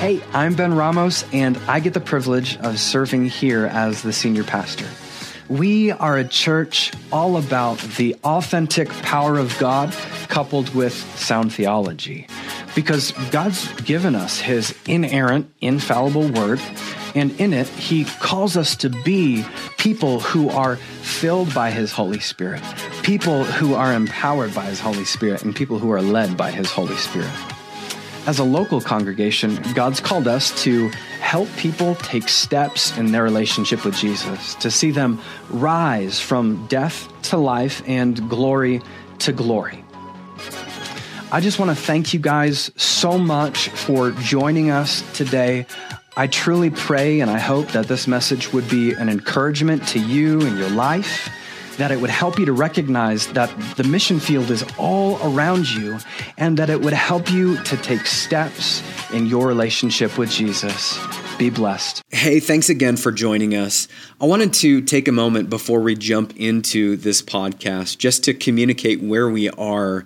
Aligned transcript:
Hey, 0.00 0.22
I'm 0.32 0.54
Ben 0.54 0.72
Ramos, 0.72 1.26
and 1.30 1.58
I 1.68 1.78
get 1.78 1.92
the 1.92 2.00
privilege 2.00 2.56
of 2.56 2.80
serving 2.80 3.26
here 3.26 3.66
as 3.66 4.00
the 4.00 4.14
senior 4.14 4.44
pastor. 4.44 4.86
We 5.50 5.90
are 5.90 6.16
a 6.16 6.24
church 6.24 6.90
all 7.12 7.36
about 7.36 7.80
the 7.98 8.16
authentic 8.24 8.88
power 8.88 9.36
of 9.36 9.54
God 9.58 9.92
coupled 10.28 10.74
with 10.74 10.94
sound 11.18 11.52
theology. 11.52 12.26
Because 12.74 13.12
God's 13.30 13.70
given 13.82 14.14
us 14.14 14.40
his 14.40 14.74
inerrant, 14.86 15.52
infallible 15.60 16.28
word, 16.28 16.62
and 17.14 17.38
in 17.38 17.52
it, 17.52 17.68
he 17.68 18.06
calls 18.06 18.56
us 18.56 18.76
to 18.76 18.88
be 18.88 19.44
people 19.76 20.20
who 20.20 20.48
are 20.48 20.76
filled 20.76 21.52
by 21.52 21.70
his 21.70 21.92
Holy 21.92 22.20
Spirit, 22.20 22.62
people 23.02 23.44
who 23.44 23.74
are 23.74 23.92
empowered 23.92 24.54
by 24.54 24.64
his 24.64 24.80
Holy 24.80 25.04
Spirit, 25.04 25.44
and 25.44 25.54
people 25.54 25.78
who 25.78 25.90
are 25.90 26.00
led 26.00 26.38
by 26.38 26.50
his 26.50 26.70
Holy 26.70 26.96
Spirit. 26.96 27.30
As 28.30 28.38
a 28.38 28.44
local 28.44 28.80
congregation, 28.80 29.58
God's 29.74 29.98
called 29.98 30.28
us 30.28 30.62
to 30.62 30.86
help 31.18 31.48
people 31.56 31.96
take 31.96 32.28
steps 32.28 32.96
in 32.96 33.10
their 33.10 33.24
relationship 33.24 33.84
with 33.84 33.96
Jesus, 33.96 34.54
to 34.54 34.70
see 34.70 34.92
them 34.92 35.20
rise 35.48 36.20
from 36.20 36.64
death 36.68 37.08
to 37.22 37.38
life 37.38 37.82
and 37.88 38.30
glory 38.30 38.82
to 39.18 39.32
glory. 39.32 39.84
I 41.32 41.40
just 41.40 41.58
want 41.58 41.72
to 41.72 41.74
thank 41.74 42.14
you 42.14 42.20
guys 42.20 42.70
so 42.76 43.18
much 43.18 43.68
for 43.70 44.12
joining 44.12 44.70
us 44.70 45.02
today. 45.12 45.66
I 46.16 46.28
truly 46.28 46.70
pray 46.70 47.18
and 47.18 47.32
I 47.32 47.40
hope 47.40 47.72
that 47.72 47.88
this 47.88 48.06
message 48.06 48.52
would 48.52 48.68
be 48.68 48.92
an 48.92 49.08
encouragement 49.08 49.88
to 49.88 49.98
you 49.98 50.40
in 50.42 50.56
your 50.56 50.70
life 50.70 51.28
that 51.80 51.90
it 51.90 51.98
would 51.98 52.10
help 52.10 52.38
you 52.38 52.44
to 52.44 52.52
recognize 52.52 53.26
that 53.28 53.50
the 53.76 53.84
mission 53.84 54.20
field 54.20 54.50
is 54.50 54.62
all 54.76 55.18
around 55.22 55.66
you 55.70 55.98
and 56.36 56.58
that 56.58 56.68
it 56.68 56.78
would 56.78 56.92
help 56.92 57.30
you 57.30 57.56
to 57.64 57.74
take 57.78 58.06
steps 58.06 58.82
in 59.14 59.24
your 59.24 59.46
relationship 59.46 60.18
with 60.18 60.30
Jesus. 60.30 60.98
Be 61.38 61.48
blessed. 61.48 62.02
Hey, 62.10 62.38
thanks 62.38 62.68
again 62.68 62.98
for 62.98 63.10
joining 63.10 63.54
us. 63.54 63.88
I 64.20 64.26
wanted 64.26 64.52
to 64.54 64.82
take 64.82 65.08
a 65.08 65.12
moment 65.12 65.48
before 65.48 65.80
we 65.80 65.94
jump 65.94 66.36
into 66.36 66.96
this 66.96 67.22
podcast 67.22 67.96
just 67.96 68.24
to 68.24 68.34
communicate 68.34 69.02
where 69.02 69.30
we 69.30 69.48
are 69.48 70.04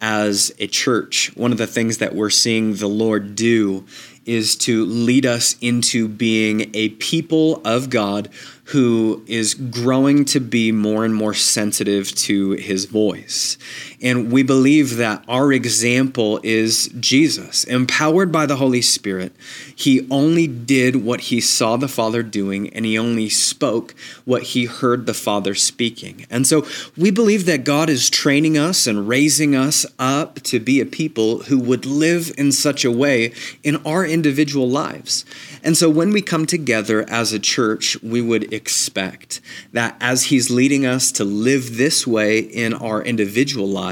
as 0.00 0.52
a 0.60 0.68
church. 0.68 1.36
One 1.36 1.50
of 1.50 1.58
the 1.58 1.66
things 1.66 1.98
that 1.98 2.14
we're 2.14 2.30
seeing 2.30 2.74
the 2.74 2.86
Lord 2.86 3.34
do 3.34 3.84
is 4.26 4.56
to 4.56 4.84
lead 4.84 5.24
us 5.26 5.56
into 5.60 6.06
being 6.06 6.70
a 6.74 6.90
people 6.90 7.62
of 7.64 7.90
God 7.90 8.28
who 8.66 9.22
is 9.26 9.54
growing 9.54 10.24
to 10.24 10.40
be 10.40 10.72
more 10.72 11.04
and 11.04 11.14
more 11.14 11.34
sensitive 11.34 12.12
to 12.16 12.52
his 12.52 12.86
voice. 12.86 13.58
And 14.02 14.30
we 14.30 14.42
believe 14.42 14.96
that 14.96 15.24
our 15.28 15.52
example 15.52 16.38
is 16.42 16.88
Jesus. 17.00 17.64
Empowered 17.64 18.30
by 18.30 18.46
the 18.46 18.56
Holy 18.56 18.82
Spirit, 18.82 19.32
he 19.74 20.06
only 20.10 20.46
did 20.46 20.96
what 20.96 21.22
he 21.22 21.40
saw 21.40 21.76
the 21.76 21.88
Father 21.88 22.22
doing, 22.22 22.68
and 22.74 22.84
he 22.84 22.98
only 22.98 23.28
spoke 23.28 23.94
what 24.24 24.42
he 24.42 24.66
heard 24.66 25.06
the 25.06 25.14
Father 25.14 25.54
speaking. 25.54 26.26
And 26.30 26.46
so 26.46 26.66
we 26.96 27.10
believe 27.10 27.46
that 27.46 27.64
God 27.64 27.88
is 27.88 28.10
training 28.10 28.58
us 28.58 28.86
and 28.86 29.08
raising 29.08 29.54
us 29.54 29.86
up 29.98 30.36
to 30.42 30.60
be 30.60 30.80
a 30.80 30.86
people 30.86 31.44
who 31.44 31.58
would 31.58 31.86
live 31.86 32.32
in 32.36 32.52
such 32.52 32.84
a 32.84 32.90
way 32.90 33.32
in 33.62 33.76
our 33.86 34.04
individual 34.04 34.68
lives. 34.68 35.24
And 35.62 35.76
so 35.76 35.88
when 35.88 36.10
we 36.10 36.22
come 36.22 36.46
together 36.46 37.08
as 37.08 37.32
a 37.32 37.38
church, 37.38 38.00
we 38.02 38.20
would 38.20 38.52
expect 38.52 39.40
that 39.72 39.96
as 40.00 40.24
He's 40.24 40.50
leading 40.50 40.84
us 40.84 41.10
to 41.12 41.24
live 41.24 41.76
this 41.76 42.06
way 42.06 42.38
in 42.38 42.74
our 42.74 43.02
individual 43.02 43.66
lives, 43.66 43.85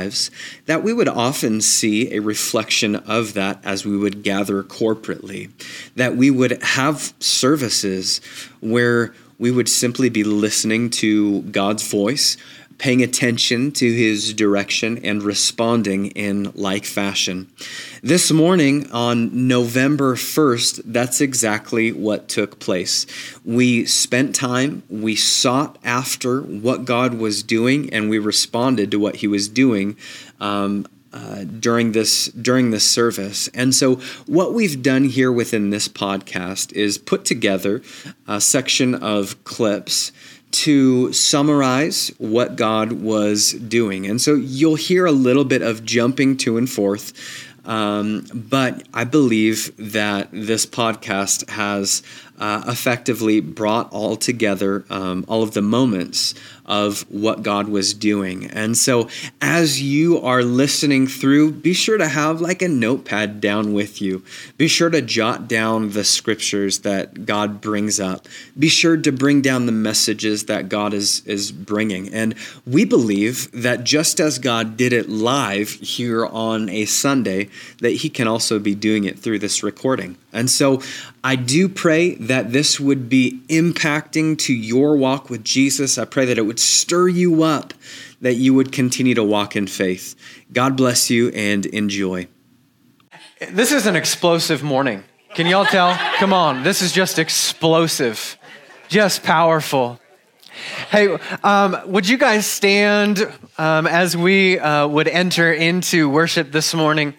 that 0.66 0.82
we 0.82 0.92
would 0.92 1.08
often 1.08 1.60
see 1.60 2.12
a 2.14 2.20
reflection 2.20 2.96
of 2.96 3.34
that 3.34 3.60
as 3.64 3.84
we 3.84 3.96
would 3.96 4.22
gather 4.22 4.62
corporately, 4.62 5.50
that 5.96 6.16
we 6.16 6.30
would 6.30 6.62
have 6.62 7.14
services 7.20 8.20
where 8.60 9.14
we 9.38 9.50
would 9.50 9.68
simply 9.68 10.08
be 10.08 10.24
listening 10.24 10.90
to 10.90 11.42
God's 11.42 11.88
voice 11.88 12.36
paying 12.78 13.02
attention 13.02 13.72
to 13.72 13.92
his 13.92 14.34
direction 14.34 14.98
and 15.04 15.22
responding 15.22 16.06
in 16.08 16.52
like 16.54 16.84
fashion. 16.84 17.50
This 18.02 18.30
morning 18.30 18.90
on 18.90 19.48
November 19.48 20.14
1st, 20.14 20.82
that's 20.84 21.20
exactly 21.20 21.92
what 21.92 22.28
took 22.28 22.58
place. 22.58 23.06
We 23.44 23.86
spent 23.86 24.34
time, 24.34 24.82
we 24.88 25.16
sought 25.16 25.78
after 25.84 26.40
what 26.42 26.84
God 26.84 27.14
was 27.14 27.42
doing, 27.42 27.92
and 27.92 28.10
we 28.10 28.18
responded 28.18 28.90
to 28.90 28.98
what 28.98 29.16
he 29.16 29.26
was 29.26 29.48
doing. 29.48 29.96
Um, 30.40 30.86
uh, 31.14 31.44
during 31.44 31.92
this 31.92 32.26
during 32.26 32.72
this 32.72 32.90
service. 32.90 33.46
And 33.54 33.72
so 33.72 34.00
what 34.26 34.52
we've 34.52 34.82
done 34.82 35.04
here 35.04 35.30
within 35.30 35.70
this 35.70 35.86
podcast 35.86 36.72
is 36.72 36.98
put 36.98 37.24
together 37.24 37.82
a 38.26 38.40
section 38.40 38.96
of 38.96 39.44
clips 39.44 40.10
to 40.54 41.12
summarize 41.12 42.08
what 42.18 42.56
God 42.56 42.92
was 42.92 43.52
doing. 43.52 44.06
And 44.06 44.20
so 44.20 44.34
you'll 44.34 44.76
hear 44.76 45.04
a 45.04 45.12
little 45.12 45.44
bit 45.44 45.62
of 45.62 45.84
jumping 45.84 46.36
to 46.38 46.56
and 46.56 46.70
forth. 46.70 47.12
Um, 47.64 48.26
but 48.32 48.86
I 48.92 49.04
believe 49.04 49.74
that 49.78 50.28
this 50.32 50.66
podcast 50.66 51.48
has 51.48 52.02
uh, 52.38 52.62
effectively 52.68 53.40
brought 53.40 53.92
all 53.92 54.16
together 54.16 54.84
um, 54.90 55.24
all 55.28 55.42
of 55.42 55.52
the 55.52 55.62
moments 55.62 56.34
of 56.66 57.02
what 57.10 57.42
God 57.42 57.68
was 57.68 57.94
doing. 57.94 58.46
And 58.46 58.76
so, 58.76 59.08
as 59.40 59.82
you 59.82 60.20
are 60.20 60.42
listening 60.42 61.06
through, 61.06 61.52
be 61.52 61.74
sure 61.74 61.98
to 61.98 62.08
have 62.08 62.40
like 62.40 62.62
a 62.62 62.68
notepad 62.68 63.40
down 63.40 63.72
with 63.72 64.00
you. 64.00 64.24
Be 64.56 64.68
sure 64.68 64.90
to 64.90 65.02
jot 65.02 65.48
down 65.48 65.90
the 65.90 66.04
scriptures 66.04 66.80
that 66.80 67.26
God 67.26 67.60
brings 67.60 68.00
up. 68.00 68.26
Be 68.58 68.68
sure 68.68 68.96
to 68.96 69.12
bring 69.12 69.42
down 69.42 69.66
the 69.66 69.72
messages 69.72 70.46
that 70.46 70.68
God 70.68 70.94
is, 70.94 71.22
is 71.26 71.52
bringing. 71.52 72.12
And 72.12 72.34
we 72.66 72.84
believe 72.84 73.50
that 73.52 73.84
just 73.84 74.20
as 74.20 74.38
God 74.38 74.76
did 74.76 74.92
it 74.92 75.08
live 75.08 75.70
here 75.70 76.26
on 76.26 76.68
a 76.68 76.84
Sunday, 76.86 77.48
that 77.80 77.90
He 77.90 78.08
can 78.08 78.26
also 78.26 78.58
be 78.58 78.74
doing 78.74 79.04
it 79.04 79.18
through 79.18 79.40
this 79.40 79.62
recording. 79.62 80.16
And 80.34 80.50
so, 80.50 80.82
I 81.22 81.36
do 81.36 81.68
pray 81.68 82.16
that 82.16 82.52
this 82.52 82.78
would 82.78 83.08
be 83.08 83.40
impacting 83.48 84.36
to 84.40 84.52
your 84.52 84.96
walk 84.96 85.30
with 85.30 85.44
Jesus. 85.44 85.96
I 85.96 86.04
pray 86.04 86.26
that 86.26 86.36
it 86.36 86.42
would 86.42 86.60
stir 86.60 87.08
you 87.08 87.42
up, 87.44 87.72
that 88.20 88.34
you 88.34 88.52
would 88.52 88.72
continue 88.72 89.14
to 89.14 89.24
walk 89.24 89.56
in 89.56 89.66
faith. 89.66 90.14
God 90.52 90.76
bless 90.76 91.08
you 91.08 91.30
and 91.30 91.64
enjoy. 91.66 92.28
This 93.50 93.72
is 93.72 93.86
an 93.86 93.96
explosive 93.96 94.62
morning. 94.62 95.04
Can 95.34 95.46
y'all 95.46 95.64
tell? 95.64 95.96
Come 96.16 96.32
on, 96.32 96.62
this 96.62 96.82
is 96.82 96.92
just 96.92 97.18
explosive, 97.18 98.38
just 98.88 99.22
powerful. 99.22 99.98
Hey, 100.90 101.18
um, 101.42 101.76
would 101.86 102.08
you 102.08 102.16
guys 102.16 102.46
stand 102.46 103.20
um, 103.58 103.86
as 103.86 104.16
we 104.16 104.58
uh, 104.58 104.86
would 104.86 105.08
enter 105.08 105.52
into 105.52 106.08
worship 106.08 106.52
this 106.52 106.72
morning? 106.74 107.14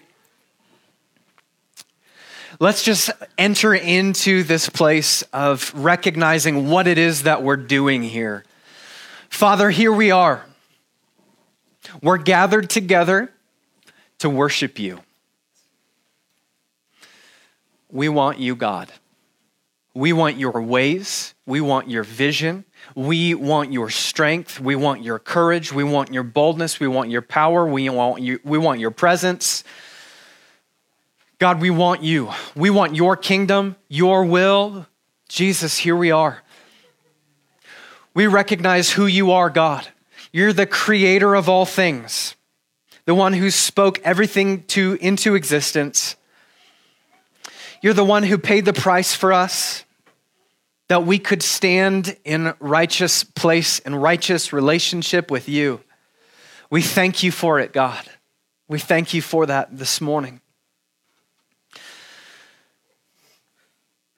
Let's 2.58 2.82
just 2.82 3.10
enter 3.38 3.74
into 3.74 4.42
this 4.42 4.68
place 4.68 5.22
of 5.32 5.72
recognizing 5.74 6.68
what 6.68 6.86
it 6.86 6.98
is 6.98 7.24
that 7.24 7.42
we're 7.42 7.56
doing 7.56 8.02
here. 8.02 8.44
Father, 9.28 9.70
here 9.70 9.92
we 9.92 10.10
are. 10.10 10.46
We're 12.02 12.18
gathered 12.18 12.70
together 12.70 13.32
to 14.18 14.30
worship 14.30 14.78
you. 14.78 15.00
We 17.90 18.08
want 18.08 18.38
you, 18.38 18.56
God. 18.56 18.92
We 19.94 20.12
want 20.12 20.36
your 20.36 20.60
ways. 20.60 21.34
We 21.46 21.60
want 21.60 21.88
your 21.88 22.02
vision. 22.02 22.64
We 22.94 23.34
want 23.34 23.72
your 23.72 23.88
strength. 23.88 24.60
We 24.60 24.76
want 24.76 25.02
your 25.02 25.18
courage. 25.18 25.72
We 25.72 25.84
want 25.84 26.12
your 26.12 26.22
boldness. 26.22 26.78
We 26.80 26.88
want 26.88 27.10
your 27.10 27.22
power. 27.22 27.66
We 27.66 27.88
want, 27.88 28.20
you, 28.20 28.38
we 28.44 28.58
want 28.58 28.80
your 28.80 28.90
presence. 28.90 29.64
God, 31.38 31.60
we 31.60 31.68
want 31.70 32.02
you. 32.02 32.30
We 32.54 32.70
want 32.70 32.94
your 32.94 33.16
kingdom, 33.16 33.76
your 33.88 34.24
will. 34.24 34.86
Jesus, 35.28 35.76
here 35.78 35.96
we 35.96 36.10
are. 36.10 36.42
We 38.14 38.26
recognize 38.26 38.92
who 38.92 39.06
you 39.06 39.32
are, 39.32 39.50
God. 39.50 39.86
You're 40.32 40.54
the 40.54 40.66
creator 40.66 41.34
of 41.34 41.48
all 41.48 41.66
things, 41.66 42.36
the 43.04 43.14
one 43.14 43.34
who 43.34 43.50
spoke 43.50 43.98
everything 44.00 44.62
to, 44.64 44.96
into 45.00 45.34
existence. 45.34 46.16
You're 47.82 47.92
the 47.92 48.04
one 48.04 48.22
who 48.22 48.38
paid 48.38 48.64
the 48.64 48.72
price 48.72 49.14
for 49.14 49.32
us 49.32 49.84
that 50.88 51.04
we 51.04 51.18
could 51.18 51.42
stand 51.42 52.16
in 52.24 52.54
righteous 52.60 53.24
place 53.24 53.80
and 53.80 54.00
righteous 54.00 54.52
relationship 54.52 55.30
with 55.30 55.48
you. 55.48 55.80
We 56.70 56.80
thank 56.80 57.22
you 57.22 57.30
for 57.30 57.60
it, 57.60 57.72
God. 57.72 58.04
We 58.68 58.78
thank 58.78 59.12
you 59.12 59.20
for 59.20 59.46
that 59.46 59.76
this 59.76 60.00
morning. 60.00 60.40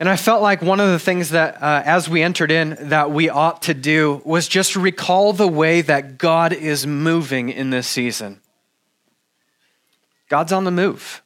And 0.00 0.08
I 0.08 0.16
felt 0.16 0.42
like 0.42 0.62
one 0.62 0.78
of 0.78 0.90
the 0.90 0.98
things 0.98 1.30
that, 1.30 1.60
uh, 1.60 1.82
as 1.84 2.08
we 2.08 2.22
entered 2.22 2.52
in, 2.52 2.76
that 2.88 3.10
we 3.10 3.28
ought 3.28 3.62
to 3.62 3.74
do 3.74 4.22
was 4.24 4.46
just 4.46 4.76
recall 4.76 5.32
the 5.32 5.48
way 5.48 5.80
that 5.80 6.18
God 6.18 6.52
is 6.52 6.86
moving 6.86 7.48
in 7.48 7.70
this 7.70 7.88
season. 7.88 8.40
God's 10.28 10.52
on 10.52 10.64
the 10.64 10.70
move. 10.70 11.22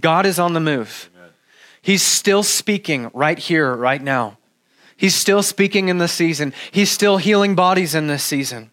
God 0.00 0.26
is 0.26 0.38
on 0.38 0.52
the 0.52 0.60
move. 0.60 1.08
Amen. 1.16 1.30
He's 1.80 2.02
still 2.02 2.42
speaking 2.42 3.10
right 3.14 3.38
here, 3.38 3.74
right 3.74 4.02
now. 4.02 4.36
He's 4.96 5.14
still 5.14 5.42
speaking 5.42 5.88
in 5.88 5.98
this 5.98 6.12
season. 6.12 6.52
He's 6.72 6.90
still 6.90 7.16
healing 7.16 7.54
bodies 7.54 7.94
in 7.94 8.06
this 8.06 8.22
season. 8.22 8.70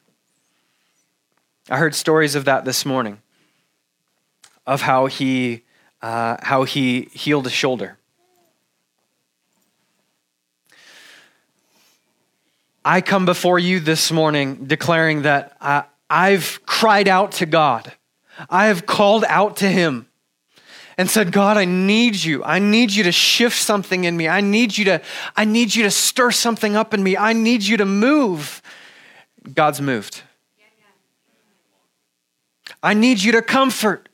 I 1.69 1.77
heard 1.77 1.95
stories 1.95 2.35
of 2.35 2.45
that 2.45 2.65
this 2.65 2.85
morning, 2.85 3.21
of 4.67 4.81
how 4.81 5.05
he, 5.05 5.63
uh, 6.01 6.37
how 6.41 6.63
he 6.63 7.09
healed 7.13 7.47
a 7.47 7.49
shoulder. 7.49 7.97
I 12.85 13.01
come 13.01 13.25
before 13.25 13.59
you 13.59 13.79
this 13.79 14.11
morning 14.11 14.65
declaring 14.65 15.21
that 15.21 15.55
I, 15.61 15.85
I've 16.09 16.59
cried 16.65 17.07
out 17.07 17.33
to 17.33 17.45
God. 17.45 17.93
I 18.49 18.67
have 18.67 18.85
called 18.85 19.23
out 19.27 19.57
to 19.57 19.67
Him 19.69 20.07
and 20.97 21.09
said, 21.09 21.31
God, 21.31 21.57
I 21.57 21.65
need 21.65 22.15
you. 22.15 22.43
I 22.43 22.59
need 22.59 22.91
you 22.91 23.03
to 23.03 23.11
shift 23.11 23.57
something 23.57 24.03
in 24.03 24.15
me. 24.17 24.27
I 24.27 24.41
need 24.41 24.77
you 24.77 24.85
to, 24.85 25.01
I 25.35 25.45
need 25.45 25.73
you 25.73 25.83
to 25.83 25.91
stir 25.91 26.31
something 26.31 26.75
up 26.75 26.93
in 26.93 27.01
me. 27.01 27.17
I 27.17 27.33
need 27.33 27.63
you 27.63 27.77
to 27.77 27.85
move. 27.85 28.61
God's 29.53 29.81
moved. 29.81 30.21
I 32.81 32.93
need 32.93 33.23
you 33.23 33.31
to 33.33 33.41
comfort. 33.41 34.09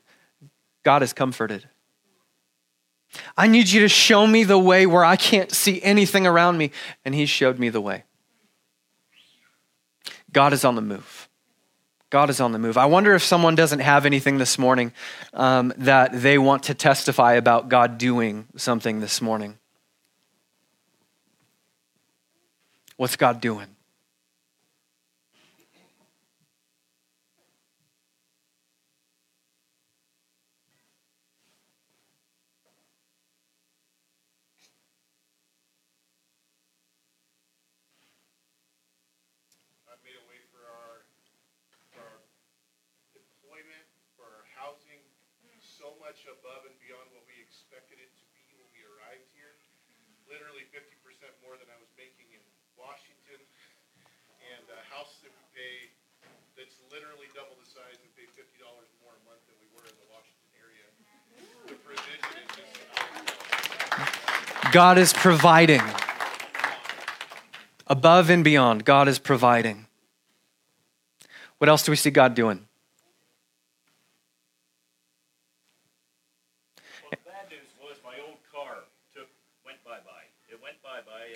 God 0.84 1.02
is 1.02 1.12
comforted. 1.12 1.68
I 3.36 3.48
need 3.48 3.68
you 3.68 3.80
to 3.80 3.88
show 3.88 4.26
me 4.26 4.44
the 4.44 4.58
way 4.58 4.86
where 4.86 5.04
I 5.04 5.16
can't 5.16 5.50
see 5.50 5.82
anything 5.82 6.26
around 6.26 6.56
me. 6.56 6.70
And 7.04 7.14
He 7.14 7.26
showed 7.26 7.58
me 7.58 7.68
the 7.68 7.80
way. 7.80 8.04
God 10.32 10.52
is 10.52 10.64
on 10.64 10.74
the 10.74 10.82
move. 10.82 11.28
God 12.10 12.28
is 12.28 12.40
on 12.40 12.50
the 12.52 12.58
move. 12.58 12.76
I 12.76 12.86
wonder 12.86 13.14
if 13.14 13.22
someone 13.22 13.54
doesn't 13.54 13.78
have 13.78 14.04
anything 14.04 14.38
this 14.38 14.58
morning 14.58 14.92
um, 15.32 15.72
that 15.76 16.20
they 16.20 16.38
want 16.38 16.64
to 16.64 16.74
testify 16.74 17.34
about 17.34 17.68
God 17.68 17.98
doing 17.98 18.46
something 18.56 19.00
this 19.00 19.22
morning. 19.22 19.58
What's 22.96 23.16
God 23.16 23.40
doing? 23.40 23.68
God 64.72 64.98
is 64.98 65.12
providing. 65.12 65.82
Above 67.90 68.30
and 68.30 68.46
beyond, 68.46 68.86
God 68.86 69.10
is 69.10 69.18
providing. 69.18 69.90
What 71.58 71.66
else 71.66 71.82
do 71.82 71.90
we 71.90 71.98
see 71.98 72.14
God 72.14 72.38
doing? 72.38 72.70
Well, 77.02 77.10
the 77.10 77.18
bad 77.26 77.50
news 77.50 77.66
was 77.82 77.98
my 78.06 78.14
old 78.22 78.38
car 78.46 78.86
took 79.10 79.26
went 79.66 79.82
bye 79.82 79.98
bye. 80.06 80.30
It 80.46 80.62
went 80.62 80.78
bye 80.86 81.02
bye. 81.02 81.34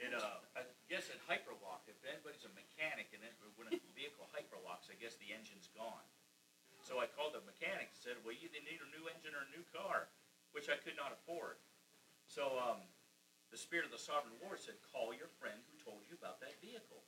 It 0.00 0.16
I 0.56 0.64
guess 0.88 1.12
it 1.12 1.20
hyperlocked. 1.28 1.92
If 1.92 2.00
anybody's 2.08 2.48
a 2.48 2.52
mechanic 2.56 3.12
and 3.12 3.20
it, 3.20 3.36
when 3.60 3.68
vehicle 3.92 4.32
hyperlocks, 4.32 4.88
I 4.88 4.96
guess 4.96 5.20
the 5.20 5.28
engine's 5.28 5.68
gone. 5.76 6.08
So 6.88 7.04
I 7.04 7.10
called 7.12 7.36
the 7.36 7.44
mechanic 7.44 7.92
and 7.92 8.00
said, 8.00 8.16
"Well, 8.24 8.32
you 8.32 8.48
either 8.48 8.64
need 8.64 8.80
a 8.80 8.88
new 8.96 9.12
engine 9.12 9.36
or 9.36 9.44
a 9.44 9.52
new 9.52 9.66
car," 9.76 10.08
which 10.56 10.72
I 10.72 10.80
could 10.80 10.96
not 10.96 11.12
afford. 11.12 11.60
So 12.36 12.52
um, 12.60 12.84
the 13.48 13.56
Spirit 13.56 13.88
of 13.88 13.92
the 13.96 13.96
Sovereign 13.96 14.36
Lord 14.44 14.60
said, 14.60 14.74
call 14.92 15.16
your 15.16 15.32
friend 15.40 15.56
who 15.72 15.80
told 15.80 16.04
you 16.04 16.20
about 16.20 16.36
that 16.44 16.60
vehicle. 16.60 17.00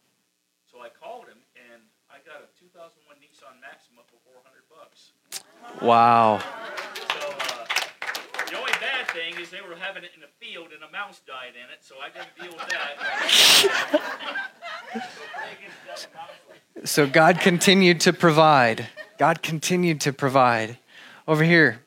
So 0.65 0.81
I 0.81 0.89
called 0.89 1.29
him, 1.29 1.37
and 1.69 1.85
I 2.09 2.25
got 2.25 2.41
a 2.41 2.49
2001 2.57 3.13
Nissan 3.21 3.61
Maxima 3.61 4.09
for 4.09 4.17
400 4.25 4.65
bucks. 4.73 5.13
Wow. 5.85 6.41
So 7.13 7.29
uh, 7.29 7.69
the 8.49 8.57
only 8.57 8.73
bad 8.81 9.05
thing 9.13 9.37
is 9.37 9.53
they 9.53 9.61
were 9.61 9.77
having 9.77 10.01
it 10.03 10.17
in 10.17 10.25
the 10.25 10.33
field, 10.41 10.73
and 10.73 10.83
a 10.83 10.91
mouse 10.91 11.21
died 11.29 11.53
in 11.61 11.69
it, 11.69 11.85
so 11.85 11.97
I 12.01 12.09
didn't 12.09 12.33
deal 12.41 12.57
with 12.57 12.65
that. 12.73 12.97
so 16.89 17.07
God 17.07 17.41
continued 17.41 18.01
to 18.01 18.15
provide. 18.15 18.89
God 19.19 19.43
continued 19.43 20.01
to 20.09 20.15
provide. 20.15 20.79
Over 21.27 21.45
here. 21.45 21.83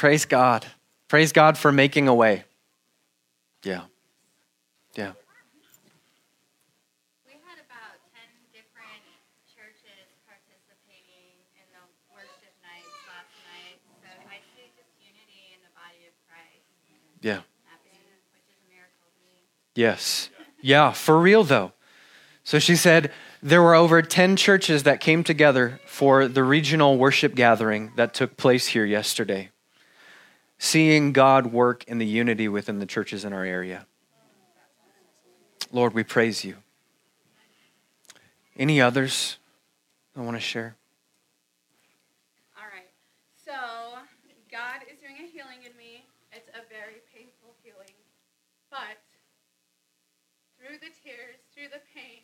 Praise 0.00 0.24
God. 0.24 0.64
Praise 1.08 1.30
God 1.30 1.58
for 1.58 1.70
making 1.70 2.08
a 2.08 2.14
way. 2.14 2.44
Yeah. 3.62 3.82
Yeah. 4.96 5.12
We 7.28 7.36
had 7.44 7.60
about 7.60 8.00
10 8.08 8.24
different 8.48 9.04
churches 9.44 10.08
participating 10.24 11.36
in 11.52 11.68
the 11.76 11.84
worship 12.16 12.56
nights 12.64 12.88
last 13.12 13.28
night. 13.44 13.76
So 14.00 14.08
I 14.24 14.40
see 14.56 14.72
just 14.72 14.88
unity 15.04 15.52
in 15.52 15.60
the 15.60 15.68
body 15.76 16.08
of 16.08 16.16
Christ. 16.24 16.64
Yeah. 17.20 17.44
Which 18.32 18.48
is 18.48 18.56
a 18.56 18.72
miracle 18.72 19.12
to 19.12 19.20
me. 19.28 19.44
Yes. 19.74 20.30
Yeah, 20.62 20.92
for 20.92 21.20
real 21.20 21.44
though. 21.44 21.72
So 22.42 22.58
she 22.58 22.74
said 22.74 23.12
there 23.42 23.60
were 23.60 23.74
over 23.74 24.00
10 24.00 24.36
churches 24.36 24.84
that 24.84 25.00
came 25.00 25.22
together 25.22 25.78
for 25.84 26.26
the 26.26 26.42
regional 26.42 26.96
worship 26.96 27.34
gathering 27.34 27.92
that 27.96 28.14
took 28.14 28.38
place 28.38 28.68
here 28.68 28.86
yesterday 28.86 29.50
seeing 30.60 31.16
God 31.16 31.46
work 31.48 31.88
in 31.88 31.96
the 31.96 32.06
unity 32.06 32.46
within 32.46 32.80
the 32.80 32.86
churches 32.86 33.24
in 33.24 33.32
our 33.32 33.48
area. 33.48 33.88
Lord, 35.72 35.94
we 35.96 36.04
praise 36.04 36.44
you. 36.44 36.60
Any 38.60 38.76
others 38.76 39.40
I 40.14 40.20
want 40.20 40.36
to 40.36 40.44
share? 40.44 40.76
All 42.60 42.68
right. 42.68 42.92
So, 43.40 44.04
God 44.52 44.84
is 44.84 45.00
doing 45.00 45.16
a 45.16 45.26
healing 45.32 45.64
in 45.64 45.72
me. 45.80 46.04
It's 46.28 46.52
a 46.52 46.60
very 46.68 47.00
painful 47.08 47.56
healing. 47.64 47.96
But 48.68 49.00
through 50.60 50.76
the 50.76 50.92
tears, 50.92 51.40
through 51.56 51.72
the 51.72 51.80
pain, 51.96 52.20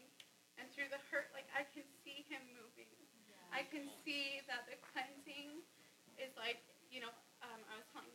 and 0.61 0.69
through 0.77 0.93
the 0.93 1.01
hurt, 1.09 1.33
like 1.33 1.49
I 1.57 1.65
can 1.73 1.89
see 2.05 2.29
Him 2.29 2.45
moving. 2.53 2.93
I 3.49 3.65
can 3.65 3.89
see 4.05 4.45
that 4.45 4.69
the 4.69 4.77
cleansing 4.93 5.65
is 6.21 6.37
like, 6.37 6.61
you 6.93 7.01
know, 7.01 7.13
um, 7.41 7.61
I 7.73 7.81
was 7.81 7.87
telling 7.95 8.07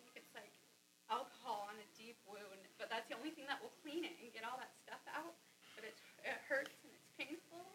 alcohol 1.11 1.67
on 1.67 1.75
a 1.75 1.87
deep 1.99 2.15
wound, 2.23 2.63
but 2.79 2.87
that's 2.87 3.05
the 3.11 3.19
only 3.19 3.35
thing 3.35 3.43
that 3.51 3.59
will 3.59 3.75
clean 3.83 4.07
it 4.07 4.15
and 4.23 4.31
get 4.31 4.47
all 4.47 4.55
that 4.55 4.71
stuff 4.79 5.03
out. 5.11 5.35
But 5.75 5.83
it, 5.83 5.95
it 6.23 6.39
hurts 6.47 6.71
and 6.87 6.95
it's 6.95 7.11
painful. 7.19 7.67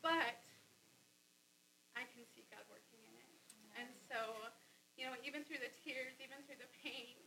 But 0.00 0.38
I 1.98 2.06
can 2.14 2.22
see 2.30 2.46
God 2.46 2.62
working 2.70 3.02
in 3.02 3.14
it. 3.18 3.34
And 3.74 3.90
so, 4.06 4.46
you 4.94 5.10
know, 5.10 5.18
even 5.26 5.42
through 5.42 5.58
the 5.58 5.74
tears, 5.82 6.14
even 6.22 6.38
through 6.46 6.62
the 6.62 6.70
pain, 6.78 7.18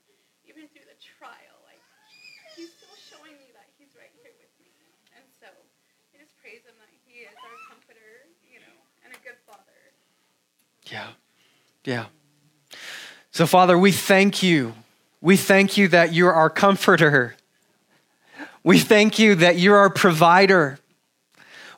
even 0.48 0.72
through 0.72 0.88
the 0.88 1.00
trial, 1.20 1.56
like, 1.68 1.84
He's 2.56 2.72
still 2.72 2.96
showing 2.96 3.36
me 3.36 3.52
that 3.52 3.68
He's 3.76 3.92
right 4.00 4.12
here 4.24 4.32
with 4.40 4.54
me. 4.64 4.72
And 5.14 5.28
so, 5.44 5.52
I 5.52 6.24
just 6.24 6.34
praise 6.40 6.64
Him 6.64 6.80
that 6.80 6.90
He 7.04 7.28
is 7.28 7.36
our 7.44 7.60
comforter, 7.68 8.32
you 8.48 8.64
know, 8.64 8.76
and 9.04 9.12
a 9.12 9.20
good 9.20 9.38
Father. 9.44 9.92
Yeah. 10.88 11.12
Yeah. 11.84 12.08
So, 13.36 13.46
Father, 13.46 13.78
we 13.78 13.92
thank 13.92 14.42
you 14.42 14.74
we 15.22 15.36
thank 15.36 15.78
you 15.78 15.90
that 15.90 16.14
you're 16.14 16.34
our 16.34 16.50
comforter. 16.50 17.36
We 18.64 18.80
thank 18.80 19.20
you 19.20 19.36
that 19.36 19.58
you're 19.58 19.78
our 19.78 19.90
provider. 19.90 20.80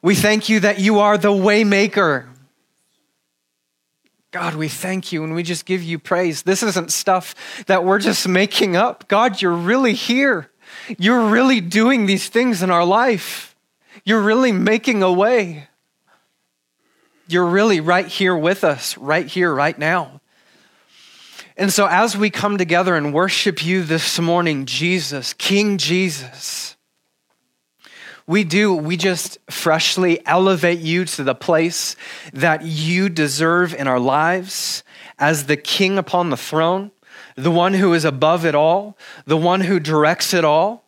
We 0.02 0.16
thank 0.16 0.50
you 0.50 0.60
that 0.60 0.80
you 0.80 1.00
are 1.00 1.18
the 1.18 1.30
waymaker. 1.30 2.26
God, 4.32 4.56
we 4.56 4.70
thank 4.70 5.12
you 5.12 5.26
and 5.26 5.36
we 5.36 5.44
just 5.44 5.66
give 5.66 5.84
you 5.84 6.00
praise. 6.00 6.44
This 6.44 6.64
isn't 6.64 6.92
stuff 6.92 7.36
that 7.68 7.84
we're 7.84 8.00
just 8.00 8.28
making 8.28 8.78
up. 8.78 9.10
God, 9.10 9.42
you're 9.42 9.52
really 9.52 9.94
here. 9.94 10.50
You're 10.98 11.28
really 11.28 11.60
doing 11.60 12.06
these 12.06 12.30
things 12.30 12.64
in 12.64 12.72
our 12.72 12.86
life. 12.86 13.56
You're 14.06 14.22
really 14.22 14.54
making 14.54 15.04
a 15.04 15.12
way. 15.12 15.68
You're 17.28 17.46
really 17.46 17.82
right 17.82 18.08
here 18.08 18.36
with 18.36 18.64
us, 18.64 18.98
right 18.98 19.28
here, 19.28 19.54
right 19.54 19.78
now. 19.78 20.22
And 21.58 21.72
so, 21.72 21.86
as 21.86 22.18
we 22.18 22.30
come 22.30 22.58
together 22.58 22.96
and 22.96 23.14
worship 23.14 23.64
you 23.64 23.84
this 23.84 24.18
morning, 24.20 24.66
Jesus, 24.66 25.34
King 25.34 25.78
Jesus, 25.78 26.76
We 28.32 28.46
do. 28.46 28.74
We 28.74 28.96
just 28.96 29.40
freshly 29.50 30.26
elevate 30.26 30.80
you 30.80 31.04
to 31.04 31.24
the 31.26 31.36
place 31.36 31.98
that 32.32 32.64
you 32.64 33.10
deserve 33.10 33.74
in 33.74 33.90
our 33.90 34.00
lives 34.00 34.86
as 35.20 35.48
the 35.48 35.58
king 35.58 35.98
upon 35.98 36.30
the 36.30 36.38
throne, 36.38 36.92
the 37.36 37.52
one 37.52 37.74
who 37.74 37.94
is 37.94 38.06
above 38.06 38.46
it 38.46 38.56
all, 38.56 38.98
the 39.26 39.36
one 39.36 39.60
who 39.60 39.82
directs 39.82 40.34
it 40.34 40.46
all. 40.46 40.86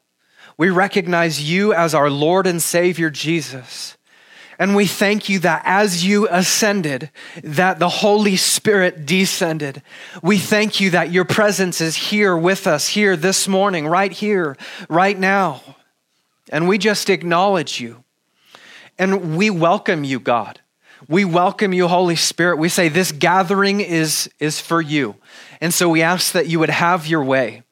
We 0.58 0.70
recognize 0.70 1.44
you 1.44 1.74
as 1.74 1.94
our 1.94 2.10
Lord 2.10 2.48
and 2.48 2.62
Savior, 2.62 3.10
Jesus. 3.10 3.98
And 4.58 4.74
we 4.74 4.86
thank 4.86 5.28
you 5.28 5.40
that 5.40 5.64
as 5.66 6.06
you 6.06 6.30
ascended, 6.30 7.12
that 7.44 7.78
the 7.78 7.90
Holy 7.90 8.38
Spirit 8.38 9.06
descended. 9.06 9.82
We 10.22 10.38
thank 10.38 10.80
you 10.80 10.92
that 10.92 11.12
your 11.12 11.26
presence 11.26 11.82
is 11.82 11.98
here 11.98 12.38
with 12.38 12.68
us, 12.68 12.88
here 12.88 13.18
this 13.18 13.50
morning, 13.50 13.86
right 13.86 14.14
here, 14.14 14.56
right 14.88 15.20
now. 15.20 15.62
And 16.52 16.68
we 16.68 16.78
just 16.78 17.10
acknowledge 17.10 17.80
you. 17.80 18.04
And 18.98 19.38
we 19.38 19.50
welcome 19.50 20.04
you, 20.04 20.20
God. 20.20 20.60
We 21.08 21.26
welcome 21.26 21.74
you, 21.74 21.88
Holy 21.88 22.16
Spirit. 22.16 22.58
We 22.58 22.70
say 22.70 22.90
this 22.90 23.12
gathering 23.12 23.82
is, 23.82 24.30
is 24.40 24.62
for 24.62 24.82
you. 24.82 25.16
And 25.60 25.74
so 25.74 25.90
we 25.90 26.02
ask 26.02 26.32
that 26.34 26.48
you 26.48 26.60
would 26.60 26.70
have 26.70 27.08
your 27.08 27.24
way. 27.24 27.64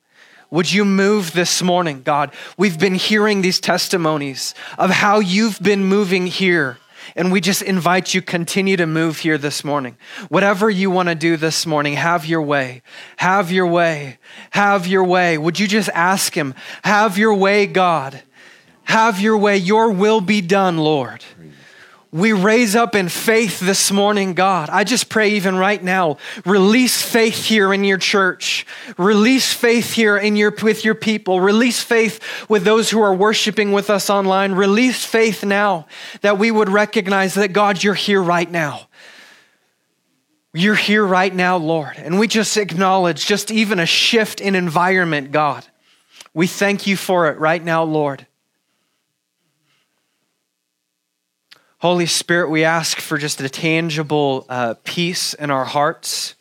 Would 0.49 0.73
you 0.73 0.83
move 0.83 1.31
this 1.31 1.61
morning, 1.61 2.01
God? 2.01 2.33
We've 2.57 2.77
been 2.77 2.95
hearing 2.95 3.41
these 3.41 3.61
testimonies 3.61 4.53
of 4.77 4.89
how 4.89 5.19
you've 5.19 5.61
been 5.61 5.85
moving 5.85 6.27
here. 6.27 6.77
And 7.15 7.31
we 7.31 7.39
just 7.39 7.61
invite 7.61 8.13
you 8.13 8.21
continue 8.21 8.75
to 8.77 8.85
move 8.85 9.19
here 9.19 9.37
this 9.37 9.63
morning. 9.63 9.97
Whatever 10.27 10.69
you 10.69 10.91
want 10.91 11.09
to 11.09 11.15
do 11.15 11.37
this 11.37 11.65
morning, 11.65 11.93
have 11.93 12.25
your 12.25 12.41
way. 12.41 12.81
Have 13.17 13.51
your 13.51 13.67
way. 13.67 14.17
Have 14.51 14.87
your 14.87 15.05
way. 15.05 15.37
Would 15.37 15.59
you 15.59 15.67
just 15.67 15.89
ask 15.89 16.35
him, 16.35 16.53
have 16.83 17.17
your 17.17 17.33
way, 17.33 17.65
God? 17.65 18.21
Have 18.91 19.19
your 19.21 19.37
way. 19.37 19.57
Your 19.57 19.91
will 19.91 20.21
be 20.21 20.41
done, 20.41 20.77
Lord 20.77 21.23
we 22.11 22.33
raise 22.33 22.75
up 22.75 22.93
in 22.93 23.07
faith 23.07 23.61
this 23.61 23.89
morning, 23.89 24.33
God. 24.33 24.69
I 24.69 24.83
just 24.83 25.07
pray 25.07 25.29
even 25.31 25.55
right 25.55 25.81
now, 25.81 26.17
release 26.45 27.01
faith 27.01 27.45
here 27.45 27.73
in 27.73 27.85
your 27.85 27.97
church. 27.97 28.65
Release 28.97 29.53
faith 29.53 29.93
here 29.93 30.17
in 30.17 30.35
your, 30.35 30.53
with 30.61 30.83
your 30.83 30.95
people. 30.95 31.39
Release 31.39 31.81
faith 31.81 32.49
with 32.49 32.65
those 32.65 32.89
who 32.89 33.01
are 33.01 33.13
worshiping 33.13 33.71
with 33.71 33.89
us 33.89 34.09
online. 34.09 34.51
Release 34.51 35.05
faith 35.05 35.45
now 35.45 35.87
that 36.19 36.37
we 36.37 36.51
would 36.51 36.69
recognize 36.69 37.35
that 37.35 37.53
God, 37.53 37.81
you're 37.81 37.93
here 37.93 38.21
right 38.21 38.49
now. 38.49 38.87
You're 40.53 40.75
here 40.75 41.05
right 41.05 41.33
now, 41.33 41.55
Lord. 41.55 41.95
And 41.95 42.19
we 42.19 42.27
just 42.27 42.57
acknowledge 42.57 43.25
just 43.25 43.51
even 43.51 43.79
a 43.79 43.85
shift 43.85 44.41
in 44.41 44.55
environment, 44.55 45.31
God. 45.31 45.65
We 46.33 46.45
thank 46.45 46.87
you 46.87 46.97
for 46.97 47.31
it 47.31 47.39
right 47.39 47.63
now, 47.63 47.83
Lord. 47.83 48.27
Holy 51.81 52.05
Spirit, 52.05 52.51
we 52.51 52.63
ask 52.63 52.99
for 52.99 53.17
just 53.17 53.41
a 53.41 53.49
tangible 53.49 54.45
uh, 54.49 54.75
peace 54.83 55.33
in 55.33 55.49
our 55.49 55.65
hearts, 55.65 56.35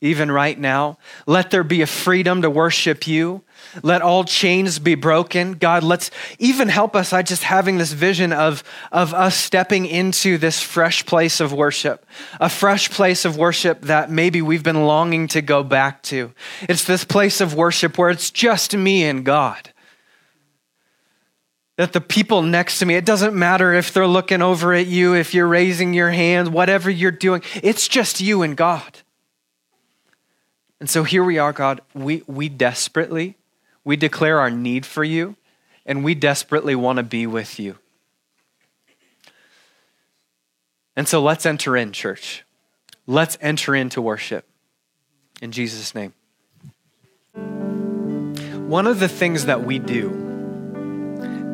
even 0.00 0.32
right 0.32 0.58
now. 0.58 0.98
Let 1.28 1.52
there 1.52 1.62
be 1.62 1.80
a 1.82 1.86
freedom 1.86 2.42
to 2.42 2.50
worship 2.50 3.06
you. 3.06 3.42
Let 3.84 4.02
all 4.02 4.24
chains 4.24 4.80
be 4.80 4.96
broken. 4.96 5.52
God, 5.52 5.84
let's 5.84 6.10
even 6.40 6.68
help 6.68 6.96
us. 6.96 7.12
I 7.12 7.22
just 7.22 7.44
having 7.44 7.78
this 7.78 7.92
vision 7.92 8.32
of, 8.32 8.64
of 8.90 9.14
us 9.14 9.36
stepping 9.36 9.86
into 9.86 10.38
this 10.38 10.60
fresh 10.60 11.06
place 11.06 11.38
of 11.38 11.52
worship, 11.52 12.04
a 12.40 12.48
fresh 12.48 12.90
place 12.90 13.24
of 13.24 13.36
worship 13.36 13.82
that 13.82 14.10
maybe 14.10 14.42
we've 14.42 14.64
been 14.64 14.86
longing 14.86 15.28
to 15.28 15.40
go 15.40 15.62
back 15.62 16.02
to. 16.04 16.32
It's 16.62 16.82
this 16.82 17.04
place 17.04 17.40
of 17.40 17.54
worship 17.54 17.96
where 17.96 18.10
it's 18.10 18.32
just 18.32 18.74
me 18.74 19.04
and 19.04 19.24
God 19.24 19.70
that 21.80 21.94
the 21.94 22.00
people 22.02 22.42
next 22.42 22.78
to 22.78 22.84
me, 22.84 22.94
it 22.94 23.06
doesn't 23.06 23.34
matter 23.34 23.72
if 23.72 23.94
they're 23.94 24.06
looking 24.06 24.42
over 24.42 24.74
at 24.74 24.86
you, 24.86 25.14
if 25.14 25.32
you're 25.32 25.46
raising 25.46 25.94
your 25.94 26.10
hand, 26.10 26.52
whatever 26.52 26.90
you're 26.90 27.10
doing, 27.10 27.40
it's 27.62 27.88
just 27.88 28.20
you 28.20 28.42
and 28.42 28.54
God. 28.54 28.98
And 30.78 30.90
so 30.90 31.04
here 31.04 31.24
we 31.24 31.38
are, 31.38 31.54
God. 31.54 31.80
We, 31.94 32.22
we 32.26 32.50
desperately, 32.50 33.38
we 33.82 33.96
declare 33.96 34.40
our 34.40 34.50
need 34.50 34.84
for 34.84 35.02
you, 35.02 35.36
and 35.86 36.04
we 36.04 36.14
desperately 36.14 36.74
want 36.74 36.98
to 36.98 37.02
be 37.02 37.26
with 37.26 37.58
you. 37.58 37.78
And 40.94 41.08
so 41.08 41.22
let's 41.22 41.46
enter 41.46 41.78
in, 41.78 41.92
church. 41.92 42.44
Let's 43.06 43.38
enter 43.40 43.74
into 43.74 44.02
worship. 44.02 44.44
In 45.40 45.50
Jesus' 45.50 45.94
name. 45.94 46.12
One 48.68 48.86
of 48.86 49.00
the 49.00 49.08
things 49.08 49.46
that 49.46 49.64
we 49.64 49.78
do 49.78 50.29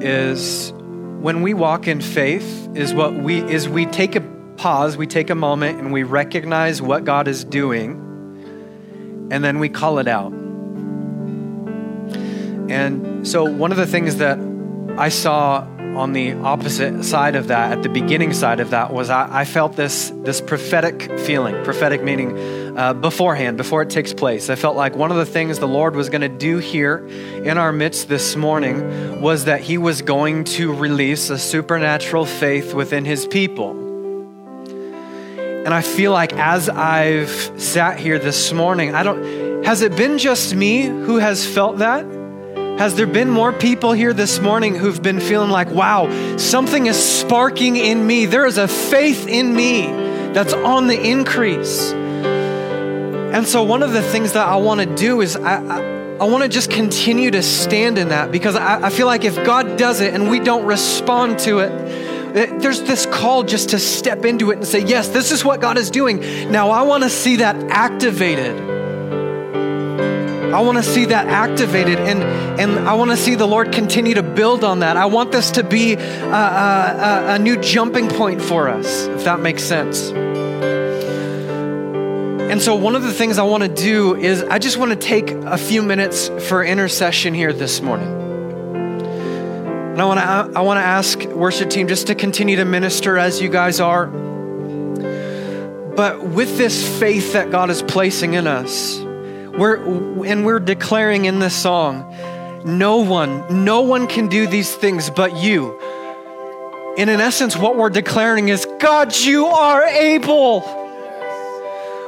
is 0.01 0.73
when 0.73 1.43
we 1.43 1.55
walk 1.55 1.89
in 1.89 2.01
faith 2.01 2.69
is 2.75 2.93
what 2.95 3.15
we 3.15 3.41
is 3.43 3.69
we 3.69 3.87
take 3.87 4.17
a 4.17 4.21
pause, 4.57 4.97
we 4.97 5.07
take 5.07 5.31
a 5.31 5.35
moment 5.35 5.79
and 5.79 5.93
we 5.93 6.03
recognize 6.03 6.81
what 6.81 7.05
God 7.05 7.29
is 7.29 7.45
doing 7.45 8.03
and 9.31 9.45
then 9.45 9.59
we 9.59 9.69
call 9.69 9.99
it 9.99 10.09
out. 10.09 10.33
And 12.71 13.27
so 13.27 13.45
one 13.45 13.71
of 13.71 13.77
the 13.77 13.87
things 13.87 14.17
that 14.17 14.39
I 14.97 15.09
saw 15.09 15.67
on 15.97 16.13
the 16.13 16.33
opposite 16.33 17.05
side 17.05 17.37
of 17.37 17.49
that, 17.49 17.73
at 17.73 17.83
the 17.83 17.89
beginning 17.89 18.35
side 18.35 18.61
of 18.61 18.71
that, 18.71 18.93
was 18.93 19.09
I, 19.09 19.41
I 19.41 19.45
felt 19.47 19.77
this, 19.77 20.13
this 20.17 20.41
prophetic 20.41 21.19
feeling. 21.21 21.65
Prophetic 21.65 22.03
meaning 22.03 22.77
uh, 22.77 22.93
beforehand, 22.93 23.57
before 23.57 23.81
it 23.81 23.89
takes 23.89 24.13
place. 24.13 24.51
I 24.51 24.57
felt 24.57 24.77
like 24.77 24.95
one 24.95 25.11
of 25.11 25.17
the 25.17 25.25
things 25.25 25.59
the 25.59 25.67
Lord 25.67 25.97
was 25.97 26.11
going 26.11 26.21
to 26.21 26.29
do 26.29 26.59
here 26.59 27.07
in 27.07 27.57
our 27.57 27.73
midst 27.73 28.09
this 28.09 28.37
morning 28.37 29.23
was 29.23 29.47
that 29.47 29.63
He 29.63 29.79
was 29.79 30.03
going 30.03 30.45
to 30.45 30.73
release 30.75 31.31
a 31.31 31.39
supernatural 31.39 32.27
faith 32.27 32.75
within 32.75 33.05
His 33.05 33.27
people. 33.27 33.71
And 35.65 35.75
I 35.75 35.81
feel 35.81 36.13
like 36.13 36.33
as 36.35 36.69
I've 36.69 37.51
sat 37.61 37.99
here 37.99 38.19
this 38.19 38.53
morning, 38.53 38.95
I 38.95 39.03
don't, 39.03 39.65
has 39.65 39.83
it 39.83 39.97
been 39.97 40.19
just 40.19 40.55
me 40.55 40.83
who 40.83 41.17
has 41.17 41.47
felt 41.47 41.79
that? 41.79 42.16
Has 42.79 42.95
there 42.95 43.07
been 43.07 43.31
more 43.31 43.55
people 43.55 43.93
here 43.93 44.13
this 44.13 44.39
morning 44.39 44.75
who've 44.75 45.01
been 45.01 45.19
feeling 45.19 45.49
like, 45.49 45.71
wow, 45.71 46.37
something 46.37 46.85
is 46.85 47.03
sparking 47.03 47.77
in 47.77 48.07
me? 48.07 48.27
There 48.27 48.45
is 48.45 48.59
a 48.59 48.69
faith 48.69 49.27
in 49.27 49.57
me 49.57 49.87
that's 50.35 50.53
on 50.53 50.87
the 50.87 51.01
increase. 51.01 51.93
And 51.93 53.49
so, 53.49 53.63
one 53.63 53.83
of 53.83 53.95
the 53.95 54.03
things 54.03 54.35
that 54.35 54.47
I 54.47 54.57
want 54.57 54.81
to 54.81 54.95
do 54.95 55.23
is 55.23 55.37
I, 55.37 55.57
I, 55.57 55.81
I 56.17 56.25
want 56.25 56.43
to 56.43 56.51
just 56.51 56.71
continue 56.71 57.31
to 57.31 57.43
stand 57.43 57.97
in 57.97 58.11
that 58.11 58.31
because 58.31 58.57
I, 58.57 58.89
I 58.89 58.91
feel 58.91 59.07
like 59.07 59.25
if 59.25 59.37
God 59.37 59.79
does 59.79 60.03
it 60.03 60.13
and 60.13 60.29
we 60.29 60.39
don't 60.39 60.67
respond 60.67 61.39
to 61.41 61.61
it, 61.61 61.73
eh, 62.37 62.59
there's 62.59 62.83
this 62.83 63.07
call 63.07 63.43
just 63.43 63.71
to 63.71 63.79
step 63.79 64.27
into 64.27 64.51
it 64.51 64.59
and 64.59 64.67
say, 64.67 64.85
Yes, 64.85 65.09
this 65.09 65.33
is 65.33 65.43
what 65.43 65.63
God 65.63 65.79
is 65.79 65.91
doing. 65.91 66.21
Now, 66.51 66.69
I 66.69 66.83
want 66.83 67.05
to 67.05 67.11
see 67.11 67.37
that 67.37 67.57
activated. 67.71 68.76
I 70.57 70.61
want 70.61 70.79
to 70.79 70.83
see 70.83 71.05
that 71.05 71.27
activated 71.27 71.99
and, 71.99 72.23
and 72.59 72.89
I 72.89 72.95
want 72.95 73.11
to 73.11 73.17
see 73.19 73.35
the 73.35 73.47
Lord 73.47 73.73
continue 73.73 74.15
to 74.15 74.23
build 74.23 74.65
on 74.65 74.79
that. 74.79 74.97
I 74.97 75.05
want 75.05 75.31
this 75.31 75.51
to 75.51 75.63
be 75.63 75.93
a, 75.93 75.99
a, 75.99 77.25
a 77.35 77.39
new 77.39 77.59
jumping 77.61 78.09
point 78.09 78.41
for 78.41 78.71
us, 78.71 79.03
if 79.03 79.25
that 79.25 79.41
makes 79.41 79.63
sense. 79.63 80.09
And 82.51 82.63
so, 82.63 82.75
one 82.75 82.97
of 82.97 83.03
the 83.03 83.13
things 83.13 83.37
I 83.37 83.43
want 83.43 83.65
to 83.65 83.69
do 83.69 84.17
is 84.17 84.45
I 84.45 84.59
just 84.59 84.79
want 84.79 84.93
to 84.93 84.97
take 84.97 85.31
a 85.31 85.59
few 85.59 85.83
minutes 85.83 86.29
for 86.49 86.65
intercession 86.65 87.35
here 87.35 87.53
this 87.53 87.83
morning. 87.83 88.09
And 88.09 90.01
I 90.01 90.07
want 90.07 90.21
to 90.21 90.59
I 90.59 90.63
want 90.63 90.79
to 90.79 90.85
ask 90.85 91.23
worship 91.27 91.69
team 91.69 91.87
just 91.87 92.07
to 92.07 92.15
continue 92.15 92.57
to 92.57 92.65
minister 92.65 93.19
as 93.19 93.43
you 93.43 93.51
guys 93.51 93.79
are. 93.79 94.07
But 95.97 96.23
with 96.23 96.57
this 96.57 96.99
faith 96.99 97.35
that 97.35 97.51
God 97.51 97.69
is 97.69 97.83
placing 97.83 98.33
in 98.33 98.47
us, 98.47 99.06
we're, 99.59 100.25
and 100.25 100.45
we're 100.45 100.61
declaring 100.61 101.25
in 101.25 101.39
this 101.39 101.55
song, 101.55 102.15
no 102.65 102.99
one, 102.99 103.65
no 103.65 103.83
one 103.83 104.07
can 104.07 104.29
do 104.29 104.47
these 104.47 104.75
things 104.75 105.09
but 105.09 105.37
you. 105.37 105.79
And 106.99 107.11
in 107.11 107.21
essence, 107.21 107.57
what 107.57 107.77
we're 107.77 107.91
declaring 107.91 108.49
is, 108.49 108.67
God, 108.79 109.15
you 109.15 109.47
are 109.47 109.85
able. 109.85 110.65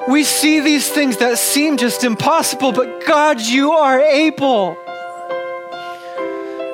We 0.09 0.25
see 0.25 0.61
these 0.61 0.88
things 0.88 1.19
that 1.19 1.38
seem 1.38 1.76
just 1.76 2.05
impossible, 2.05 2.73
but 2.73 3.05
God, 3.07 3.40
you 3.40 3.73
are 3.73 4.00
able. 4.00 4.76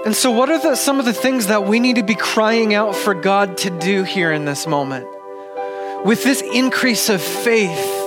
And 0.04 0.14
so, 0.14 0.31
what 0.31 0.50
are 0.50 0.59
the, 0.59 0.76
some 0.76 0.99
of 0.99 1.07
the 1.07 1.12
things 1.12 1.47
that 1.49 1.64
we 1.64 1.81
need 1.81 1.97
to 1.97 2.02
be 2.02 2.14
crying 2.14 2.75
out 2.75 2.95
for 2.95 3.14
God 3.14 3.57
to 3.59 3.71
do 3.71 4.04
here 4.04 4.33
in 4.33 4.45
this 4.45 4.66
moment? 4.66 5.09
With 6.04 6.23
this 6.23 6.43
increase 6.43 7.09
of 7.09 7.23
faith, 7.23 8.03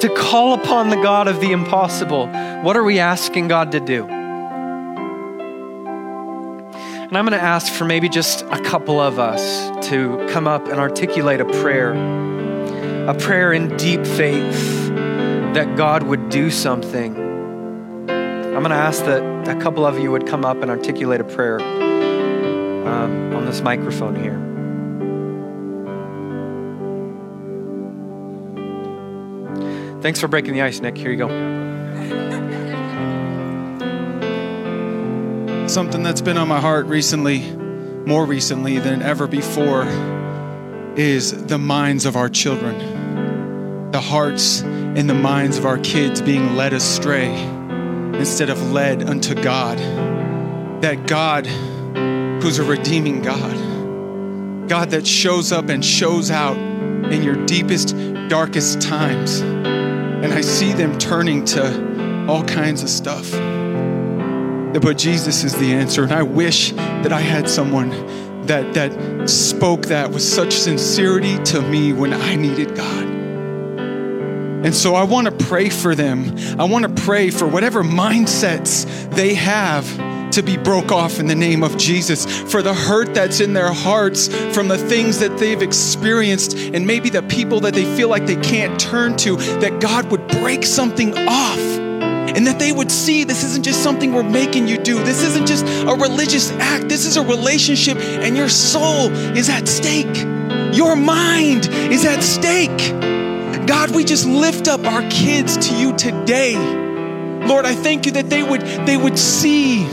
to 0.00 0.08
call 0.14 0.54
upon 0.54 0.88
the 0.88 0.96
God 0.96 1.28
of 1.28 1.40
the 1.40 1.52
impossible. 1.52 2.26
What 2.62 2.76
are 2.76 2.84
we 2.84 2.98
asking 2.98 3.48
God 3.48 3.72
to 3.72 3.80
do? 3.80 4.06
And 7.06 7.18
I'm 7.18 7.24
going 7.24 7.38
to 7.38 7.42
ask 7.42 7.72
for 7.72 7.84
maybe 7.84 8.08
just 8.08 8.42
a 8.42 8.60
couple 8.62 9.00
of 9.00 9.18
us 9.18 9.70
to 9.88 10.26
come 10.30 10.46
up 10.46 10.68
and 10.68 10.78
articulate 10.78 11.40
a 11.40 11.44
prayer, 11.44 11.92
a 13.08 13.14
prayer 13.14 13.52
in 13.52 13.76
deep 13.76 14.06
faith 14.06 14.88
that 15.54 15.76
God 15.76 16.04
would 16.04 16.28
do 16.28 16.50
something. 16.50 17.16
I'm 18.08 18.62
going 18.62 18.70
to 18.70 18.76
ask 18.76 19.04
that 19.04 19.48
a 19.48 19.60
couple 19.60 19.84
of 19.84 19.98
you 19.98 20.12
would 20.12 20.26
come 20.26 20.44
up 20.44 20.62
and 20.62 20.70
articulate 20.70 21.20
a 21.20 21.24
prayer. 21.24 21.60
Um, 21.60 23.34
on 23.34 23.44
this 23.46 23.60
microphone 23.60 24.16
here. 24.16 24.49
Thanks 30.02 30.18
for 30.18 30.28
breaking 30.28 30.54
the 30.54 30.62
ice, 30.62 30.80
Nick. 30.80 30.96
Here 30.96 31.10
you 31.10 31.18
go. 31.18 31.28
Something 35.68 36.02
that's 36.02 36.22
been 36.22 36.38
on 36.38 36.48
my 36.48 36.58
heart 36.58 36.86
recently, 36.86 37.48
more 38.06 38.24
recently 38.24 38.78
than 38.78 39.02
ever 39.02 39.26
before, 39.26 39.84
is 40.96 41.46
the 41.46 41.58
minds 41.58 42.06
of 42.06 42.16
our 42.16 42.28
children. 42.28 43.90
The 43.92 44.00
hearts 44.00 44.62
and 44.62 45.08
the 45.08 45.14
minds 45.14 45.58
of 45.58 45.66
our 45.66 45.78
kids 45.78 46.22
being 46.22 46.56
led 46.56 46.72
astray 46.72 47.32
instead 48.18 48.50
of 48.50 48.72
led 48.72 49.02
unto 49.02 49.34
God. 49.34 49.78
That 50.82 51.06
God, 51.06 51.46
who's 52.42 52.58
a 52.58 52.64
redeeming 52.64 53.20
God, 53.22 54.68
God 54.68 54.90
that 54.90 55.06
shows 55.06 55.52
up 55.52 55.68
and 55.68 55.84
shows 55.84 56.30
out 56.30 56.56
in 56.56 57.22
your 57.22 57.36
deepest, 57.46 57.94
darkest 58.28 58.80
times. 58.80 59.42
And 60.22 60.32
I 60.32 60.40
see 60.40 60.72
them 60.72 60.98
turning 60.98 61.44
to 61.46 62.26
all 62.28 62.44
kinds 62.44 62.82
of 62.82 62.88
stuff. 62.88 63.30
But 63.32 64.98
Jesus 64.98 65.44
is 65.44 65.54
the 65.54 65.72
answer. 65.72 66.02
And 66.02 66.12
I 66.12 66.22
wish 66.22 66.72
that 66.72 67.12
I 67.12 67.20
had 67.20 67.48
someone 67.48 67.90
that, 68.46 68.74
that 68.74 69.28
spoke 69.28 69.86
that 69.86 70.10
with 70.10 70.22
such 70.22 70.52
sincerity 70.52 71.38
to 71.44 71.62
me 71.62 71.92
when 71.92 72.12
I 72.12 72.36
needed 72.36 72.76
God. 72.76 73.06
And 74.64 74.74
so 74.74 74.94
I 74.94 75.04
want 75.04 75.26
to 75.26 75.46
pray 75.46 75.70
for 75.70 75.94
them. 75.94 76.36
I 76.60 76.64
want 76.64 76.84
to 76.84 77.02
pray 77.02 77.30
for 77.30 77.48
whatever 77.48 77.82
mindsets 77.82 79.10
they 79.14 79.34
have 79.34 79.86
to 80.32 80.42
be 80.42 80.56
broke 80.56 80.92
off 80.92 81.18
in 81.18 81.26
the 81.26 81.34
name 81.34 81.62
of 81.62 81.76
Jesus, 81.76 82.24
for 82.50 82.62
the 82.62 82.74
hurt 82.74 83.14
that's 83.14 83.40
in 83.40 83.52
their 83.52 83.72
hearts 83.72 84.28
from 84.54 84.68
the 84.68 84.78
things 84.78 85.18
that 85.18 85.38
they've 85.38 85.62
experienced, 85.62 86.56
and 86.56 86.86
maybe 86.86 87.10
the 87.10 87.22
people 87.22 87.60
that 87.60 87.74
they 87.74 87.84
feel 87.96 88.08
like 88.08 88.26
they 88.26 88.36
can't 88.36 88.78
turn 88.80 89.16
to, 89.18 89.36
that 89.36 89.80
God 89.80 90.10
would 90.10 90.26
break 90.28 90.64
something 90.64 91.16
off. 91.28 91.58
And 91.58 92.46
that 92.46 92.60
they 92.60 92.70
would 92.70 92.92
see 92.92 93.24
this 93.24 93.42
isn't 93.42 93.64
just 93.64 93.82
something 93.82 94.12
we're 94.12 94.22
making 94.22 94.68
you 94.68 94.78
do. 94.78 95.02
This 95.02 95.24
isn't 95.24 95.48
just 95.48 95.64
a 95.64 95.96
religious 95.96 96.52
act. 96.52 96.88
This 96.88 97.04
is 97.04 97.16
a 97.16 97.22
relationship, 97.22 97.98
and 97.98 98.36
your 98.36 98.48
soul 98.48 99.10
is 99.36 99.48
at 99.48 99.66
stake. 99.66 100.16
Your 100.72 100.94
mind 100.94 101.66
is 101.66 102.04
at 102.04 102.22
stake. 102.22 102.78
God, 103.66 103.90
we 103.90 104.04
just 104.04 104.26
lift 104.26 104.68
up 104.68 104.84
our 104.84 105.02
kids 105.10 105.68
to 105.68 105.76
you 105.76 105.96
today. 105.96 106.56
Lord, 107.46 107.64
I 107.64 107.74
thank 107.74 108.06
you 108.06 108.12
that 108.12 108.30
they 108.30 108.42
would 108.42 108.60
they 108.60 108.96
would 108.96 109.18
see 109.18 109.84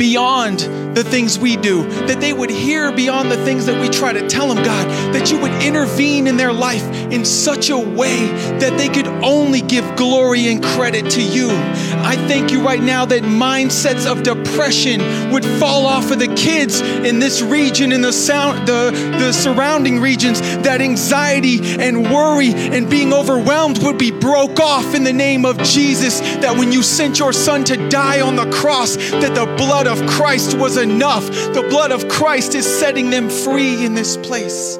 beyond 0.00 0.89
the 0.94 1.04
things 1.04 1.38
we 1.38 1.56
do, 1.56 1.84
that 2.06 2.20
they 2.20 2.32
would 2.32 2.50
hear 2.50 2.92
beyond 2.92 3.30
the 3.30 3.42
things 3.44 3.66
that 3.66 3.80
we 3.80 3.88
try 3.88 4.12
to 4.12 4.26
tell 4.28 4.52
them, 4.52 4.64
God, 4.64 4.88
that 5.14 5.30
you 5.30 5.38
would 5.40 5.52
intervene 5.62 6.26
in 6.26 6.36
their 6.36 6.52
life 6.52 6.84
in 7.12 7.24
such 7.24 7.70
a 7.70 7.78
way 7.78 8.26
that 8.58 8.76
they 8.76 8.88
could 8.88 9.06
only 9.06 9.60
give 9.60 9.96
glory 9.96 10.48
and 10.48 10.62
credit 10.62 11.10
to 11.12 11.22
you. 11.22 11.48
I 11.50 12.16
thank 12.28 12.50
you 12.50 12.62
right 12.62 12.82
now 12.82 13.04
that 13.06 13.22
mindsets 13.22 14.10
of 14.10 14.22
depression 14.22 15.30
would 15.32 15.44
fall 15.44 15.86
off 15.86 16.10
of 16.10 16.18
the 16.18 16.32
kids 16.34 16.80
in 16.80 17.18
this 17.18 17.42
region, 17.42 17.92
in 17.92 18.02
the 18.02 18.12
sound, 18.12 18.66
the, 18.66 18.90
the 19.18 19.32
surrounding 19.32 20.00
regions, 20.00 20.40
that 20.40 20.80
anxiety 20.80 21.60
and 21.80 22.04
worry 22.10 22.52
and 22.52 22.88
being 22.90 23.12
overwhelmed 23.12 23.82
would 23.82 23.98
be 23.98 24.10
broke 24.10 24.60
off 24.60 24.94
in 24.94 25.04
the 25.04 25.12
name 25.12 25.44
of 25.44 25.58
Jesus. 25.62 26.20
That 26.20 26.56
when 26.56 26.72
you 26.72 26.82
sent 26.82 27.18
your 27.18 27.32
son 27.32 27.64
to 27.64 27.88
die 27.88 28.20
on 28.20 28.36
the 28.36 28.50
cross, 28.50 28.96
that 28.96 29.34
the 29.34 29.46
blood 29.56 29.86
of 29.86 30.04
Christ 30.08 30.56
was 30.56 30.76
enough. 30.80 31.26
The 31.26 31.66
blood 31.70 31.92
of 31.92 32.08
Christ 32.08 32.54
is 32.54 32.66
setting 32.66 33.10
them 33.10 33.30
free 33.30 33.84
in 33.84 33.94
this 33.94 34.16
place. 34.16 34.78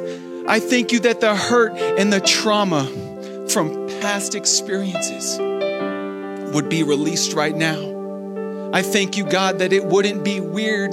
I 0.49 0.59
thank 0.59 0.91
you 0.91 1.01
that 1.01 1.21
the 1.21 1.37
hurt 1.37 1.73
and 1.75 2.13
the 2.13 2.21
trauma 2.21 2.85
from 3.49 3.89
past 4.01 4.35
experiences 4.35 5.39
would 6.53 6.69
be 6.69 6.83
released 6.83 7.35
right 7.35 7.55
now. 7.55 8.71
I 8.73 8.83
thank 8.83 9.17
you, 9.17 9.25
God, 9.25 9.59
that 9.59 9.73
it 9.73 9.85
wouldn't 9.85 10.25
be 10.25 10.41
weird 10.41 10.93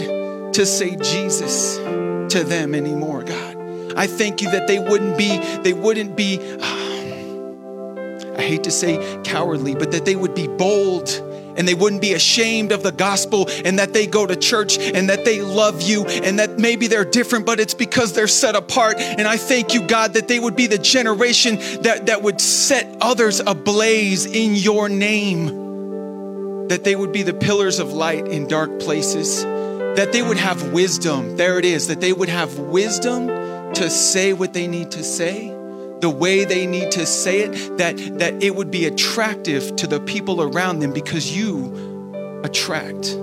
to 0.54 0.66
say 0.66 0.96
Jesus 0.96 1.78
to 1.78 2.44
them 2.44 2.76
anymore, 2.76 3.24
God. 3.24 3.58
I 3.96 4.08
thank 4.08 4.42
you 4.42 4.52
that 4.52 4.68
they 4.68 4.80
wouldn't 4.80 5.18
be, 5.18 5.38
they 5.64 5.74
wouldn't 5.74 6.16
be, 6.16 6.40
um, 6.40 8.36
I 8.38 8.42
hate 8.42 8.64
to 8.66 8.72
say 8.72 9.22
cowardly, 9.24 9.76
but 9.76 9.92
that 9.92 10.06
they 10.06 10.16
would 10.16 10.36
be 10.36 10.48
bold 10.48 11.10
and 11.58 11.68
they 11.68 11.74
wouldn't 11.74 12.02
be 12.02 12.14
ashamed 12.14 12.72
of 12.72 12.84
the 12.84 12.92
gospel 12.92 13.50
and 13.66 13.80
that 13.80 13.94
they 13.94 14.08
go 14.08 14.26
to 14.26 14.36
church 14.36 14.78
and 14.78 15.10
that 15.10 15.26
they 15.26 15.42
love 15.42 15.82
you 15.82 16.06
and 16.06 16.40
that 16.40 16.60
maybe 16.60 16.88
they're 16.88 17.06
different, 17.06 17.46
but 17.46 17.60
it's 17.60 17.74
because 17.74 18.14
they're 18.14 18.28
set 18.28 18.56
apart. 18.56 18.98
And 18.98 19.28
I 19.28 19.38
thank 19.38 19.74
you, 19.74 19.86
God, 19.88 20.14
that 20.14 20.28
they 20.28 20.40
would 20.40 20.56
be 20.56 20.68
the 20.68 20.78
generation 20.78 21.56
that, 21.82 22.06
that 22.06 22.22
would 22.22 22.40
set 22.40 22.98
others 23.02 23.40
ablaze 23.40 24.26
in 24.26 24.56
your 24.56 24.88
name, 24.88 26.68
that 26.68 26.84
they 26.84 26.96
would 26.96 27.12
be 27.12 27.24
the 27.24 27.34
pillars 27.34 27.80
of 27.80 27.94
light 27.94 28.28
in 28.28 28.48
dark 28.48 28.80
places, 28.80 29.44
that 29.44 30.12
they 30.12 30.22
would 30.22 30.38
have 30.38 30.72
wisdom. 30.72 31.38
There 31.38 31.58
it 31.58 31.66
is, 31.66 31.88
that 31.88 32.02
they 32.02 32.14
would 32.14 32.30
have 32.30 32.60
wisdom 32.60 33.28
to 33.74 33.90
say 33.90 34.34
what 34.34 34.54
they 34.54 34.68
need 34.68 34.92
to 34.92 35.04
say 35.04 35.57
the 36.02 36.10
way 36.10 36.46
they 36.46 36.66
need 36.66 36.92
to 36.92 37.06
say 37.06 37.42
it, 37.42 37.78
that, 37.78 37.98
that 38.20 38.44
it 38.44 38.56
would 38.56 38.72
be 38.72 38.86
attractive 38.86 39.76
to 39.78 39.88
the 39.88 40.00
people 40.02 40.42
around 40.42 40.80
them 40.80 40.94
because 40.94 41.36
you 41.36 42.42
attract. 42.44 43.18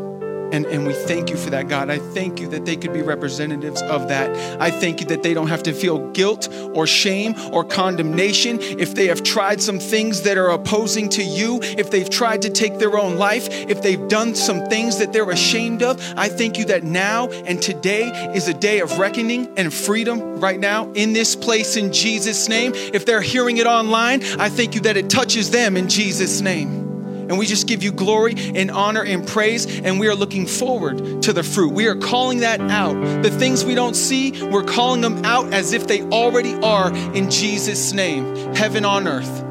And, 0.54 0.66
and 0.66 0.86
we 0.86 0.92
thank 0.92 1.30
you 1.30 1.36
for 1.36 1.50
that, 1.50 1.66
God. 1.66 1.90
I 1.90 1.98
thank 1.98 2.38
you 2.38 2.46
that 2.50 2.64
they 2.64 2.76
could 2.76 2.92
be 2.92 3.02
representatives 3.02 3.82
of 3.82 4.06
that. 4.06 4.30
I 4.60 4.70
thank 4.70 5.00
you 5.00 5.06
that 5.08 5.24
they 5.24 5.34
don't 5.34 5.48
have 5.48 5.64
to 5.64 5.72
feel 5.72 6.12
guilt 6.12 6.48
or 6.74 6.86
shame 6.86 7.34
or 7.52 7.64
condemnation 7.64 8.60
if 8.60 8.94
they 8.94 9.08
have 9.08 9.24
tried 9.24 9.60
some 9.60 9.80
things 9.80 10.22
that 10.22 10.38
are 10.38 10.50
opposing 10.50 11.08
to 11.08 11.24
you, 11.24 11.58
if 11.60 11.90
they've 11.90 12.08
tried 12.08 12.42
to 12.42 12.50
take 12.50 12.78
their 12.78 12.96
own 12.96 13.16
life, 13.16 13.48
if 13.50 13.82
they've 13.82 14.06
done 14.06 14.36
some 14.36 14.64
things 14.66 14.98
that 14.98 15.12
they're 15.12 15.28
ashamed 15.28 15.82
of. 15.82 16.00
I 16.16 16.28
thank 16.28 16.56
you 16.56 16.66
that 16.66 16.84
now 16.84 17.30
and 17.30 17.60
today 17.60 18.10
is 18.32 18.46
a 18.46 18.54
day 18.54 18.78
of 18.78 18.96
reckoning 18.96 19.58
and 19.58 19.74
freedom 19.74 20.38
right 20.38 20.60
now 20.60 20.88
in 20.92 21.14
this 21.14 21.34
place 21.34 21.76
in 21.76 21.92
Jesus' 21.92 22.48
name. 22.48 22.74
If 22.76 23.06
they're 23.06 23.22
hearing 23.22 23.56
it 23.56 23.66
online, 23.66 24.22
I 24.38 24.50
thank 24.50 24.76
you 24.76 24.82
that 24.82 24.96
it 24.96 25.10
touches 25.10 25.50
them 25.50 25.76
in 25.76 25.88
Jesus' 25.88 26.40
name. 26.40 26.93
And 27.34 27.38
we 27.40 27.46
just 27.46 27.66
give 27.66 27.82
you 27.82 27.90
glory 27.90 28.34
and 28.54 28.70
honor 28.70 29.02
and 29.02 29.26
praise. 29.26 29.80
And 29.80 29.98
we 29.98 30.06
are 30.06 30.14
looking 30.14 30.46
forward 30.46 31.22
to 31.22 31.32
the 31.32 31.42
fruit. 31.42 31.72
We 31.72 31.88
are 31.88 31.96
calling 31.96 32.38
that 32.40 32.60
out. 32.60 32.94
The 33.24 33.30
things 33.30 33.64
we 33.64 33.74
don't 33.74 33.96
see, 33.96 34.40
we're 34.44 34.62
calling 34.62 35.00
them 35.00 35.24
out 35.24 35.52
as 35.52 35.72
if 35.72 35.88
they 35.88 36.02
already 36.02 36.54
are 36.54 36.94
in 36.94 37.32
Jesus' 37.32 37.92
name. 37.92 38.36
Heaven 38.54 38.84
on 38.84 39.08
earth. 39.08 39.42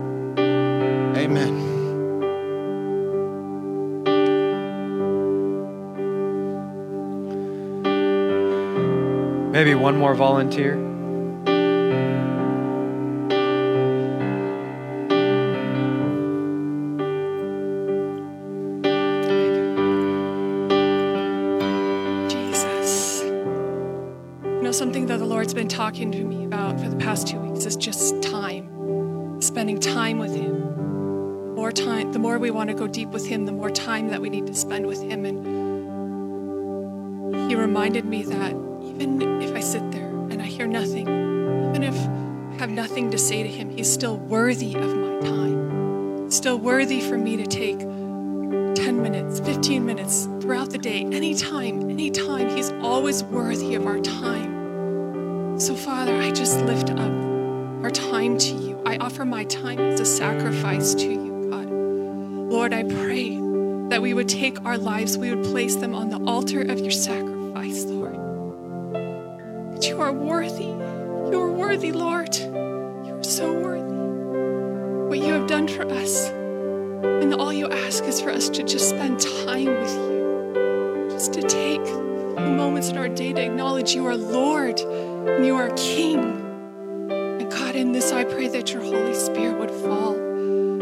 Amen. 1.17 1.71
Maybe 9.51 9.75
one 9.75 9.97
more 9.97 10.15
volunteer. 10.15 10.92
Talking 25.93 26.11
to 26.11 26.23
me 26.23 26.43
about 26.43 26.79
for 26.79 26.89
the 26.89 26.95
past 26.95 27.27
two 27.27 27.37
weeks 27.37 27.67
is 27.67 27.75
just 27.75 28.19
time, 28.23 29.39
spending 29.39 29.79
time 29.79 30.17
with 30.17 30.35
Him. 30.35 31.53
More 31.53 31.71
time, 31.71 32.11
the 32.11 32.17
more 32.17 32.39
we 32.39 32.49
want 32.49 32.71
to 32.71 32.73
go 32.73 32.87
deep 32.87 33.09
with 33.09 33.27
Him, 33.27 33.45
the 33.45 33.51
more 33.51 33.69
time 33.69 34.07
that 34.07 34.19
we 34.19 34.27
need 34.27 34.47
to 34.47 34.55
spend 34.55 34.87
with 34.87 35.03
Him. 35.03 35.23
And 35.23 35.45
He 37.47 37.55
reminded 37.55 38.05
me 38.05 38.23
that 38.23 38.53
even 38.85 39.21
if 39.43 39.55
I 39.55 39.59
sit 39.59 39.91
there 39.91 40.07
and 40.07 40.41
I 40.41 40.45
hear 40.45 40.65
nothing, 40.65 41.07
even 41.69 41.83
if 41.83 41.93
I 41.93 42.55
have 42.57 42.71
nothing 42.71 43.11
to 43.11 43.19
say 43.19 43.43
to 43.43 43.49
Him, 43.49 43.69
He's 43.69 43.93
still 43.93 44.17
worthy 44.17 44.73
of 44.73 44.95
my 44.95 45.19
time, 45.19 46.31
still 46.31 46.57
worthy 46.57 47.01
for 47.01 47.19
me 47.19 47.37
to 47.37 47.45
take 47.45 47.77
10 47.81 48.99
minutes, 48.99 49.41
15 49.41 49.85
minutes 49.85 50.27
throughout 50.41 50.71
the 50.71 50.79
day, 50.79 51.01
anytime, 51.01 51.87
anytime. 51.87 52.49
He's 52.49 52.71
always 52.81 53.23
worthy 53.25 53.75
of 53.75 53.85
our 53.85 53.99
time. 53.99 54.52
So, 55.63 55.77
Father, 55.77 56.13
I 56.17 56.29
just 56.29 56.59
lift 56.65 56.89
up 56.89 56.99
our 56.99 57.89
time 57.89 58.37
to 58.37 58.53
you. 58.53 58.81
I 58.85 58.97
offer 58.97 59.23
my 59.23 59.45
time 59.45 59.79
as 59.79 60.01
a 60.01 60.05
sacrifice 60.05 60.93
to 60.95 61.09
you, 61.09 61.47
God. 61.49 61.69
Lord, 62.51 62.73
I 62.73 62.83
pray 62.83 63.39
that 63.87 64.01
we 64.01 64.13
would 64.13 64.27
take 64.27 64.61
our 64.65 64.77
lives, 64.77 65.17
we 65.17 65.33
would 65.33 65.45
place 65.45 65.77
them 65.77 65.95
on 65.95 66.09
the 66.09 66.21
altar 66.29 66.63
of 66.63 66.79
your 66.79 66.91
sacrifice, 66.91 67.85
Lord. 67.85 68.15
That 69.73 69.87
you 69.87 70.01
are 70.01 70.11
worthy. 70.11 70.65
You 70.65 71.39
are 71.41 71.51
worthy, 71.53 71.93
Lord. 71.93 72.35
You 72.35 73.19
are 73.19 73.23
so 73.23 73.53
worthy. 73.53 75.07
What 75.07 75.25
you 75.25 75.31
have 75.31 75.47
done 75.47 75.69
for 75.69 75.89
us. 75.89 76.27
And 76.27 77.33
all 77.33 77.53
you 77.53 77.69
ask 77.69 78.03
is 78.03 78.19
for 78.19 78.31
us 78.31 78.49
to 78.49 78.63
just 78.63 78.89
spend 78.89 79.21
time 79.21 79.67
with 79.67 79.93
you, 79.93 81.07
just 81.09 81.31
to 81.35 81.41
take 81.41 81.85
moments 82.35 82.89
in 82.89 82.97
our 82.97 83.07
day 83.07 83.31
to 83.31 83.41
acknowledge 83.41 83.93
you 83.93 84.05
are 84.05 84.17
Lord 84.17 84.81
and 85.27 85.45
you 85.45 85.55
are 85.55 85.69
King. 85.71 86.19
And 87.09 87.51
God, 87.51 87.75
in 87.75 87.91
this, 87.91 88.11
I 88.11 88.23
pray 88.23 88.47
that 88.49 88.73
your 88.73 88.83
Holy 88.83 89.13
Spirit 89.13 89.57
would 89.57 89.71
fall. 89.71 90.15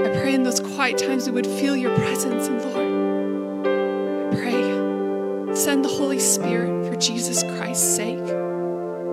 I 0.02 0.10
pray 0.10 0.34
in 0.34 0.44
those 0.44 0.60
quiet 0.60 0.98
times 0.98 1.28
we 1.28 1.34
would 1.34 1.48
feel 1.48 1.76
your 1.76 1.96
presence. 1.96 2.48
And 2.48 2.62
Lord, 2.64 4.34
I 4.34 4.36
pray, 4.36 5.56
send 5.56 5.86
the 5.86 5.90
Holy 5.90 6.20
Spirit 6.20 6.88
for 6.88 6.96
Jesus 6.96 7.44
Christ's 7.44 7.96
sake. 7.96 8.28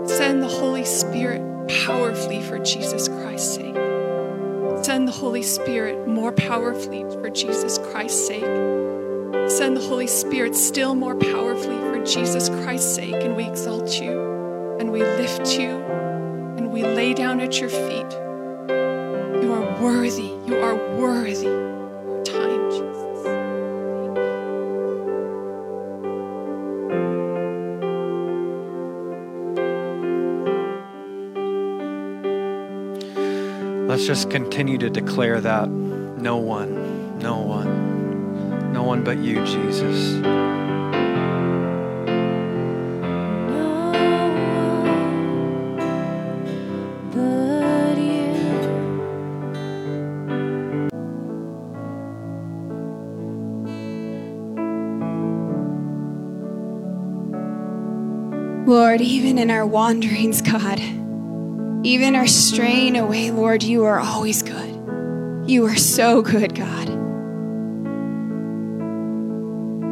Send 0.08 0.42
the 0.42 0.48
Holy 0.48 0.84
Spirit 0.84 1.42
powerfully 1.84 2.42
for 2.42 2.58
Jesus 2.58 3.08
Christ's 3.08 3.54
sake. 3.56 3.76
Send 4.82 5.06
the 5.06 5.12
Holy 5.12 5.42
Spirit 5.42 6.08
more 6.08 6.32
powerfully 6.32 7.02
for 7.20 7.28
Jesus 7.28 7.78
Christ's 7.90 8.26
sake. 8.26 8.44
Send 9.50 9.76
the 9.76 9.86
Holy 9.86 10.06
Spirit 10.06 10.54
still 10.54 10.94
more 10.94 11.14
powerfully 11.14 11.78
for 11.78 12.02
Jesus 12.04 12.48
Christ's 12.48 12.94
sake. 12.94 13.14
And 13.14 13.36
we 13.36 13.44
exalt 13.44 14.00
you 14.00 14.27
and 14.78 14.92
we 14.92 15.02
lift 15.02 15.58
you 15.58 15.70
and 16.56 16.72
we 16.72 16.82
lay 16.82 17.12
down 17.12 17.40
at 17.40 17.60
your 17.60 17.68
feet. 17.68 18.12
You 19.42 19.52
are 19.52 19.82
worthy. 19.82 20.32
You 20.46 20.58
are 20.58 20.76
worthy. 20.96 21.46
Time, 22.24 22.70
Jesus. 22.70 22.88
Let's 33.88 34.06
just 34.06 34.30
continue 34.30 34.78
to 34.78 34.90
declare 34.90 35.40
that 35.40 35.68
no 35.68 36.36
one, 36.36 37.18
no 37.18 37.38
one, 37.38 38.72
no 38.72 38.82
one 38.82 39.02
but 39.02 39.18
you, 39.18 39.44
Jesus. 39.44 40.67
Lord, 58.98 59.08
even 59.08 59.38
in 59.38 59.48
our 59.48 59.64
wanderings, 59.64 60.42
God, 60.42 60.80
even 61.86 62.16
our 62.16 62.26
straying 62.26 62.96
away, 62.96 63.30
Lord, 63.30 63.62
you 63.62 63.84
are 63.84 64.00
always 64.00 64.42
good. 64.42 65.48
You 65.48 65.66
are 65.66 65.76
so 65.76 66.20
good, 66.20 66.52
God. 66.52 66.88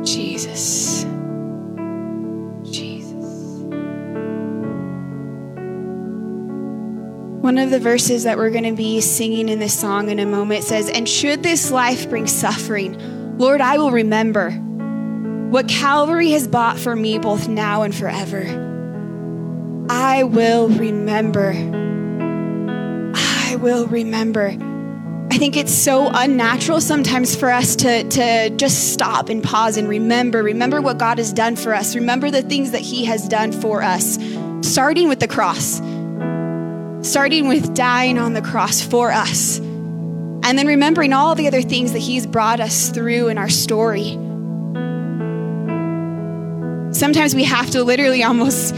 Jesus. 0.05 1.05
Jesus. 2.65 3.15
One 7.43 7.59
of 7.59 7.71
the 7.71 7.79
verses 7.79 8.25
that 8.25 8.37
we're 8.37 8.51
going 8.51 8.65
to 8.65 8.73
be 8.73 9.01
singing 9.01 9.49
in 9.49 9.61
this 9.61 9.79
song 9.79 10.09
in 10.09 10.19
a 10.19 10.27
moment 10.27 10.65
says, 10.65 10.91
And 10.91 11.09
should 11.09 11.45
this 11.45 11.71
life 11.71 12.11
bring 12.11 12.27
suffering, 12.27 13.39
Lord, 13.39 13.61
I 13.61 13.79
will 13.79 13.93
remember 13.93 14.51
what 14.51 15.69
Calvary 15.69 16.33
has 16.33 16.49
bought 16.49 16.77
for 16.77 16.97
me 16.97 17.19
both 17.19 17.47
now 17.47 17.83
and 17.83 17.95
forever. 17.95 18.75
I 19.89 20.25
will 20.25 20.69
remember. 20.69 21.53
I 23.15 23.57
will 23.57 23.87
remember. 23.87 24.57
I 25.31 25.39
think 25.39 25.57
it's 25.57 25.73
so 25.73 26.11
unnatural 26.13 26.81
sometimes 26.81 27.37
for 27.37 27.51
us 27.51 27.77
to, 27.77 28.03
to 28.05 28.51
just 28.51 28.93
stop 28.93 29.29
and 29.29 29.45
pause 29.45 29.77
and 29.77 29.89
remember. 29.89 30.43
Remember 30.43 30.81
what 30.81 30.99
God 30.99 31.19
has 31.19 31.33
done 31.33 31.57
for 31.57 31.75
us. 31.75 31.95
Remember 31.95 32.31
the 32.31 32.43
things 32.43 32.73
that 32.73 32.81
He 32.81 33.05
has 33.05 33.29
done 33.29 33.53
for 33.53 33.83
us, 33.83 34.19
starting 34.63 35.09
with 35.09 35.21
the 35.21 35.29
cross, 35.29 35.77
starting 37.07 37.49
with 37.49 37.75
dying 37.75 38.19
on 38.19 38.33
the 38.33 38.43
cross 38.43 38.81
for 38.81 39.13
us, 39.13 39.59
and 39.59 40.59
then 40.59 40.67
remembering 40.67 41.13
all 41.13 41.35
the 41.35 41.47
other 41.47 41.63
things 41.63 41.93
that 41.93 42.01
He's 42.01 42.27
brought 42.27 42.59
us 42.59 42.91
through 42.91 43.29
in 43.29 43.39
our 43.39 43.51
story. 43.51 44.13
Sometimes 46.93 47.35
we 47.35 47.45
have 47.45 47.71
to 47.73 47.85
literally 47.85 48.25
almost 48.25 48.75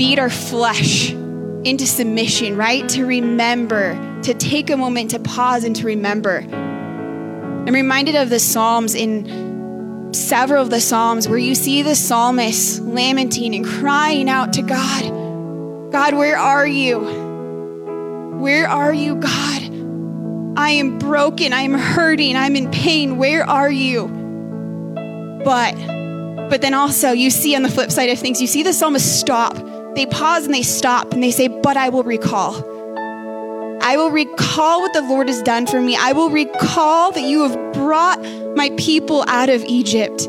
beat 0.00 0.18
our 0.18 0.30
flesh 0.30 1.10
into 1.10 1.86
submission, 1.86 2.56
right? 2.56 2.88
To 2.88 3.04
remember, 3.04 4.22
to 4.22 4.32
take 4.32 4.70
a 4.70 4.76
moment 4.78 5.10
to 5.10 5.18
pause 5.18 5.62
and 5.62 5.76
to 5.76 5.84
remember. 5.84 6.38
I'm 6.38 7.74
reminded 7.74 8.16
of 8.16 8.30
the 8.30 8.40
Psalms 8.40 8.94
in 8.94 10.14
several 10.14 10.62
of 10.62 10.70
the 10.70 10.80
Psalms 10.80 11.28
where 11.28 11.36
you 11.36 11.54
see 11.54 11.82
the 11.82 11.94
psalmist 11.94 12.80
lamenting 12.80 13.54
and 13.54 13.62
crying 13.62 14.30
out 14.30 14.54
to 14.54 14.62
God 14.62 15.92
God, 15.92 16.14
where 16.14 16.38
are 16.38 16.66
you? 16.66 18.38
Where 18.38 18.68
are 18.68 18.94
you, 18.94 19.16
God? 19.16 19.62
I 20.58 20.70
am 20.70 20.98
broken. 20.98 21.52
I 21.52 21.60
am 21.60 21.74
hurting. 21.74 22.36
I'm 22.36 22.56
in 22.56 22.70
pain. 22.70 23.18
Where 23.18 23.44
are 23.44 23.70
you? 23.70 24.06
But 25.44 25.74
but 26.48 26.62
then 26.62 26.72
also, 26.72 27.12
you 27.12 27.28
see 27.28 27.54
on 27.54 27.62
the 27.62 27.68
flip 27.68 27.90
side 27.90 28.08
of 28.08 28.18
things, 28.18 28.40
you 28.40 28.46
see 28.46 28.62
the 28.62 28.72
psalmist 28.72 29.20
stop. 29.20 29.69
They 29.94 30.06
pause 30.06 30.44
and 30.44 30.54
they 30.54 30.62
stop 30.62 31.12
and 31.12 31.22
they 31.22 31.30
say, 31.30 31.48
But 31.48 31.76
I 31.76 31.88
will 31.88 32.04
recall. 32.04 32.54
I 33.82 33.96
will 33.96 34.10
recall 34.10 34.80
what 34.82 34.92
the 34.92 35.02
Lord 35.02 35.28
has 35.28 35.42
done 35.42 35.66
for 35.66 35.80
me. 35.80 35.96
I 35.96 36.12
will 36.12 36.30
recall 36.30 37.12
that 37.12 37.22
you 37.22 37.48
have 37.48 37.72
brought 37.72 38.22
my 38.54 38.70
people 38.76 39.24
out 39.26 39.48
of 39.48 39.64
Egypt. 39.64 40.28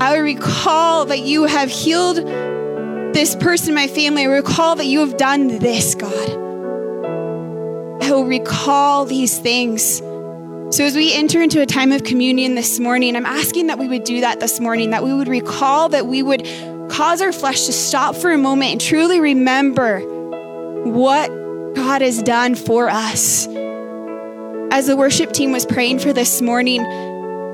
I 0.00 0.14
will 0.14 0.22
recall 0.22 1.06
that 1.06 1.20
you 1.20 1.44
have 1.44 1.70
healed 1.70 2.16
this 3.14 3.34
person 3.36 3.74
my 3.74 3.86
family. 3.86 4.22
I 4.22 4.26
recall 4.26 4.76
that 4.76 4.86
you 4.86 5.00
have 5.00 5.16
done 5.16 5.58
this, 5.58 5.94
God. 5.94 6.30
I 8.02 8.10
will 8.12 8.26
recall 8.26 9.06
these 9.06 9.38
things. 9.38 10.02
So, 10.76 10.84
as 10.84 10.94
we 10.94 11.14
enter 11.14 11.40
into 11.40 11.62
a 11.62 11.66
time 11.66 11.92
of 11.92 12.04
communion 12.04 12.54
this 12.54 12.78
morning, 12.78 13.16
I'm 13.16 13.24
asking 13.24 13.68
that 13.68 13.78
we 13.78 13.88
would 13.88 14.04
do 14.04 14.20
that 14.20 14.40
this 14.40 14.60
morning, 14.60 14.90
that 14.90 15.04
we 15.04 15.14
would 15.14 15.28
recall, 15.28 15.88
that 15.88 16.06
we 16.06 16.22
would 16.22 16.46
cause 16.90 17.20
our 17.20 17.32
flesh 17.32 17.66
to 17.66 17.72
stop 17.72 18.14
for 18.16 18.32
a 18.32 18.38
moment 18.38 18.72
and 18.72 18.80
truly 18.80 19.20
remember 19.20 20.00
what 20.84 21.28
God 21.74 22.02
has 22.02 22.22
done 22.22 22.54
for 22.54 22.88
us. 22.88 23.46
As 24.70 24.86
the 24.86 24.96
worship 24.96 25.32
team 25.32 25.52
was 25.52 25.64
praying 25.66 26.00
for 26.00 26.12
this 26.12 26.40
morning, 26.40 26.82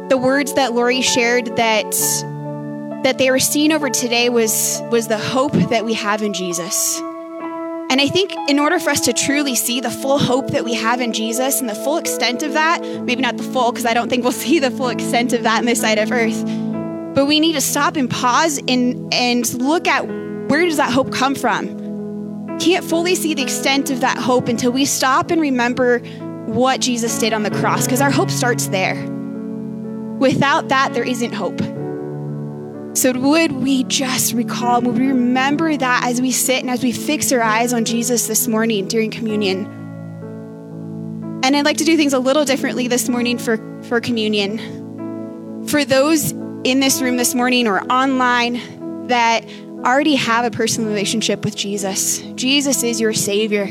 the 0.08 0.18
words 0.18 0.54
that 0.54 0.72
Lori 0.72 1.02
shared 1.02 1.56
that 1.56 1.90
that 3.04 3.16
they 3.16 3.30
were 3.30 3.38
seeing 3.38 3.72
over 3.72 3.88
today 3.88 4.28
was 4.28 4.80
was 4.90 5.08
the 5.08 5.18
hope 5.18 5.52
that 5.52 5.84
we 5.84 5.94
have 5.94 6.22
in 6.22 6.32
Jesus. 6.32 7.00
And 7.90 8.00
I 8.00 8.06
think 8.06 8.32
in 8.48 8.60
order 8.60 8.78
for 8.78 8.90
us 8.90 9.00
to 9.02 9.12
truly 9.12 9.56
see 9.56 9.80
the 9.80 9.90
full 9.90 10.18
hope 10.18 10.52
that 10.52 10.64
we 10.64 10.74
have 10.74 11.00
in 11.00 11.12
Jesus 11.12 11.60
and 11.60 11.68
the 11.68 11.74
full 11.74 11.96
extent 11.96 12.44
of 12.44 12.52
that, 12.52 12.80
maybe 12.82 13.20
not 13.20 13.36
the 13.36 13.42
full, 13.42 13.72
because 13.72 13.84
I 13.84 13.94
don't 13.94 14.08
think 14.08 14.22
we'll 14.22 14.32
see 14.46 14.60
the 14.60 14.70
full 14.70 14.88
extent 14.88 15.32
of 15.32 15.42
that 15.42 15.58
in 15.58 15.66
this 15.66 15.80
side 15.80 15.98
of 15.98 16.12
earth, 16.12 16.44
but 17.14 17.26
we 17.26 17.40
need 17.40 17.54
to 17.54 17.60
stop 17.60 17.96
and 17.96 18.08
pause 18.08 18.58
and, 18.68 19.12
and 19.12 19.52
look 19.54 19.88
at 19.88 20.06
where 20.48 20.64
does 20.64 20.76
that 20.76 20.92
hope 20.92 21.12
come 21.12 21.34
from? 21.34 22.58
Can't 22.58 22.84
fully 22.84 23.14
see 23.14 23.34
the 23.34 23.42
extent 23.42 23.90
of 23.90 24.00
that 24.00 24.18
hope 24.18 24.48
until 24.48 24.70
we 24.72 24.84
stop 24.84 25.30
and 25.30 25.40
remember 25.40 26.00
what 26.46 26.80
Jesus 26.80 27.18
did 27.18 27.32
on 27.32 27.42
the 27.42 27.50
cross, 27.50 27.84
because 27.84 28.00
our 28.00 28.10
hope 28.10 28.30
starts 28.30 28.66
there. 28.68 28.94
Without 30.18 30.68
that, 30.68 30.92
there 30.92 31.04
isn't 31.04 31.32
hope. 31.32 31.60
So, 32.96 33.12
would 33.12 33.52
we 33.52 33.84
just 33.84 34.34
recall, 34.34 34.82
would 34.82 34.98
we 34.98 35.06
remember 35.06 35.76
that 35.76 36.02
as 36.04 36.20
we 36.20 36.32
sit 36.32 36.60
and 36.60 36.68
as 36.68 36.82
we 36.82 36.92
fix 36.92 37.32
our 37.32 37.40
eyes 37.40 37.72
on 37.72 37.84
Jesus 37.84 38.26
this 38.26 38.48
morning 38.48 38.88
during 38.88 39.10
communion? 39.10 39.64
And 41.42 41.56
I'd 41.56 41.64
like 41.64 41.78
to 41.78 41.84
do 41.84 41.96
things 41.96 42.12
a 42.12 42.18
little 42.18 42.44
differently 42.44 42.88
this 42.88 43.08
morning 43.08 43.38
for, 43.38 43.56
for 43.84 44.00
communion. 44.00 44.58
For 45.68 45.84
those 45.84 46.34
in 46.64 46.80
this 46.80 47.00
room 47.00 47.16
this 47.16 47.34
morning 47.34 47.66
or 47.66 47.80
online 47.90 49.06
that 49.08 49.44
already 49.84 50.14
have 50.14 50.44
a 50.44 50.50
personal 50.50 50.88
relationship 50.90 51.44
with 51.44 51.56
Jesus, 51.56 52.20
Jesus 52.34 52.82
is 52.82 53.00
your 53.00 53.12
Savior. 53.12 53.66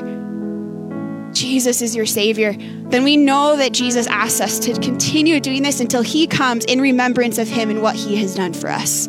Jesus 1.32 1.82
is 1.82 1.96
your 1.96 2.08
Savior, 2.08 2.54
then 2.54 3.04
we 3.04 3.16
know 3.16 3.56
that 3.56 3.72
Jesus 3.72 4.08
asks 4.08 4.42
us 4.42 4.58
to 4.60 4.74
continue 4.80 5.40
doing 5.40 5.62
this 5.62 5.80
until 5.80 6.02
He 6.02 6.26
comes 6.26 6.66
in 6.66 6.82
remembrance 6.82 7.38
of 7.38 7.48
Him 7.48 7.70
and 7.70 7.84
what 7.84 7.96
He 7.96 8.16
has 8.18 8.34
done 8.34 8.54
for 8.54 8.68
us. 8.70 9.08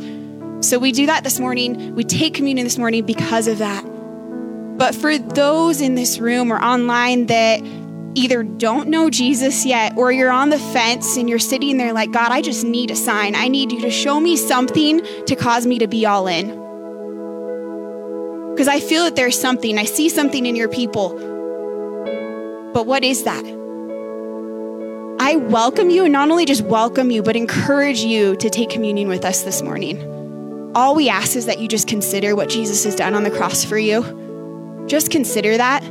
So 0.60 0.78
we 0.78 0.92
do 0.92 1.06
that 1.06 1.24
this 1.24 1.40
morning. 1.40 1.94
We 1.94 2.04
take 2.04 2.34
communion 2.34 2.66
this 2.66 2.76
morning 2.76 3.06
because 3.06 3.46
of 3.48 3.58
that. 3.58 3.82
But 4.76 4.94
for 4.94 5.16
those 5.16 5.80
in 5.80 5.94
this 5.94 6.18
room 6.18 6.52
or 6.52 6.62
online 6.62 7.26
that 7.26 7.62
either 8.14 8.42
don't 8.42 8.88
know 8.88 9.08
Jesus 9.10 9.64
yet 9.64 9.96
or 9.96 10.10
you're 10.10 10.30
on 10.30 10.50
the 10.50 10.58
fence 10.58 11.16
and 11.16 11.28
you're 11.28 11.38
sitting 11.38 11.76
there 11.76 11.92
like, 11.92 12.10
God, 12.10 12.32
I 12.32 12.42
just 12.42 12.64
need 12.64 12.90
a 12.90 12.96
sign. 12.96 13.34
I 13.34 13.48
need 13.48 13.70
you 13.72 13.80
to 13.82 13.90
show 13.90 14.18
me 14.18 14.36
something 14.36 15.00
to 15.26 15.36
cause 15.36 15.66
me 15.66 15.78
to 15.78 15.86
be 15.86 16.06
all 16.06 16.26
in. 16.26 16.48
Because 18.50 18.68
I 18.68 18.80
feel 18.80 19.04
that 19.04 19.16
there's 19.16 19.40
something. 19.40 19.78
I 19.78 19.84
see 19.84 20.08
something 20.08 20.44
in 20.44 20.56
your 20.56 20.68
people. 20.68 21.10
But 22.74 22.86
what 22.86 23.04
is 23.04 23.22
that? 23.24 23.44
I 25.22 25.36
welcome 25.36 25.90
you, 25.90 26.04
and 26.04 26.12
not 26.12 26.30
only 26.30 26.46
just 26.46 26.62
welcome 26.62 27.10
you, 27.10 27.22
but 27.22 27.36
encourage 27.36 28.00
you 28.00 28.36
to 28.36 28.48
take 28.48 28.70
communion 28.70 29.08
with 29.08 29.24
us 29.24 29.42
this 29.42 29.60
morning. 29.60 30.00
all 30.74 30.94
we 30.94 31.08
ask 31.08 31.36
is 31.36 31.46
that 31.46 31.58
you 31.58 31.68
just 31.68 31.88
consider 31.88 32.36
what 32.36 32.48
Jesus 32.48 32.84
has 32.84 32.94
done 32.94 33.14
on 33.14 33.24
the 33.24 33.30
cross 33.30 33.64
for 33.64 33.78
you. 33.78 34.84
Just 34.86 35.10
consider 35.10 35.56
that. 35.56 35.82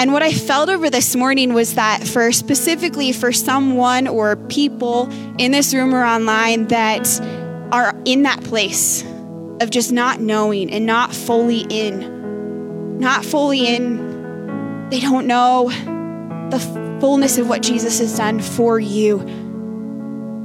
And 0.00 0.12
what 0.12 0.22
I 0.22 0.32
felt 0.32 0.68
over 0.68 0.90
this 0.90 1.16
morning 1.16 1.54
was 1.54 1.74
that 1.74 2.06
for 2.06 2.30
specifically 2.30 3.10
for 3.10 3.32
someone 3.32 4.06
or 4.06 4.36
people 4.36 5.10
in 5.38 5.50
this 5.50 5.74
room 5.74 5.92
or 5.92 6.04
online 6.04 6.68
that 6.68 7.20
are 7.72 8.00
in 8.04 8.22
that 8.22 8.44
place 8.44 9.02
of 9.60 9.70
just 9.70 9.90
not 9.90 10.20
knowing 10.20 10.70
and 10.70 10.86
not 10.86 11.12
fully 11.12 11.66
in, 11.68 13.00
not 13.00 13.24
fully 13.24 13.66
in, 13.66 14.88
they 14.90 15.00
don't 15.00 15.26
know 15.26 15.68
the 16.50 16.60
fullness 17.00 17.36
of 17.36 17.48
what 17.48 17.62
Jesus 17.62 17.98
has 17.98 18.16
done 18.16 18.40
for 18.40 18.78
you. 18.78 19.18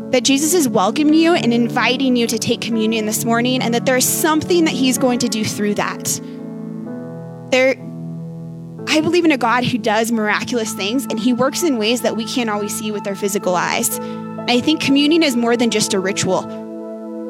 That 0.09 0.23
Jesus 0.23 0.55
is 0.55 0.67
welcoming 0.67 1.13
you 1.13 1.33
and 1.33 1.53
inviting 1.53 2.15
you 2.15 2.25
to 2.27 2.39
take 2.39 2.61
communion 2.61 3.05
this 3.05 3.23
morning, 3.23 3.61
and 3.61 3.73
that 3.73 3.85
there's 3.85 4.05
something 4.05 4.65
that 4.65 4.73
He's 4.73 4.97
going 4.97 5.19
to 5.19 5.27
do 5.27 5.45
through 5.45 5.75
that. 5.75 6.19
There, 7.51 7.75
I 8.87 9.01
believe 9.01 9.25
in 9.25 9.31
a 9.31 9.37
God 9.37 9.63
who 9.63 9.77
does 9.77 10.11
miraculous 10.11 10.73
things, 10.73 11.05
and 11.05 11.19
He 11.19 11.33
works 11.33 11.63
in 11.63 11.77
ways 11.77 12.01
that 12.01 12.15
we 12.15 12.25
can't 12.25 12.49
always 12.49 12.77
see 12.77 12.91
with 12.91 13.07
our 13.07 13.15
physical 13.15 13.55
eyes. 13.55 13.99
I 14.47 14.59
think 14.59 14.81
communion 14.81 15.23
is 15.23 15.35
more 15.35 15.55
than 15.57 15.69
just 15.69 15.93
a 15.93 15.99
ritual. 15.99 16.61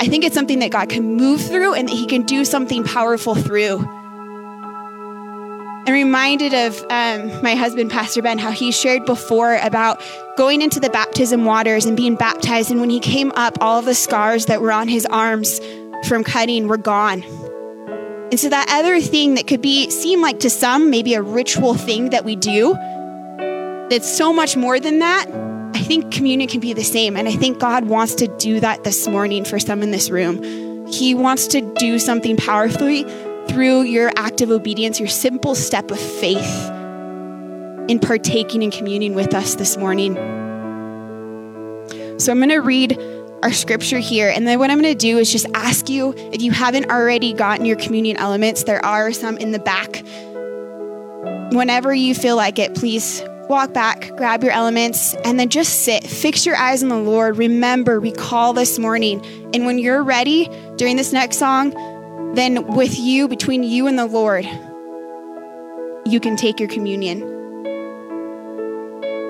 I 0.01 0.07
think 0.07 0.23
it's 0.23 0.35
something 0.35 0.59
that 0.59 0.71
God 0.71 0.89
can 0.89 1.15
move 1.15 1.41
through 1.41 1.75
and 1.75 1.87
that 1.87 1.95
He 1.95 2.05
can 2.07 2.23
do 2.23 2.43
something 2.43 2.83
powerful 2.83 3.35
through. 3.35 3.87
I'm 5.85 5.93
reminded 5.93 6.53
of 6.53 6.81
um, 6.89 7.43
my 7.43 7.55
husband, 7.55 7.91
Pastor 7.91 8.21
Ben, 8.21 8.37
how 8.37 8.51
he 8.51 8.71
shared 8.71 9.05
before 9.05 9.55
about 9.57 10.01
going 10.37 10.61
into 10.61 10.79
the 10.79 10.89
baptism 10.89 11.43
waters 11.43 11.85
and 11.85 11.97
being 11.97 12.15
baptized. 12.15 12.71
And 12.71 12.79
when 12.79 12.89
he 12.89 13.01
came 13.01 13.33
up, 13.35 13.57
all 13.59 13.79
of 13.79 13.85
the 13.85 13.93
scars 13.93 14.45
that 14.45 14.61
were 14.61 14.71
on 14.71 14.87
his 14.87 15.05
arms 15.07 15.59
from 16.07 16.23
cutting 16.23 16.69
were 16.69 16.77
gone. 16.77 17.21
And 18.33 18.39
so 18.39 18.49
that 18.49 18.65
other 18.71 18.99
thing 18.99 19.35
that 19.35 19.45
could 19.45 19.61
be 19.61 19.91
seem 19.91 20.19
like 20.19 20.39
to 20.39 20.49
some 20.49 20.89
maybe 20.89 21.13
a 21.13 21.21
ritual 21.21 21.75
thing 21.75 22.09
that 22.09 22.25
we 22.25 22.35
do, 22.35 22.73
that's 23.91 24.11
so 24.11 24.33
much 24.33 24.57
more 24.57 24.79
than 24.79 24.97
that. 24.97 25.27
I 25.75 25.77
think 25.77 26.11
communion 26.11 26.49
can 26.49 26.59
be 26.59 26.73
the 26.73 26.83
same. 26.83 27.15
And 27.15 27.27
I 27.27 27.33
think 27.33 27.59
God 27.59 27.85
wants 27.85 28.15
to 28.15 28.27
do 28.39 28.59
that 28.59 28.85
this 28.85 29.07
morning 29.07 29.45
for 29.45 29.59
some 29.59 29.83
in 29.83 29.91
this 29.91 30.09
room. 30.09 30.87
He 30.87 31.13
wants 31.13 31.45
to 31.49 31.61
do 31.75 31.99
something 31.99 32.35
powerfully 32.35 33.03
through 33.49 33.83
your 33.83 34.11
act 34.15 34.41
of 34.41 34.49
obedience, 34.49 34.99
your 34.99 35.09
simple 35.09 35.53
step 35.53 35.91
of 35.91 35.99
faith 35.99 36.71
in 37.87 37.99
partaking 37.99 38.63
and 38.63 38.73
communing 38.73 39.13
with 39.13 39.35
us 39.35 39.53
this 39.53 39.77
morning. 39.77 40.15
So 42.17 42.31
I'm 42.31 42.39
going 42.39 42.49
to 42.49 42.61
read 42.61 42.97
our 43.43 43.51
scripture 43.51 43.99
here. 43.99 44.29
And 44.29 44.47
then 44.47 44.57
what 44.57 44.71
I'm 44.71 44.81
going 44.81 44.93
to 44.93 44.97
do 44.97 45.17
is 45.17 45.29
just 45.29 45.45
ask 45.53 45.89
you 45.89 46.13
if 46.31 46.41
you 46.41 46.51
haven't 46.51 46.89
already 46.89 47.33
gotten 47.33 47.65
your 47.65 47.75
communion 47.75 48.15
elements, 48.17 48.63
there 48.63 48.83
are 48.83 49.11
some 49.11 49.37
in 49.37 49.51
the 49.51 49.59
back. 49.59 50.01
Whenever 51.53 51.93
you 51.93 52.15
feel 52.15 52.37
like 52.37 52.57
it, 52.57 52.73
please 52.73 53.21
walk 53.49 53.73
back, 53.73 54.15
grab 54.15 54.43
your 54.43 54.53
elements, 54.53 55.13
and 55.25 55.37
then 55.37 55.49
just 55.49 55.83
sit. 55.83 56.05
Fix 56.05 56.45
your 56.45 56.55
eyes 56.55 56.81
on 56.83 56.89
the 56.89 56.97
Lord. 56.97 57.37
Remember, 57.37 57.99
recall 57.99 58.53
this 58.53 58.79
morning. 58.79 59.23
And 59.53 59.65
when 59.65 59.77
you're 59.77 60.03
ready 60.03 60.49
during 60.77 60.95
this 60.95 61.11
next 61.11 61.37
song, 61.37 61.71
then 62.35 62.65
with 62.75 62.97
you, 62.97 63.27
between 63.27 63.63
you 63.63 63.87
and 63.87 63.99
the 63.99 64.05
Lord, 64.05 64.45
you 66.05 66.19
can 66.21 66.37
take 66.37 66.61
your 66.61 66.69
communion. 66.69 67.42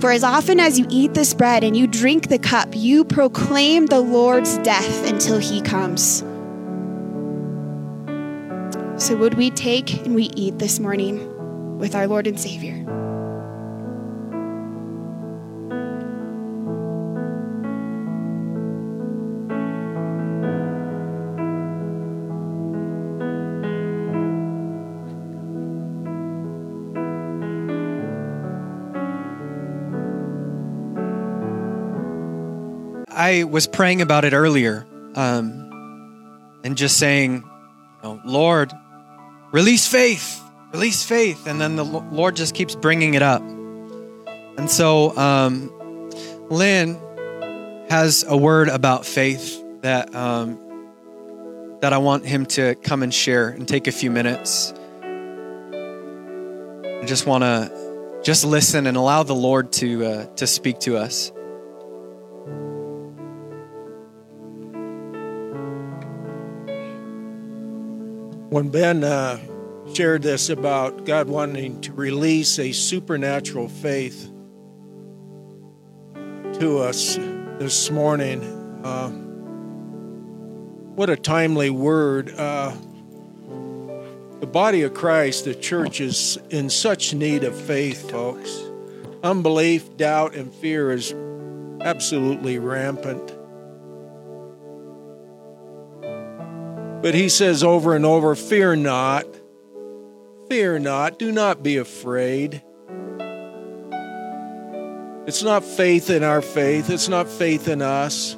For 0.00 0.10
as 0.10 0.22
often 0.22 0.60
as 0.60 0.78
you 0.78 0.86
eat 0.90 1.14
this 1.14 1.32
bread 1.32 1.64
and 1.64 1.74
you 1.74 1.86
drink 1.86 2.28
the 2.28 2.38
cup, 2.38 2.68
you 2.72 3.02
proclaim 3.02 3.86
the 3.86 4.00
Lord's 4.00 4.58
death 4.58 5.08
until 5.08 5.38
he 5.38 5.62
comes. 5.62 6.18
So, 9.02 9.16
would 9.16 9.34
we 9.34 9.50
take 9.50 10.04
and 10.04 10.14
we 10.14 10.24
eat 10.34 10.58
this 10.58 10.80
morning 10.80 11.78
with 11.78 11.94
our 11.94 12.06
Lord 12.06 12.26
and 12.26 12.38
Savior? 12.38 13.05
I 33.16 33.44
was 33.44 33.66
praying 33.66 34.02
about 34.02 34.26
it 34.26 34.34
earlier 34.34 34.86
um, 35.14 36.60
and 36.62 36.76
just 36.76 36.98
saying, 36.98 37.36
you 37.36 38.02
know, 38.02 38.20
Lord, 38.26 38.74
release 39.52 39.88
faith, 39.88 40.38
release 40.72 41.02
faith. 41.02 41.46
And 41.46 41.58
then 41.58 41.76
the 41.76 41.84
Lord 41.84 42.36
just 42.36 42.54
keeps 42.54 42.74
bringing 42.74 43.14
it 43.14 43.22
up. 43.22 43.40
And 43.40 44.70
so 44.70 45.16
um, 45.16 45.70
Lynn 46.50 47.00
has 47.88 48.22
a 48.28 48.36
word 48.36 48.68
about 48.68 49.06
faith 49.06 49.64
that, 49.80 50.14
um, 50.14 50.58
that 51.80 51.94
I 51.94 51.98
want 51.98 52.26
him 52.26 52.44
to 52.46 52.74
come 52.74 53.02
and 53.02 53.14
share 53.14 53.48
and 53.48 53.66
take 53.66 53.86
a 53.86 53.92
few 53.92 54.10
minutes. 54.10 54.74
I 56.84 57.04
just 57.06 57.26
want 57.26 57.44
to 57.44 58.20
just 58.22 58.44
listen 58.44 58.86
and 58.86 58.94
allow 58.98 59.22
the 59.22 59.34
Lord 59.34 59.72
to, 59.72 60.04
uh, 60.04 60.26
to 60.36 60.46
speak 60.46 60.80
to 60.80 60.98
us. 60.98 61.32
When 68.48 68.68
Ben 68.68 69.02
uh, 69.02 69.40
shared 69.92 70.22
this 70.22 70.50
about 70.50 71.04
God 71.04 71.28
wanting 71.28 71.80
to 71.80 71.92
release 71.92 72.60
a 72.60 72.70
supernatural 72.70 73.68
faith 73.68 74.30
to 76.60 76.78
us 76.78 77.16
this 77.58 77.90
morning, 77.90 78.44
uh, 78.84 79.10
what 80.94 81.10
a 81.10 81.16
timely 81.16 81.70
word. 81.70 82.30
Uh, 82.36 82.72
the 84.38 84.46
body 84.46 84.82
of 84.82 84.94
Christ, 84.94 85.44
the 85.44 85.54
church, 85.56 86.00
is 86.00 86.38
in 86.50 86.70
such 86.70 87.14
need 87.14 87.42
of 87.42 87.60
faith, 87.60 88.08
folks. 88.12 88.62
Unbelief, 89.24 89.96
doubt, 89.96 90.36
and 90.36 90.54
fear 90.54 90.92
is 90.92 91.12
absolutely 91.80 92.60
rampant. 92.60 93.35
But 97.02 97.14
he 97.14 97.28
says 97.28 97.62
over 97.62 97.94
and 97.94 98.04
over, 98.04 98.34
Fear 98.34 98.76
not, 98.76 99.26
fear 100.48 100.78
not, 100.78 101.18
do 101.18 101.30
not 101.30 101.62
be 101.62 101.76
afraid. 101.76 102.62
It's 105.26 105.42
not 105.42 105.64
faith 105.64 106.08
in 106.08 106.22
our 106.22 106.40
faith, 106.40 106.88
it's 106.90 107.08
not 107.08 107.28
faith 107.28 107.68
in 107.68 107.82
us. 107.82 108.36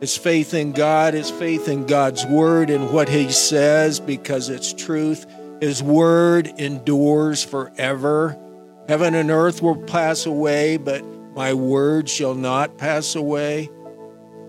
It's 0.00 0.16
faith 0.16 0.54
in 0.54 0.72
God, 0.72 1.16
it's 1.16 1.30
faith 1.30 1.66
in 1.68 1.86
God's 1.86 2.24
word 2.24 2.70
and 2.70 2.92
what 2.92 3.08
he 3.08 3.32
says 3.32 3.98
because 3.98 4.48
it's 4.48 4.72
truth. 4.72 5.26
His 5.60 5.82
word 5.82 6.46
endures 6.56 7.42
forever. 7.42 8.38
Heaven 8.86 9.16
and 9.16 9.30
earth 9.30 9.60
will 9.60 9.76
pass 9.76 10.24
away, 10.24 10.76
but 10.76 11.04
my 11.34 11.52
word 11.52 12.08
shall 12.08 12.34
not 12.34 12.78
pass 12.78 13.16
away. 13.16 13.68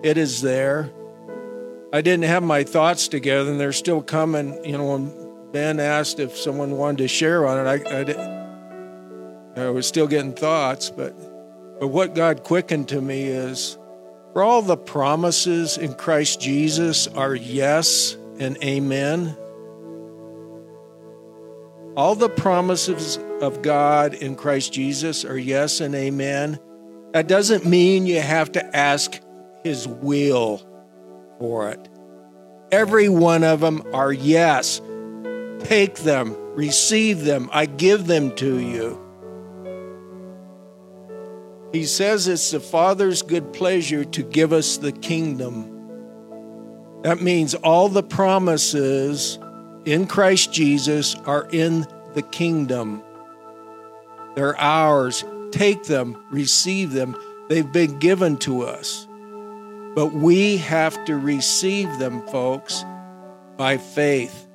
It 0.04 0.20
is 0.20 0.42
there. 0.42 0.92
I 1.92 2.02
didn't 2.02 2.26
have 2.26 2.44
my 2.44 2.64
thoughts 2.64 3.08
together, 3.08 3.50
and 3.50 3.60
they're 3.60 3.72
still 3.72 4.04
coming. 4.04 4.64
You 4.64 4.78
know, 4.78 4.86
when 4.86 5.52
Ben 5.52 5.80
asked 5.80 6.20
if 6.20 6.38
someone 6.38 6.78
wanted 6.78 7.00
to 7.00 7.08
share 7.08 7.48
on 7.48 7.66
it, 7.66 7.70
I, 7.70 8.00
I, 8.00 8.04
didn't. 8.04 8.40
I 9.58 9.70
was 9.70 9.88
still 9.88 10.08
getting 10.08 10.34
thoughts, 10.34 10.92
but 10.92 11.16
but 11.80 11.88
what 11.88 12.14
God 12.14 12.44
quickened 12.44 12.90
to 12.90 13.02
me 13.02 13.24
is 13.24 13.78
for 14.34 14.44
all 14.44 14.62
the 14.62 14.78
promises 14.78 15.78
in 15.78 15.96
Christ 15.96 16.40
Jesus 16.40 17.08
are 17.08 17.34
yes 17.34 18.16
and 18.40 18.58
amen. 18.64 19.36
All 21.98 22.14
the 22.14 22.30
promises 22.30 23.18
of 23.42 23.64
God 23.64 24.14
in 24.14 24.36
Christ 24.36 24.72
Jesus 24.72 25.26
are 25.26 25.38
yes 25.38 25.82
and 25.82 25.96
amen. 25.96 26.60
That 27.14 27.28
doesn't 27.28 27.66
mean 27.66 28.06
you 28.06 28.22
have 28.22 28.52
to 28.52 28.76
ask 28.76 29.20
His 29.64 29.88
will 29.88 30.69
for 31.40 31.70
it. 31.70 31.90
Every 32.72 33.10
one 33.10 33.44
of 33.44 33.62
them 33.62 33.84
are 33.94 34.14
yes. 34.14 34.82
Take 35.60 35.96
them, 35.96 36.36
Receive 36.60 37.24
them. 37.24 37.50
I 37.54 37.68
give 37.68 38.06
them 38.06 38.36
to 38.36 38.60
you. 38.60 39.00
He 41.72 41.86
says 41.86 42.28
it's 42.28 42.52
the 42.52 42.60
Father's 42.60 43.22
good 43.22 43.54
pleasure 43.54 44.04
to 44.04 44.24
give 44.24 44.52
us 44.52 44.76
the 44.76 44.92
kingdom. 44.92 45.74
That 47.04 47.22
means 47.22 47.56
all 47.56 47.88
the 47.88 48.04
promises 48.04 49.40
in 49.86 50.06
Christ 50.06 50.52
Jesus 50.52 51.16
are 51.16 51.48
in 51.52 51.88
the 52.14 52.24
kingdom. 52.24 53.04
They're 54.36 54.60
ours. 54.60 55.24
Take 55.52 55.86
them, 55.86 56.22
receive 56.32 56.92
them. 56.92 57.16
They've 57.48 57.72
been 57.72 58.00
given 58.00 58.36
to 58.40 58.64
us. 58.64 59.08
But 59.96 60.14
we 60.14 60.58
have 60.58 61.04
to 61.06 61.18
receive 61.18 61.98
them, 61.98 62.26
folks, 62.28 62.86
by 63.58 63.78
faith. 63.78 64.48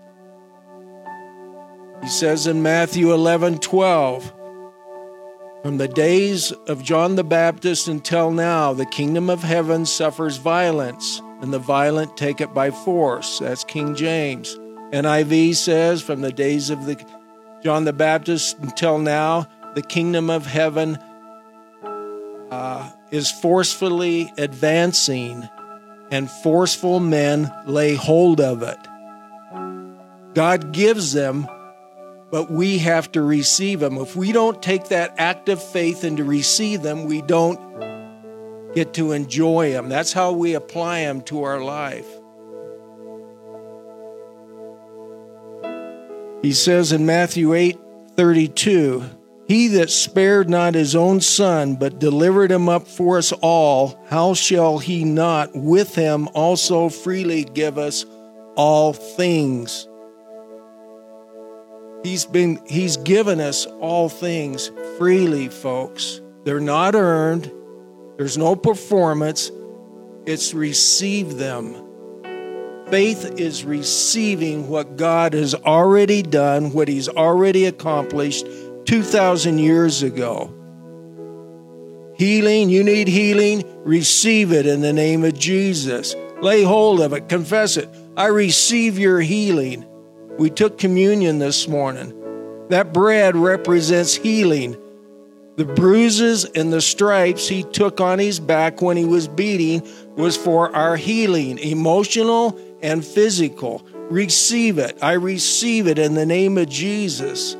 He 2.03 2.09
says 2.09 2.47
in 2.47 2.63
Matthew 2.63 3.13
11 3.13 3.59
12, 3.59 4.33
from 5.63 5.79
the 5.79 5.89
days 5.89 6.53
of 6.69 6.83
John 6.83 7.17
the 7.17 7.25
Baptist 7.25 7.89
until 7.89 8.31
now, 8.31 8.75
the 8.75 8.85
kingdom 8.85 9.31
of 9.31 9.43
heaven 9.43 9.87
suffers 9.87 10.37
violence, 10.37 11.23
and 11.41 11.53
the 11.53 11.59
violent 11.59 12.19
take 12.19 12.43
it 12.43 12.53
by 12.53 12.71
force. 12.71 13.39
That's 13.39 13.65
King 13.65 13.95
James. 13.95 14.59
NIV 14.93 15.57
says, 15.57 16.03
from 16.03 16.21
the 16.21 16.31
days 16.31 16.69
of 16.69 16.85
the 16.85 17.03
John 17.63 17.85
the 17.85 17.95
Baptist 17.95 18.59
until 18.59 18.99
now, 18.99 19.49
the 19.75 19.81
kingdom 19.81 20.29
of 20.29 20.45
heaven 20.45 20.99
uh, 22.51 22.91
is 23.15 23.31
forcefully 23.31 24.33
advancing, 24.37 25.49
and 26.11 26.31
forceful 26.31 27.01
men 27.01 27.53
lay 27.67 27.95
hold 27.95 28.41
of 28.41 28.63
it. 28.63 28.79
God 30.35 30.73
gives 30.73 31.13
them 31.13 31.47
but 32.35 32.51
we 32.51 32.79
have 32.79 33.13
to 33.13 33.23
receive 33.23 33.79
them. 33.79 33.97
If 33.97 34.17
we 34.17 34.33
don't 34.33 34.61
take 34.61 34.89
that 34.89 35.15
act 35.19 35.49
of 35.49 35.63
faith 35.63 36.03
and 36.03 36.17
to 36.17 36.25
receive 36.25 36.83
them, 36.83 37.05
we 37.05 37.23
don't 37.23 37.61
get 38.75 38.95
to 38.95 39.13
enjoy 39.13 39.71
them. 39.71 39.89
That's 39.89 40.13
how 40.13 40.33
we 40.33 40.55
apply 40.55 41.03
them 41.03 41.21
to 41.23 41.45
our 41.45 41.61
life. 41.61 42.09
He 46.43 46.53
says 46.53 46.91
in 46.91 47.07
Matthew 47.07 47.55
8 47.55 47.79
32, 48.17 49.05
He 49.47 49.69
that 49.69 49.91
spared 49.91 50.49
not 50.49 50.75
his 50.75 50.97
own 50.97 51.21
son, 51.21 51.77
but 51.77 51.99
delivered 51.99 52.51
him 52.51 52.69
up 52.69 52.89
for 52.89 53.19
us 53.19 53.33
all, 53.33 54.03
how 54.09 54.33
shall 54.33 54.79
he 54.79 55.05
not 55.05 55.55
with 55.55 55.95
him 55.95 56.29
also 56.29 56.89
freely 56.89 57.45
give 57.45 57.77
us 57.77 58.07
all 58.57 58.95
things? 58.95 59.87
He's 62.03 62.25
been 62.25 62.61
he's 62.67 62.97
given 62.99 63.41
us 63.41 63.67
all 63.67 64.09
things 64.09 64.71
freely, 64.99 65.49
folks. 65.49 66.21
They're 66.45 66.61
not 66.61 66.95
earned. 66.95 67.51
There's 68.17 68.39
no 68.39 68.57
performance. 68.57 69.51
It's 70.27 70.55
receive 70.55 71.37
them. 71.37 71.75
Faith 72.91 73.41
is 73.41 73.65
receiving 73.65 74.69
what 74.69 74.97
God 74.97 75.33
has 75.33 75.55
already 75.55 76.23
done, 76.23 76.73
what 76.73 76.89
he's 76.89 77.09
already 77.09 77.65
accomplished 77.65 78.47
2000 78.85 79.59
years 79.59 80.03
ago. 80.03 80.53
Healing, 82.17 82.71
you 82.71 82.85
need 82.85 83.09
healing, 83.09 83.65
receive 83.85 84.53
it 84.53 84.67
in 84.67 84.81
the 84.81 84.93
name 84.93 85.25
of 85.25 85.37
Jesus. 85.39 86.15
Lay 86.41 86.63
hold 86.63 87.01
of 87.01 87.13
it, 87.13 87.29
confess 87.29 87.77
it. 87.77 87.89
I 88.17 88.27
receive 88.27 88.99
your 88.99 89.21
healing. 89.21 89.85
We 90.39 90.51
took 90.51 90.79
communion 90.79 91.39
this 91.39 91.67
morning. 91.67 92.13
That 92.69 92.93
bread 92.93 93.37
represents 93.37 94.15
healing. 94.15 94.77
The 95.57 95.65
bruises 95.65 96.45
and 96.45 96.73
the 96.73 96.81
stripes 96.81 97.49
he 97.49 97.63
took 97.63 98.01
on 98.01 98.19
his 98.19 98.41
back 98.41 98.83
when 98.83 98.97
he 98.97 99.05
was 99.05 99.29
beating 99.29 99.87
was 100.17 100.37
for 100.37 100.75
our 100.75 100.97
healing, 100.97 101.59
emotional 101.59 102.59
and 102.83 103.05
physical. 103.05 103.87
Receive 104.11 104.79
it. 104.79 104.99
I 105.01 105.13
receive 105.13 105.87
it 105.87 105.99
in 105.99 106.15
the 106.15 106.27
name 106.27 106.59
of 106.59 106.69
Jesus. 106.69 107.57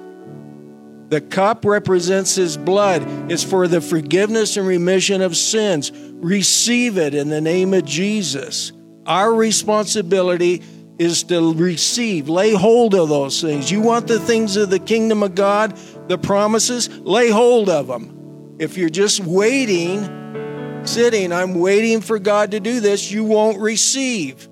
The 1.15 1.21
cup 1.21 1.65
represents 1.65 2.35
his 2.35 2.57
blood. 2.57 3.05
It's 3.31 3.45
for 3.45 3.69
the 3.69 3.81
forgiveness 3.81 4.57
and 4.57 4.67
remission 4.67 5.23
of 5.23 5.37
sins. 5.37 5.93
Receive 5.95 6.99
it 6.99 7.15
in 7.15 7.29
the 7.29 7.41
name 7.41 7.73
of 7.73 7.85
Jesus. 7.85 8.73
Our 9.07 9.33
responsibility 9.33 10.65
is 10.99 11.23
to 11.23 11.55
receive, 11.55 12.29
lay 12.29 12.53
hold 12.53 12.97
of 12.97 13.11
those 13.11 13.41
things. 13.41 13.71
You 13.71 13.81
want 13.81 14.09
the 14.09 14.19
things 14.19 14.57
of 14.57 14.71
the 14.71 14.81
kingdom 14.81 15.23
of 15.23 15.37
God, 15.37 15.79
the 16.09 16.19
promises, 16.19 16.89
lay 16.89 17.31
hold 17.31 17.69
of 17.71 17.87
them. 17.87 18.57
If 18.59 18.77
you're 18.77 18.91
just 18.91 19.21
waiting, 19.21 20.83
sitting, 20.85 21.33
I'm 21.33 21.55
waiting 21.55 22.01
for 22.01 22.19
God 22.19 22.51
to 22.51 22.59
do 22.59 22.81
this, 22.81 23.13
you 23.13 23.23
won't 23.23 23.61
receive. 23.61 24.49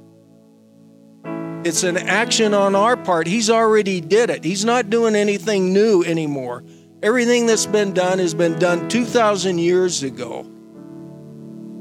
It's 1.64 1.85
an 1.85 1.96
action 1.96 2.55
on 2.55 2.75
our 2.75 2.96
part. 2.96 3.29
He's 3.29 3.48
already 3.48 4.01
did 4.01 4.31
it. 4.31 4.42
He's 4.42 4.64
not 4.64 4.90
doing 4.90 5.14
anything 5.14 5.72
new 5.72 6.03
anymore. 6.03 6.64
Everything 7.03 7.46
that's 7.46 7.66
been 7.66 7.92
done 7.92 8.18
has 8.18 8.35
been 8.35 8.59
done 8.59 8.88
2,000 8.88 9.59
years 9.59 10.03
ago. 10.03 10.44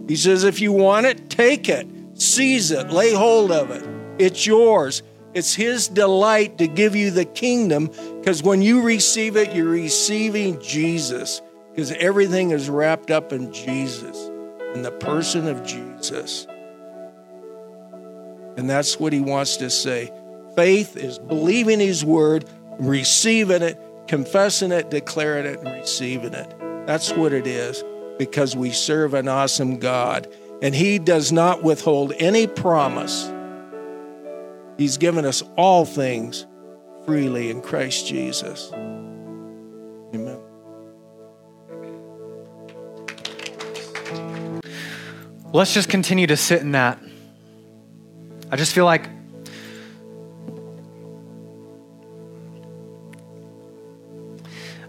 He 0.07 0.15
says, 0.15 0.43
if 0.43 0.61
you 0.61 0.71
want 0.71 1.07
it, 1.07 1.29
take 1.29 1.67
it, 1.67 1.87
seize 2.13 2.69
it, 2.69 2.91
lay 2.91 3.13
hold 3.13 3.51
of 3.51 3.71
it. 3.71 3.87
It's 4.19 4.45
yours. 4.45 5.01
It's 5.33 5.55
His 5.55 5.87
delight 5.87 6.59
to 6.59 6.67
give 6.67 6.95
you 6.95 7.09
the 7.09 7.25
kingdom 7.25 7.87
because 8.19 8.43
when 8.43 8.61
you 8.61 8.81
receive 8.81 9.35
it, 9.35 9.55
you're 9.55 9.65
receiving 9.65 10.61
Jesus 10.61 11.41
because 11.71 11.91
everything 11.93 12.51
is 12.51 12.69
wrapped 12.69 13.09
up 13.09 13.33
in 13.33 13.51
Jesus, 13.51 14.27
in 14.75 14.81
the 14.83 14.91
person 14.91 15.47
of 15.47 15.63
Jesus. 15.63 16.45
And 18.61 18.69
that's 18.69 18.99
what 18.99 19.11
He 19.11 19.21
wants 19.21 19.57
to 19.57 19.71
say. 19.71 20.13
Faith 20.55 20.95
is 20.95 21.17
believing 21.17 21.79
His 21.79 22.05
word, 22.05 22.45
receiving 22.77 23.63
it, 23.63 23.79
confessing 24.07 24.71
it, 24.71 24.91
declaring 24.91 25.47
it, 25.47 25.57
and 25.61 25.79
receiving 25.79 26.35
it. 26.35 26.85
That's 26.85 27.11
what 27.11 27.33
it 27.33 27.47
is 27.47 27.83
because 28.19 28.55
we 28.55 28.69
serve 28.69 29.15
an 29.15 29.27
awesome 29.27 29.79
God. 29.79 30.31
And 30.61 30.75
He 30.75 30.99
does 30.99 31.31
not 31.31 31.63
withhold 31.63 32.13
any 32.19 32.45
promise 32.45 33.33
He's 34.77 34.97
given 34.97 35.25
us 35.25 35.41
all 35.57 35.83
things 35.83 36.45
freely 37.07 37.49
in 37.49 37.63
Christ 37.63 38.05
Jesus. 38.05 38.71
Amen. 40.13 40.37
Let's 45.51 45.73
just 45.73 45.89
continue 45.89 46.27
to 46.27 46.37
sit 46.37 46.61
in 46.61 46.73
that. 46.73 46.99
I 48.51 48.57
just 48.57 48.73
feel 48.73 48.83
like 48.83 49.07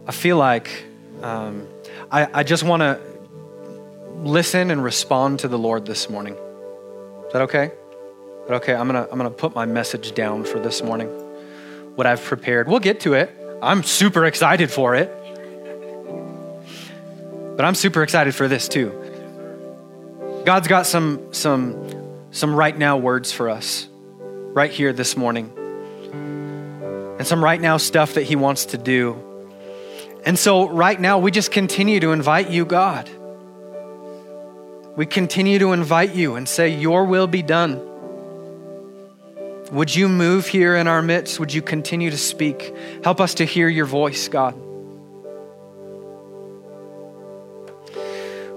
I 0.04 0.10
feel 0.10 0.36
like 0.36 0.84
um, 1.22 1.68
I, 2.10 2.40
I 2.40 2.42
just 2.42 2.64
want 2.64 2.80
to 2.80 3.00
listen 4.16 4.72
and 4.72 4.82
respond 4.82 5.38
to 5.40 5.48
the 5.48 5.58
Lord 5.58 5.86
this 5.86 6.10
morning. 6.10 6.34
Is 6.34 7.32
that 7.32 7.42
okay? 7.42 7.70
But 8.48 8.56
okay, 8.56 8.74
I'm 8.74 8.88
gonna 8.88 9.06
I'm 9.12 9.16
gonna 9.16 9.30
put 9.30 9.54
my 9.54 9.64
message 9.64 10.12
down 10.12 10.42
for 10.42 10.58
this 10.58 10.82
morning. 10.82 11.06
What 11.94 12.04
I've 12.04 12.22
prepared. 12.22 12.66
We'll 12.66 12.80
get 12.80 12.98
to 13.00 13.14
it. 13.14 13.30
I'm 13.62 13.84
super 13.84 14.24
excited 14.24 14.72
for 14.72 14.96
it. 14.96 15.08
But 17.56 17.64
I'm 17.64 17.76
super 17.76 18.02
excited 18.02 18.34
for 18.34 18.48
this 18.48 18.66
too. 18.66 18.90
God's 20.44 20.66
got 20.66 20.86
some 20.86 21.32
some 21.32 22.01
some 22.32 22.54
right 22.54 22.76
now 22.76 22.96
words 22.96 23.30
for 23.30 23.48
us 23.48 23.88
right 24.54 24.70
here 24.70 24.92
this 24.92 25.16
morning. 25.16 25.52
And 27.18 27.26
some 27.26 27.44
right 27.44 27.60
now 27.60 27.76
stuff 27.76 28.14
that 28.14 28.24
he 28.24 28.36
wants 28.36 28.66
to 28.66 28.78
do. 28.78 29.16
And 30.24 30.38
so 30.38 30.68
right 30.68 30.98
now 30.98 31.18
we 31.18 31.30
just 31.30 31.52
continue 31.52 32.00
to 32.00 32.12
invite 32.12 32.50
you, 32.50 32.64
God. 32.64 33.08
We 34.96 35.06
continue 35.06 35.58
to 35.58 35.72
invite 35.72 36.14
you 36.14 36.34
and 36.34 36.48
say, 36.48 36.68
Your 36.68 37.04
will 37.04 37.26
be 37.26 37.42
done. 37.42 37.80
Would 39.70 39.94
you 39.94 40.08
move 40.08 40.46
here 40.46 40.76
in 40.76 40.86
our 40.86 41.00
midst? 41.00 41.38
Would 41.38 41.52
you 41.52 41.62
continue 41.62 42.10
to 42.10 42.18
speak? 42.18 42.74
Help 43.04 43.20
us 43.20 43.34
to 43.34 43.44
hear 43.44 43.68
your 43.68 43.86
voice, 43.86 44.28
God. 44.28 44.54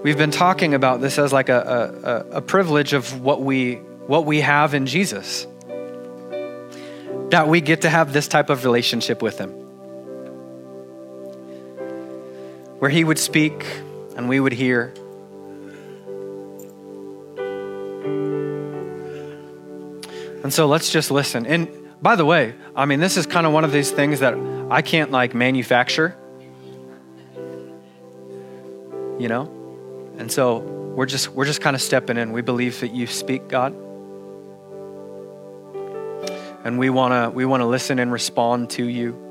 We've 0.05 0.15
been 0.15 0.29
talking 0.29 0.75
about 0.75 1.01
this 1.01 1.17
as 1.17 1.33
like 1.33 1.49
a, 1.49 2.27
a, 2.31 2.37
a 2.37 2.41
privilege 2.41 2.93
of 2.93 3.21
what 3.21 3.41
we, 3.41 3.77
what 4.05 4.23
we 4.23 4.39
have 4.41 4.75
in 4.75 4.85
Jesus. 4.85 5.47
That 7.31 7.47
we 7.47 7.59
get 7.59 7.81
to 7.81 7.89
have 7.89 8.13
this 8.13 8.27
type 8.27 8.51
of 8.51 8.65
relationship 8.65 9.23
with 9.23 9.39
Him. 9.39 9.49
Where 12.77 12.91
He 12.91 13.03
would 13.03 13.17
speak 13.17 13.65
and 14.15 14.29
we 14.29 14.39
would 14.39 14.53
hear. 14.53 14.93
And 20.43 20.53
so 20.53 20.67
let's 20.67 20.91
just 20.91 21.09
listen. 21.09 21.47
And 21.47 21.67
by 21.99 22.15
the 22.15 22.25
way, 22.25 22.53
I 22.75 22.85
mean, 22.85 22.99
this 22.99 23.17
is 23.17 23.25
kind 23.25 23.47
of 23.47 23.53
one 23.53 23.63
of 23.63 23.71
these 23.71 23.89
things 23.89 24.19
that 24.19 24.35
I 24.69 24.83
can't 24.83 25.09
like 25.09 25.33
manufacture, 25.33 26.15
you 29.17 29.27
know? 29.27 29.54
And 30.17 30.31
so 30.31 30.59
we're 30.59 31.05
just, 31.05 31.29
we're 31.29 31.45
just 31.45 31.61
kind 31.61 31.75
of 31.75 31.81
stepping 31.81 32.17
in. 32.17 32.31
We 32.31 32.41
believe 32.41 32.79
that 32.79 32.93
you 32.93 33.05
speak, 33.05 33.47
God. 33.47 33.73
And 36.63 36.79
we 36.79 36.89
want 36.89 37.13
to, 37.13 37.29
we 37.35 37.45
want 37.45 37.61
to 37.61 37.65
listen 37.65 37.99
and 37.99 38.11
respond 38.11 38.69
to 38.71 38.83
you. 38.87 39.21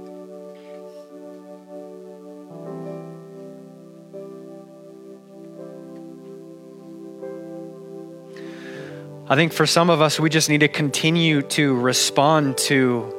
I 9.27 9.37
think 9.37 9.55
for 9.55 9.65
some 9.65 9.89
of 9.89 10.03
us, 10.03 10.21
we 10.21 10.29
just 10.29 10.51
need 10.51 10.61
to 10.61 10.69
continue 10.69 11.41
to 11.43 11.75
respond 11.75 12.59
to 12.59 13.11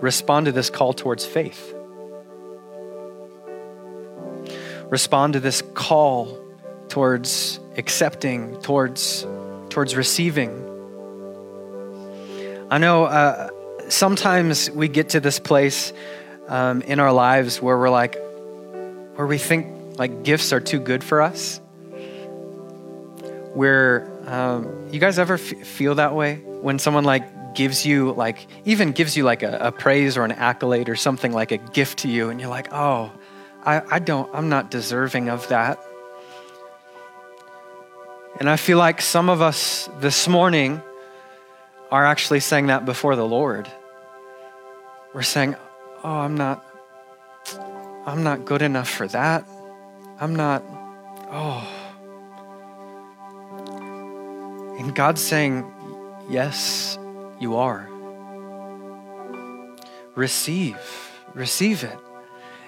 respond 0.00 0.46
to 0.46 0.52
this 0.52 0.68
call 0.68 0.92
towards 0.92 1.24
faith. 1.24 1.74
Respond 4.88 5.34
to 5.34 5.40
this 5.40 5.62
call 5.74 6.39
towards 6.90 7.58
accepting, 7.76 8.60
towards 8.60 9.26
towards 9.70 9.96
receiving. 9.96 10.50
I 12.70 12.78
know 12.78 13.04
uh, 13.04 13.48
sometimes 13.88 14.70
we 14.70 14.88
get 14.88 15.10
to 15.10 15.20
this 15.20 15.38
place 15.38 15.92
um, 16.48 16.82
in 16.82 17.00
our 17.00 17.12
lives 17.12 17.62
where 17.62 17.78
we're 17.78 17.90
like, 17.90 18.16
where 19.14 19.26
we 19.26 19.38
think 19.38 19.98
like 19.98 20.22
gifts 20.24 20.52
are 20.52 20.60
too 20.60 20.80
good 20.80 21.02
for 21.02 21.22
us. 21.22 21.60
Where 23.54 24.10
um, 24.26 24.88
you 24.92 25.00
guys 25.00 25.18
ever 25.18 25.34
f- 25.34 25.40
feel 25.40 25.96
that 25.96 26.14
way 26.14 26.36
when 26.36 26.78
someone 26.78 27.04
like 27.04 27.54
gives 27.54 27.84
you 27.84 28.12
like 28.12 28.46
even 28.64 28.92
gives 28.92 29.16
you 29.16 29.24
like 29.24 29.42
a, 29.42 29.58
a, 29.58 29.72
praise 29.72 30.16
or 30.16 30.24
an 30.24 30.30
accolade 30.30 30.88
or 30.88 30.94
something 30.94 31.32
like 31.32 31.50
a 31.50 31.58
gift 31.58 32.00
to 32.00 32.08
you, 32.08 32.30
and 32.30 32.40
you're 32.40 32.50
like, 32.50 32.72
oh, 32.72 33.10
I, 33.64 33.82
I 33.90 33.98
don't, 33.98 34.30
I'm 34.32 34.48
not 34.48 34.70
deserving 34.70 35.28
of 35.28 35.48
that. 35.48 35.80
And 38.40 38.48
I 38.48 38.56
feel 38.56 38.78
like 38.78 39.02
some 39.02 39.28
of 39.28 39.42
us 39.42 39.90
this 39.98 40.26
morning 40.26 40.82
are 41.90 42.06
actually 42.06 42.40
saying 42.40 42.68
that 42.68 42.86
before 42.86 43.14
the 43.14 43.26
Lord. 43.26 43.70
We're 45.12 45.20
saying, 45.20 45.56
oh, 46.02 46.08
I'm 46.08 46.38
not, 46.38 46.64
I'm 48.06 48.22
not 48.22 48.46
good 48.46 48.62
enough 48.62 48.88
for 48.88 49.06
that. 49.08 49.46
I'm 50.18 50.34
not, 50.34 50.64
oh. 51.30 51.68
And 54.78 54.94
God's 54.94 55.20
saying, 55.20 55.70
Yes, 56.30 56.96
you 57.40 57.56
are. 57.56 57.88
Receive, 60.14 60.78
receive 61.34 61.84
it. 61.84 61.98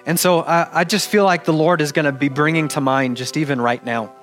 And 0.05 0.19
so 0.19 0.41
I, 0.41 0.81
I 0.81 0.83
just 0.83 1.09
feel 1.09 1.23
like 1.23 1.45
the 1.45 1.53
Lord 1.53 1.81
is 1.81 1.93
going 1.93 2.05
to 2.05 2.11
be 2.11 2.29
bringing 2.29 2.67
to 2.69 2.81
mind, 2.81 3.17
just 3.17 3.37
even 3.37 3.59
right 3.59 3.83
now, 3.83 4.13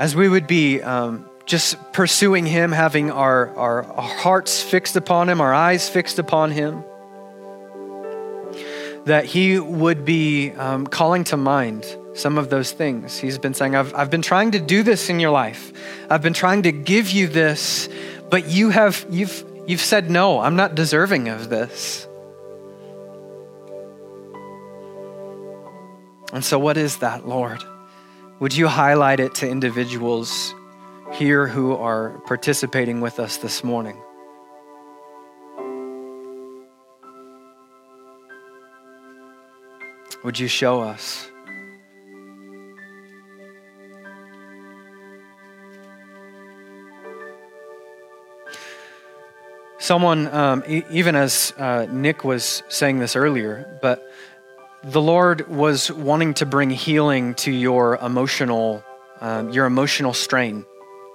as 0.00 0.16
we 0.16 0.30
would 0.30 0.46
be 0.46 0.80
um, 0.80 1.28
just 1.44 1.76
pursuing 1.92 2.46
Him, 2.46 2.72
having 2.72 3.10
our, 3.10 3.54
our, 3.54 3.84
our 3.84 4.02
hearts 4.02 4.62
fixed 4.62 4.96
upon 4.96 5.28
Him, 5.28 5.42
our 5.42 5.52
eyes 5.52 5.90
fixed 5.90 6.18
upon 6.18 6.50
Him, 6.52 6.82
that 9.04 9.26
He 9.26 9.58
would 9.58 10.06
be 10.06 10.52
um, 10.52 10.86
calling 10.86 11.24
to 11.24 11.36
mind 11.36 11.84
some 12.14 12.38
of 12.38 12.48
those 12.48 12.72
things. 12.72 13.18
He's 13.18 13.36
been 13.36 13.52
saying, 13.52 13.76
I've, 13.76 13.94
I've 13.94 14.10
been 14.10 14.22
trying 14.22 14.52
to 14.52 14.58
do 14.58 14.82
this 14.82 15.10
in 15.10 15.20
your 15.20 15.32
life. 15.32 15.70
I've 16.08 16.22
been 16.22 16.32
trying 16.32 16.62
to 16.62 16.72
give 16.72 17.10
you 17.10 17.28
this, 17.28 17.90
but 18.30 18.48
you 18.48 18.70
have, 18.70 19.04
you've, 19.10 19.44
you've 19.66 19.82
said, 19.82 20.10
no, 20.10 20.40
I'm 20.40 20.56
not 20.56 20.74
deserving 20.74 21.28
of 21.28 21.50
this. 21.50 22.08
And 26.32 26.42
so, 26.42 26.58
what 26.58 26.78
is 26.78 26.98
that, 26.98 27.28
Lord? 27.28 27.62
Would 28.40 28.56
you 28.56 28.68
highlight 28.68 29.20
it 29.20 29.34
to 29.36 29.48
individuals 29.48 30.54
here 31.12 31.46
who 31.46 31.76
are 31.76 32.18
participating 32.26 33.02
with 33.02 33.20
us 33.20 33.36
this 33.36 33.62
morning? 33.62 34.00
Would 40.24 40.38
you 40.38 40.48
show 40.48 40.80
us? 40.80 41.30
someone, 49.90 50.28
um, 50.28 50.62
e- 50.68 50.84
even 50.90 51.16
as 51.16 51.52
uh, 51.58 51.84
Nick 51.90 52.22
was 52.22 52.62
saying 52.68 53.00
this 53.00 53.16
earlier, 53.16 53.78
but 53.82 54.09
the 54.82 55.00
Lord 55.00 55.48
was 55.48 55.90
wanting 55.92 56.34
to 56.34 56.46
bring 56.46 56.70
healing 56.70 57.34
to 57.34 57.50
your 57.50 57.96
emotional, 57.96 58.82
um, 59.20 59.50
your 59.50 59.66
emotional 59.66 60.14
strain 60.14 60.64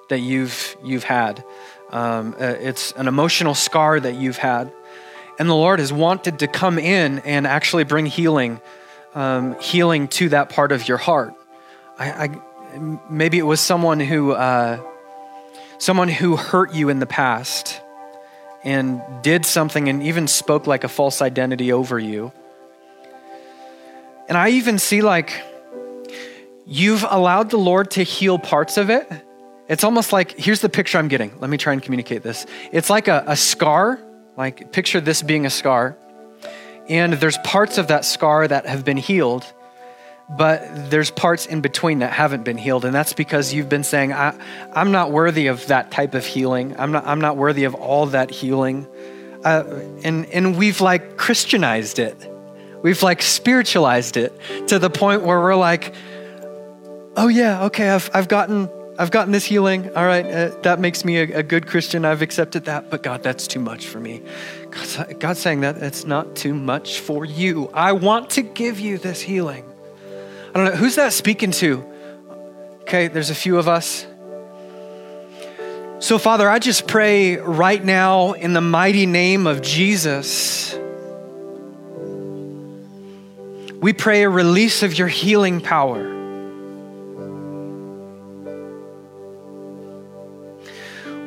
that 0.09 0.19
you've 0.19 0.75
you've 0.83 1.03
had. 1.03 1.43
Um, 1.89 2.35
uh, 2.39 2.43
it's 2.43 2.91
an 2.93 3.07
emotional 3.07 3.55
scar 3.55 3.99
that 3.99 4.15
you've 4.15 4.37
had, 4.37 4.71
and 5.39 5.49
the 5.49 5.55
Lord 5.55 5.79
has 5.79 5.91
wanted 5.91 6.39
to 6.39 6.47
come 6.47 6.77
in 6.77 7.19
and 7.19 7.47
actually 7.47 7.85
bring 7.85 8.05
healing, 8.05 8.61
um, 9.15 9.59
healing 9.59 10.07
to 10.09 10.29
that 10.29 10.49
part 10.49 10.71
of 10.71 10.87
your 10.87 10.97
heart. 10.97 11.33
I, 11.97 12.11
I 12.11 12.79
maybe 13.09 13.39
it 13.39 13.43
was 13.43 13.61
someone 13.61 13.99
who, 13.99 14.33
uh, 14.33 14.79
someone 15.79 16.09
who 16.09 16.35
hurt 16.35 16.73
you 16.73 16.89
in 16.89 16.99
the 16.99 17.05
past 17.05 17.81
and 18.63 19.01
did 19.23 19.45
something 19.45 19.89
and 19.89 20.03
even 20.03 20.27
spoke 20.27 20.67
like 20.67 20.83
a 20.83 20.87
false 20.87 21.21
identity 21.21 21.71
over 21.71 21.97
you. 21.97 22.31
And 24.27 24.37
I 24.37 24.49
even 24.49 24.79
see 24.79 25.01
like 25.01 25.41
you've 26.65 27.05
allowed 27.07 27.51
the 27.51 27.57
Lord 27.57 27.91
to 27.91 28.03
heal 28.03 28.39
parts 28.39 28.77
of 28.77 28.89
it. 28.89 29.07
It's 29.67 29.83
almost 29.83 30.13
like 30.13 30.37
here's 30.37 30.61
the 30.61 30.69
picture 30.69 30.97
I'm 30.97 31.07
getting. 31.07 31.39
Let 31.39 31.49
me 31.49 31.57
try 31.57 31.73
and 31.73 31.81
communicate 31.81 32.23
this. 32.23 32.45
It's 32.71 32.89
like 32.89 33.07
a, 33.07 33.23
a 33.27 33.35
scar, 33.35 33.99
like 34.37 34.71
picture 34.71 35.01
this 35.01 35.21
being 35.21 35.45
a 35.45 35.49
scar. 35.49 35.97
And 36.87 37.13
there's 37.13 37.37
parts 37.39 37.77
of 37.77 37.87
that 37.87 38.05
scar 38.05 38.47
that 38.47 38.67
have 38.67 38.85
been 38.85 38.97
healed 38.97 39.45
but 40.27 40.89
there's 40.89 41.11
parts 41.11 41.45
in 41.45 41.61
between 41.61 41.99
that 41.99 42.11
haven't 42.11 42.43
been 42.43 42.57
healed 42.57 42.83
and 42.83 42.95
that's 42.95 43.13
because 43.13 43.53
you've 43.53 43.69
been 43.69 43.83
saying 43.83 44.11
I, 44.11 44.35
i'm 44.73 44.91
not 44.91 45.11
worthy 45.11 45.47
of 45.47 45.67
that 45.67 45.91
type 45.91 46.15
of 46.15 46.25
healing 46.25 46.75
i'm 46.79 46.91
not, 46.91 47.05
I'm 47.05 47.21
not 47.21 47.37
worthy 47.37 47.65
of 47.65 47.75
all 47.75 48.07
that 48.07 48.31
healing 48.31 48.87
uh, 49.43 49.63
and, 50.03 50.25
and 50.25 50.57
we've 50.57 50.81
like 50.81 51.17
christianized 51.17 51.99
it 51.99 52.31
we've 52.85 53.01
like 53.01 53.23
spiritualized 53.23 54.15
it 54.15 54.31
to 54.67 54.77
the 54.77 54.91
point 54.91 55.23
where 55.23 55.39
we're 55.39 55.55
like 55.55 55.95
oh 57.17 57.27
yeah 57.27 57.63
okay 57.63 57.89
i've, 57.89 58.11
I've 58.13 58.27
gotten 58.27 58.69
i've 58.99 59.09
gotten 59.09 59.31
this 59.31 59.43
healing 59.43 59.89
all 59.95 60.05
right 60.05 60.23
uh, 60.23 60.55
that 60.61 60.79
makes 60.79 61.03
me 61.03 61.17
a, 61.17 61.39
a, 61.39 61.41
good 61.41 61.65
christian 61.65 62.05
i've 62.05 62.21
accepted 62.21 62.65
that 62.65 62.91
but 62.91 63.01
god 63.01 63.23
that's 63.23 63.47
too 63.47 63.59
much 63.59 63.87
for 63.87 63.99
me 63.99 64.21
god's, 64.69 64.97
god's 65.17 65.39
saying 65.39 65.61
that 65.61 65.77
it's 65.77 66.05
not 66.05 66.35
too 66.35 66.53
much 66.53 66.99
for 66.99 67.25
you 67.25 67.71
i 67.73 67.91
want 67.91 68.29
to 68.29 68.43
give 68.43 68.79
you 68.79 68.99
this 68.99 69.19
healing 69.19 69.65
I 70.53 70.59
don't 70.59 70.65
know, 70.67 70.77
who's 70.77 70.95
that 70.95 71.11
speaking 71.11 71.51
to? 71.51 71.83
Okay, 72.83 73.09
there's 73.09 73.31
a 73.31 73.35
few 73.35 73.57
of 73.57 73.67
us. 73.67 74.05
So, 75.99 76.17
Father, 76.17 76.47
I 76.47 76.59
just 76.59 76.87
pray 76.87 77.37
right 77.37 77.83
now 77.83 78.33
in 78.33 78.53
the 78.53 78.61
mighty 78.61 79.05
name 79.05 79.47
of 79.47 79.61
Jesus. 79.61 80.79
We 83.79 83.93
pray 83.93 84.23
a 84.23 84.29
release 84.29 84.83
of 84.83 84.97
your 84.97 85.07
healing 85.07 85.61
power. 85.61 86.13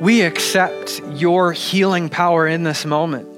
We 0.01 0.23
accept 0.23 1.01
your 1.15 1.53
healing 1.53 2.09
power 2.09 2.47
in 2.47 2.63
this 2.63 2.85
moment. 2.85 3.29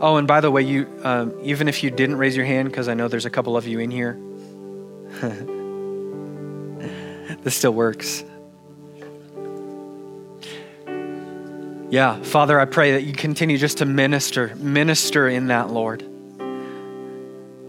Oh, 0.00 0.16
and 0.16 0.26
by 0.26 0.40
the 0.40 0.50
way, 0.50 0.62
you 0.62 0.88
um, 1.02 1.38
even 1.42 1.68
if 1.68 1.82
you 1.82 1.90
didn't 1.90 2.16
raise 2.16 2.36
your 2.36 2.44
hand, 2.44 2.68
because 2.68 2.88
I 2.88 2.94
know 2.94 3.08
there's 3.08 3.24
a 3.24 3.30
couple 3.30 3.56
of 3.56 3.66
you 3.66 3.78
in 3.78 3.90
here, 3.90 4.18
this 7.42 7.56
still 7.56 7.72
works. 7.72 8.24
Yeah, 11.94 12.20
Father, 12.24 12.58
I 12.58 12.64
pray 12.64 12.90
that 12.94 13.04
you 13.04 13.12
continue 13.12 13.56
just 13.56 13.78
to 13.78 13.84
minister, 13.84 14.52
minister 14.56 15.28
in 15.28 15.46
that, 15.46 15.70
Lord. 15.70 16.04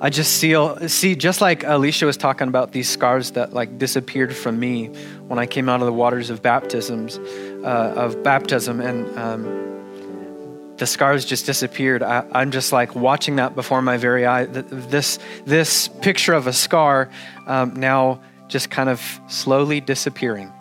I 0.02 0.10
just 0.10 0.38
see, 0.38 0.56
see, 0.88 1.14
just 1.14 1.42
like 1.42 1.64
Alicia 1.64 2.08
was 2.08 2.18
talking 2.18 2.48
about 2.48 2.72
these 2.72 2.90
scars 2.90 3.30
that 3.34 3.54
like 3.54 3.78
disappeared 3.78 4.36
from 4.36 4.60
me 4.60 4.88
when 5.28 5.38
I 5.38 5.46
came 5.46 5.70
out 5.70 5.80
of 5.80 5.86
the 5.86 5.94
waters 5.94 6.32
of 6.32 6.42
baptisms, 6.42 7.20
uh, 7.20 7.94
of 7.96 8.24
baptism, 8.24 8.82
and 8.82 9.16
um, 9.16 10.74
the 10.78 10.88
scars 10.88 11.24
just 11.24 11.46
disappeared. 11.46 12.02
I, 12.02 12.26
am 12.34 12.50
just 12.50 12.72
like 12.72 12.96
watching 12.96 13.36
that 13.36 13.54
before 13.54 13.84
my 13.84 13.98
very 13.98 14.26
eye. 14.26 14.46
This, 14.46 15.20
this 15.46 15.88
picture 15.88 16.34
of 16.34 16.48
a 16.48 16.54
scar 16.54 17.12
um, 17.46 17.76
now 17.76 18.22
just 18.48 18.72
kind 18.72 18.90
of 18.90 19.20
slowly 19.28 19.82
disappearing. 19.82 20.52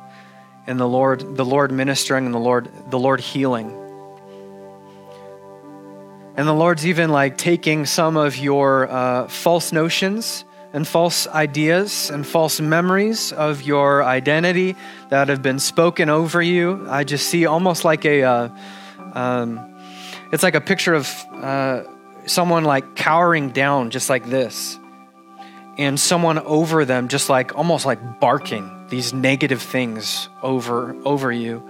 And 0.66 0.80
the 0.80 0.88
Lord, 0.88 1.36
the 1.36 1.44
Lord 1.44 1.72
ministering 1.72 2.24
and 2.24 2.34
the 2.34 2.38
Lord, 2.38 2.70
the 2.90 2.98
Lord 2.98 3.20
healing. 3.20 3.80
And 6.36 6.48
the 6.48 6.54
Lord's 6.54 6.86
even 6.86 7.10
like 7.10 7.38
taking 7.38 7.86
some 7.86 8.16
of 8.16 8.36
your 8.36 8.90
uh, 8.90 9.28
false 9.28 9.72
notions 9.72 10.44
and 10.72 10.88
false 10.88 11.28
ideas 11.28 12.10
and 12.10 12.26
false 12.26 12.60
memories 12.60 13.32
of 13.32 13.62
your 13.62 14.02
identity 14.02 14.74
that 15.10 15.28
have 15.28 15.42
been 15.42 15.60
spoken 15.60 16.08
over 16.08 16.42
you. 16.42 16.84
I 16.88 17.04
just 17.04 17.28
see 17.28 17.46
almost 17.46 17.84
like 17.84 18.04
a, 18.04 18.22
uh, 18.24 18.48
um, 19.12 19.76
it's 20.32 20.42
like 20.42 20.56
a 20.56 20.60
picture 20.60 20.94
of 20.94 21.08
uh, 21.34 21.84
someone 22.26 22.64
like 22.64 22.96
cowering 22.96 23.50
down 23.50 23.90
just 23.90 24.10
like 24.10 24.28
this, 24.28 24.76
and 25.78 26.00
someone 26.00 26.38
over 26.40 26.84
them 26.84 27.06
just 27.06 27.28
like 27.28 27.54
almost 27.56 27.86
like 27.86 28.18
barking 28.18 28.68
these 28.88 29.12
negative 29.12 29.62
things 29.62 30.28
over 30.42 30.96
over 31.04 31.32
you, 31.32 31.62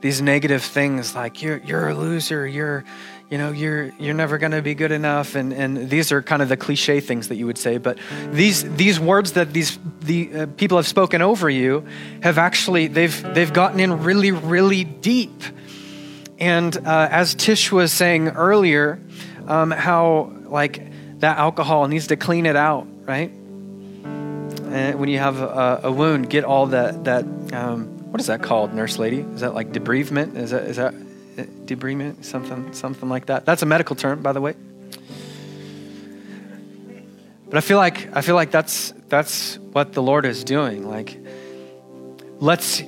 these 0.00 0.20
negative 0.20 0.62
things 0.62 1.14
like 1.14 1.42
you're 1.42 1.58
you're 1.58 1.88
a 1.88 1.94
loser, 1.94 2.46
you're 2.46 2.84
you 3.30 3.38
know 3.38 3.50
you're 3.50 3.92
you're 3.98 4.14
never 4.14 4.38
going 4.38 4.52
to 4.52 4.62
be 4.62 4.74
good 4.74 4.92
enough. 4.92 5.34
And 5.34 5.52
and 5.52 5.88
these 5.88 6.12
are 6.12 6.22
kind 6.22 6.42
of 6.42 6.48
the 6.48 6.56
cliche 6.56 7.00
things 7.00 7.28
that 7.28 7.36
you 7.36 7.46
would 7.46 7.58
say 7.58 7.78
but 7.78 7.98
these 8.30 8.62
these 8.74 8.98
words 8.98 9.32
that 9.32 9.52
these 9.52 9.78
the 10.00 10.34
uh, 10.34 10.46
people 10.56 10.76
have 10.76 10.86
spoken 10.86 11.22
over 11.22 11.48
you 11.48 11.86
have 12.22 12.38
actually 12.38 12.88
they've 12.88 13.34
they've 13.34 13.52
gotten 13.52 13.80
in 13.80 14.02
really 14.02 14.32
really 14.32 14.84
deep. 14.84 15.42
And 16.38 16.76
uh, 16.76 17.08
as 17.10 17.34
tish 17.34 17.70
was 17.70 17.92
saying 17.92 18.28
earlier 18.28 18.98
um, 19.46 19.70
how 19.70 20.32
like 20.46 20.82
that 21.20 21.38
alcohol 21.38 21.86
needs 21.86 22.08
to 22.08 22.16
clean 22.16 22.46
it 22.46 22.56
out 22.56 22.86
right 23.06 23.32
and 24.72 24.98
when 24.98 25.08
you 25.08 25.18
have 25.18 25.40
a, 25.40 25.80
a 25.84 25.92
wound 25.92 26.30
get 26.30 26.44
all 26.44 26.66
that 26.66 27.04
that 27.04 27.24
um, 27.52 27.86
what 28.10 28.20
is 28.20 28.26
that 28.26 28.42
called 28.42 28.74
nurse 28.74 28.98
lady 28.98 29.20
is 29.20 29.40
that 29.40 29.54
like 29.54 29.72
debridement 29.72 30.36
is 30.36 30.50
that 30.50 30.62
is 30.64 30.76
that 30.76 30.94
debridement, 31.36 32.24
something, 32.24 32.72
something 32.72 33.08
like 33.08 33.26
that. 33.26 33.44
That's 33.44 33.62
a 33.62 33.66
medical 33.66 33.96
term, 33.96 34.22
by 34.22 34.32
the 34.32 34.40
way. 34.40 34.54
But 37.48 37.58
I 37.58 37.60
feel 37.60 37.76
like 37.76 38.14
I 38.16 38.22
feel 38.22 38.34
like 38.34 38.50
that's 38.50 38.92
that's 39.08 39.58
what 39.72 39.92
the 39.92 40.02
Lord 40.02 40.24
is 40.24 40.42
doing. 40.42 40.88
Like, 40.88 41.18
let's 42.38 42.82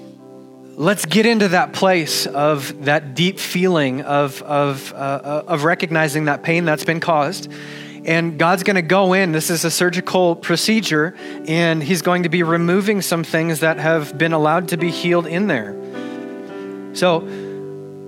let's 0.76 1.05
get 1.05 1.26
into 1.26 1.49
that 1.49 1.74
place 1.74 2.26
of 2.26 2.87
that 2.87 3.14
deep 3.14 3.39
feeling 3.39 4.01
of 4.01 4.41
of 4.43 4.93
uh, 4.95 5.45
of 5.47 5.64
recognizing 5.64 6.26
that 6.26 6.43
pain 6.43 6.64
that's 6.64 6.85
been 6.85 7.01
caused. 7.01 7.53
And 8.05 8.38
God's 8.38 8.62
going 8.62 8.76
to 8.76 8.82
go 8.82 9.14
in. 9.14 9.32
This 9.32 9.48
is 9.48 9.64
a 9.64 9.70
surgical 9.70 10.36
procedure, 10.36 11.14
and 11.46 11.82
He's 11.82 12.02
going 12.02 12.24
to 12.24 12.28
be 12.28 12.42
removing 12.42 13.00
some 13.00 13.24
things 13.24 13.61
that 13.61 13.78
have 13.78 14.18
been 14.18 14.32
allowed 14.32 14.68
to 14.68 14.76
be 14.76 14.90
healed 14.90 15.26
in 15.26 15.46
there. 15.46 15.74
So, 16.92 17.20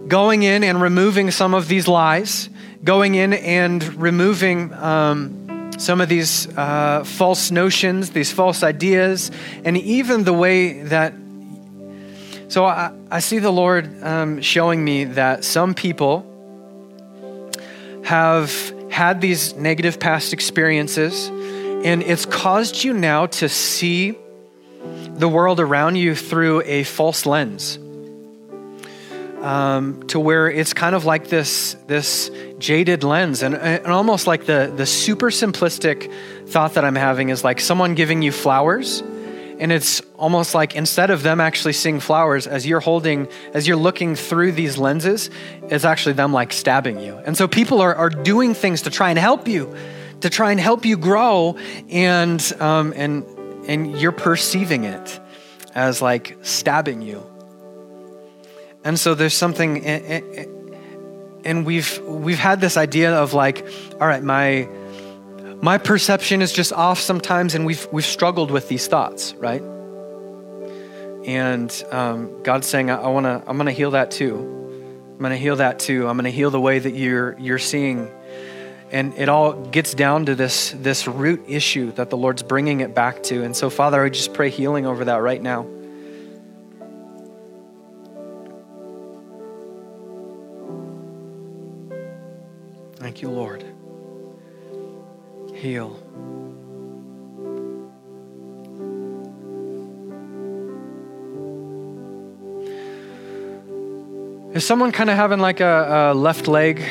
going 0.06 0.42
in 0.42 0.62
and 0.62 0.80
removing 0.80 1.30
some 1.30 1.54
of 1.54 1.66
these 1.68 1.88
lies, 1.88 2.50
going 2.84 3.14
in 3.14 3.32
and 3.32 3.82
removing 3.94 4.72
um, 4.74 5.70
some 5.78 6.00
of 6.00 6.08
these 6.08 6.46
uh, 6.56 7.02
false 7.04 7.50
notions, 7.50 8.10
these 8.10 8.30
false 8.30 8.62
ideas, 8.62 9.30
and 9.64 9.76
even 9.78 10.24
the 10.24 10.32
way 10.32 10.82
that. 10.82 11.14
So 12.48 12.64
I, 12.64 12.92
I 13.10 13.18
see 13.20 13.40
the 13.40 13.50
Lord 13.50 14.02
um, 14.04 14.40
showing 14.40 14.84
me 14.84 15.04
that 15.04 15.42
some 15.42 15.74
people 15.74 16.24
have 18.04 18.72
had 18.96 19.20
these 19.20 19.54
negative 19.56 20.00
past 20.00 20.32
experiences, 20.32 21.28
and 21.84 22.02
it's 22.02 22.24
caused 22.24 22.82
you 22.82 22.94
now 22.94 23.26
to 23.26 23.46
see 23.46 24.16
the 25.18 25.28
world 25.28 25.60
around 25.60 25.96
you 25.96 26.14
through 26.14 26.62
a 26.62 26.82
false 26.82 27.26
lens 27.26 27.78
um, 29.42 30.02
to 30.08 30.18
where 30.18 30.48
it's 30.48 30.72
kind 30.72 30.94
of 30.94 31.04
like 31.04 31.28
this 31.28 31.76
this 31.86 32.30
jaded 32.58 33.04
lens 33.04 33.42
and, 33.42 33.54
and 33.54 33.86
almost 33.86 34.26
like 34.26 34.46
the 34.46 34.72
the 34.74 34.86
super 34.86 35.28
simplistic 35.28 36.10
thought 36.48 36.72
that 36.74 36.84
I'm 36.86 36.94
having 36.94 37.28
is 37.28 37.44
like 37.44 37.60
someone 37.60 37.94
giving 37.96 38.22
you 38.22 38.32
flowers 38.32 39.02
and 39.58 39.72
it's 39.72 40.00
almost 40.16 40.54
like 40.54 40.74
instead 40.74 41.10
of 41.10 41.22
them 41.22 41.40
actually 41.40 41.72
seeing 41.72 42.00
flowers 42.00 42.46
as 42.46 42.66
you're 42.66 42.80
holding 42.80 43.28
as 43.54 43.66
you're 43.66 43.76
looking 43.76 44.14
through 44.14 44.52
these 44.52 44.76
lenses 44.76 45.30
it's 45.64 45.84
actually 45.84 46.12
them 46.12 46.32
like 46.32 46.52
stabbing 46.52 47.00
you. 47.00 47.16
And 47.18 47.36
so 47.36 47.48
people 47.48 47.80
are, 47.80 47.94
are 47.94 48.10
doing 48.10 48.54
things 48.54 48.82
to 48.82 48.90
try 48.90 49.10
and 49.10 49.18
help 49.18 49.48
you 49.48 49.74
to 50.20 50.30
try 50.30 50.50
and 50.50 50.60
help 50.60 50.84
you 50.84 50.96
grow 50.96 51.56
and 51.88 52.40
um, 52.60 52.92
and 52.96 53.24
and 53.68 53.98
you're 54.00 54.12
perceiving 54.12 54.84
it 54.84 55.20
as 55.74 56.00
like 56.00 56.36
stabbing 56.42 57.02
you. 57.02 57.24
And 58.84 58.98
so 58.98 59.14
there's 59.14 59.34
something, 59.34 59.84
and 59.84 61.66
we've 61.66 62.00
we've 62.06 62.38
had 62.38 62.60
this 62.60 62.76
idea 62.76 63.14
of 63.14 63.34
like, 63.34 63.66
all 64.00 64.06
right, 64.06 64.22
my 64.22 64.68
my 65.62 65.78
perception 65.78 66.42
is 66.42 66.52
just 66.52 66.72
off 66.72 67.00
sometimes, 67.00 67.54
and 67.54 67.66
we've 67.66 67.86
we've 67.92 68.04
struggled 68.04 68.50
with 68.50 68.68
these 68.68 68.86
thoughts, 68.86 69.34
right? 69.34 69.62
And 71.26 71.84
um, 71.90 72.42
God's 72.42 72.66
saying, 72.66 72.90
I, 72.90 73.02
I 73.02 73.08
wanna, 73.08 73.42
I'm 73.46 73.56
gonna 73.56 73.72
heal 73.72 73.92
that 73.92 74.10
too. 74.10 74.36
I'm 75.14 75.22
gonna 75.22 75.36
heal 75.36 75.56
that 75.56 75.78
too. 75.78 76.08
I'm 76.08 76.16
gonna 76.16 76.30
heal 76.30 76.50
the 76.50 76.60
way 76.60 76.78
that 76.78 76.94
you're 76.94 77.38
you're 77.38 77.58
seeing 77.58 78.10
and 78.92 79.14
it 79.14 79.28
all 79.28 79.52
gets 79.52 79.94
down 79.94 80.26
to 80.26 80.34
this 80.36 80.70
this 80.78 81.08
root 81.08 81.42
issue 81.48 81.90
that 81.90 82.08
the 82.08 82.16
lord's 82.16 82.44
bringing 82.44 82.82
it 82.82 82.94
back 82.94 83.20
to 83.20 83.42
and 83.42 83.56
so 83.56 83.68
father 83.68 84.04
i 84.04 84.08
just 84.08 84.32
pray 84.32 84.48
healing 84.48 84.86
over 84.86 85.06
that 85.06 85.16
right 85.16 85.42
now 85.42 85.66
Thank 93.06 93.22
you, 93.22 93.30
Lord. 93.30 93.65
Heal. 95.66 95.98
Is 104.54 104.64
someone 104.64 104.92
kind 104.92 105.10
of 105.10 105.16
having 105.16 105.40
like 105.40 105.58
a, 105.58 106.12
a 106.12 106.14
left 106.14 106.46
leg, 106.46 106.84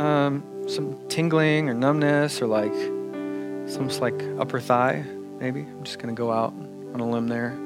um, 0.00 0.42
some 0.66 0.98
tingling 1.06 1.68
or 1.68 1.74
numbness, 1.74 2.42
or 2.42 2.48
like 2.48 2.74
some 3.70 3.88
like 4.00 4.20
upper 4.40 4.58
thigh? 4.58 5.04
Maybe 5.38 5.60
I'm 5.60 5.84
just 5.84 6.00
gonna 6.00 6.12
go 6.12 6.32
out 6.32 6.52
on 6.92 6.98
a 6.98 7.08
limb 7.08 7.28
there. 7.28 7.56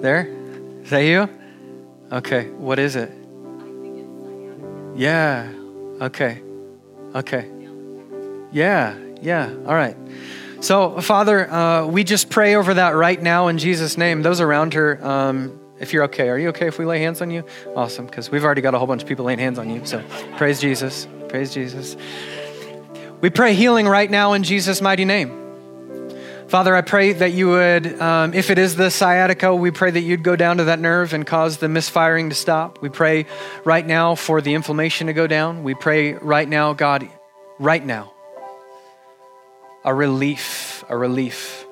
There, 0.00 0.26
is 0.82 0.90
that 0.90 1.04
you? 1.04 1.28
Okay, 2.10 2.50
what 2.50 2.80
is 2.80 2.96
it? 2.96 3.12
Yeah. 4.96 5.52
Okay. 6.00 6.42
Okay. 7.14 7.48
Yeah, 8.54 8.94
yeah. 9.24 9.48
All 9.66 9.74
right. 9.74 9.96
So, 10.60 11.00
Father, 11.00 11.50
uh, 11.50 11.86
we 11.86 12.04
just 12.04 12.30
pray 12.30 12.54
over 12.54 12.74
that 12.74 12.90
right 12.90 13.20
now 13.20 13.48
in 13.48 13.58
Jesus' 13.58 13.98
name. 13.98 14.22
Those 14.22 14.40
around 14.40 14.74
her, 14.74 15.04
um, 15.04 15.60
if 15.80 15.92
you're 15.92 16.04
okay, 16.04 16.28
are 16.28 16.38
you 16.38 16.48
okay 16.50 16.68
if 16.68 16.78
we 16.78 16.84
lay 16.84 17.00
hands 17.00 17.20
on 17.20 17.30
you? 17.30 17.44
Awesome, 17.74 18.06
because 18.06 18.30
we've 18.30 18.44
already 18.44 18.60
got 18.60 18.74
a 18.74 18.78
whole 18.78 18.86
bunch 18.86 19.02
of 19.02 19.08
people 19.08 19.24
laying 19.24 19.38
hands 19.38 19.58
on 19.58 19.68
you. 19.68 19.84
So, 19.84 20.02
praise 20.36 20.60
Jesus. 20.60 21.08
Praise 21.28 21.52
Jesus. 21.52 21.96
We 23.20 23.30
pray 23.30 23.54
healing 23.54 23.88
right 23.88 24.10
now 24.10 24.34
in 24.34 24.42
Jesus' 24.42 24.80
mighty 24.80 25.04
name. 25.04 25.40
Father, 26.48 26.76
I 26.76 26.82
pray 26.82 27.14
that 27.14 27.32
you 27.32 27.48
would, 27.48 28.00
um, 28.00 28.32
if 28.32 28.48
it 28.48 28.58
is 28.58 28.76
the 28.76 28.90
sciatica, 28.90 29.54
we 29.54 29.70
pray 29.70 29.90
that 29.90 30.00
you'd 30.00 30.22
go 30.22 30.36
down 30.36 30.58
to 30.58 30.64
that 30.64 30.78
nerve 30.78 31.12
and 31.12 31.26
cause 31.26 31.56
the 31.56 31.68
misfiring 31.68 32.28
to 32.28 32.34
stop. 32.34 32.80
We 32.80 32.90
pray 32.90 33.26
right 33.64 33.86
now 33.86 34.14
for 34.14 34.40
the 34.40 34.54
inflammation 34.54 35.08
to 35.08 35.12
go 35.12 35.26
down. 35.26 35.62
We 35.62 35.74
pray 35.74 36.12
right 36.14 36.48
now, 36.48 36.72
God, 36.72 37.08
right 37.58 37.84
now, 37.84 38.13
a 39.84 39.94
relief, 39.94 40.84
a 40.88 40.96
relief. 40.96 41.66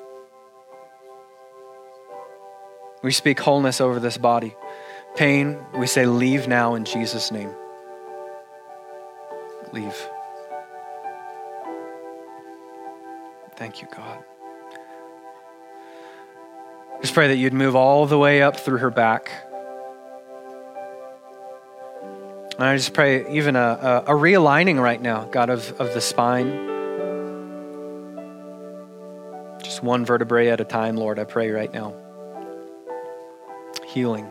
We 3.02 3.10
speak 3.10 3.40
wholeness 3.40 3.80
over 3.80 3.98
this 3.98 4.18
body. 4.18 4.54
Pain, 5.16 5.58
we 5.74 5.86
say, 5.86 6.06
leave 6.06 6.46
now 6.46 6.74
in 6.74 6.84
Jesus' 6.84 7.32
name. 7.32 7.50
Leave. 9.72 9.96
Thank 13.56 13.82
you, 13.82 13.88
God. 13.94 14.24
Just 17.00 17.14
pray 17.14 17.28
that 17.28 17.36
you'd 17.36 17.52
move 17.52 17.74
all 17.74 18.06
the 18.06 18.18
way 18.18 18.42
up 18.42 18.56
through 18.56 18.78
her 18.78 18.90
back. 18.90 19.30
And 22.54 22.64
I 22.64 22.76
just 22.76 22.94
pray 22.94 23.28
even 23.34 23.56
a, 23.56 24.04
a, 24.06 24.14
a 24.14 24.18
realigning 24.18 24.80
right 24.80 25.00
now, 25.00 25.24
God, 25.24 25.50
of, 25.50 25.80
of 25.80 25.94
the 25.94 26.00
spine. 26.00 26.71
Just 29.72 29.82
one 29.82 30.04
vertebrae 30.04 30.48
at 30.48 30.60
a 30.60 30.66
time, 30.66 30.98
Lord, 30.98 31.18
I 31.18 31.24
pray 31.24 31.50
right 31.50 31.72
now. 31.72 31.94
Healing. 33.86 34.30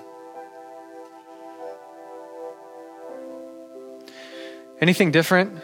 Anything 4.79 5.09
different? 5.09 5.59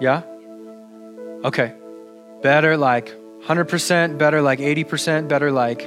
Yeah? 0.00 0.22
Okay. 1.44 1.74
Better, 2.42 2.76
like 2.76 3.14
100% 3.44 4.18
better 4.18 4.42
like 4.42 4.58
80% 4.58 5.28
better 5.28 5.52
like 5.52 5.82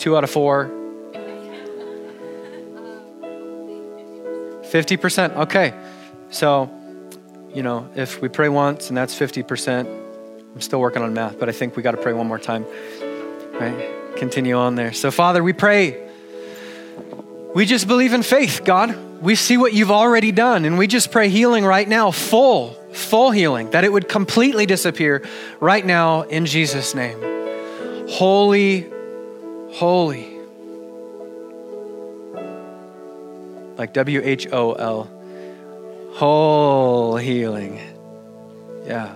2 0.00 0.14
out 0.14 0.22
of 0.22 0.30
4 0.30 0.66
50% 4.68 5.36
okay 5.36 5.72
so 6.28 6.75
you 7.56 7.62
know 7.62 7.88
if 7.96 8.20
we 8.20 8.28
pray 8.28 8.48
once 8.48 8.88
and 8.88 8.96
that's 8.96 9.18
50% 9.18 9.86
i'm 10.54 10.60
still 10.60 10.80
working 10.80 11.02
on 11.02 11.14
math 11.14 11.38
but 11.38 11.48
i 11.48 11.52
think 11.52 11.76
we 11.76 11.82
got 11.82 11.92
to 11.92 12.02
pray 12.02 12.12
one 12.12 12.26
more 12.26 12.38
time 12.38 12.64
right? 13.60 14.16
Continue 14.16 14.56
on 14.56 14.74
there. 14.74 14.92
So 14.92 15.10
father 15.10 15.42
we 15.42 15.52
pray. 15.52 16.02
We 17.54 17.64
just 17.64 17.86
believe 17.86 18.12
in 18.12 18.22
faith 18.22 18.62
god. 18.64 19.22
We 19.22 19.34
see 19.34 19.56
what 19.56 19.72
you've 19.72 19.90
already 19.90 20.32
done 20.32 20.64
and 20.64 20.76
we 20.76 20.86
just 20.86 21.10
pray 21.10 21.28
healing 21.28 21.64
right 21.64 21.88
now 21.88 22.10
full 22.10 22.72
full 22.92 23.30
healing 23.30 23.70
that 23.70 23.84
it 23.84 23.92
would 23.92 24.08
completely 24.08 24.64
disappear 24.66 25.22
right 25.60 25.84
now 25.84 26.22
in 26.22 26.46
jesus 26.46 26.94
name. 26.94 27.18
Holy 28.08 28.90
holy. 29.72 30.34
Like 33.76 33.92
W 33.92 34.20
H 34.22 34.48
O 34.52 34.72
L. 34.72 35.15
Whole 36.16 37.16
healing. 37.18 37.78
Yeah. 38.86 39.14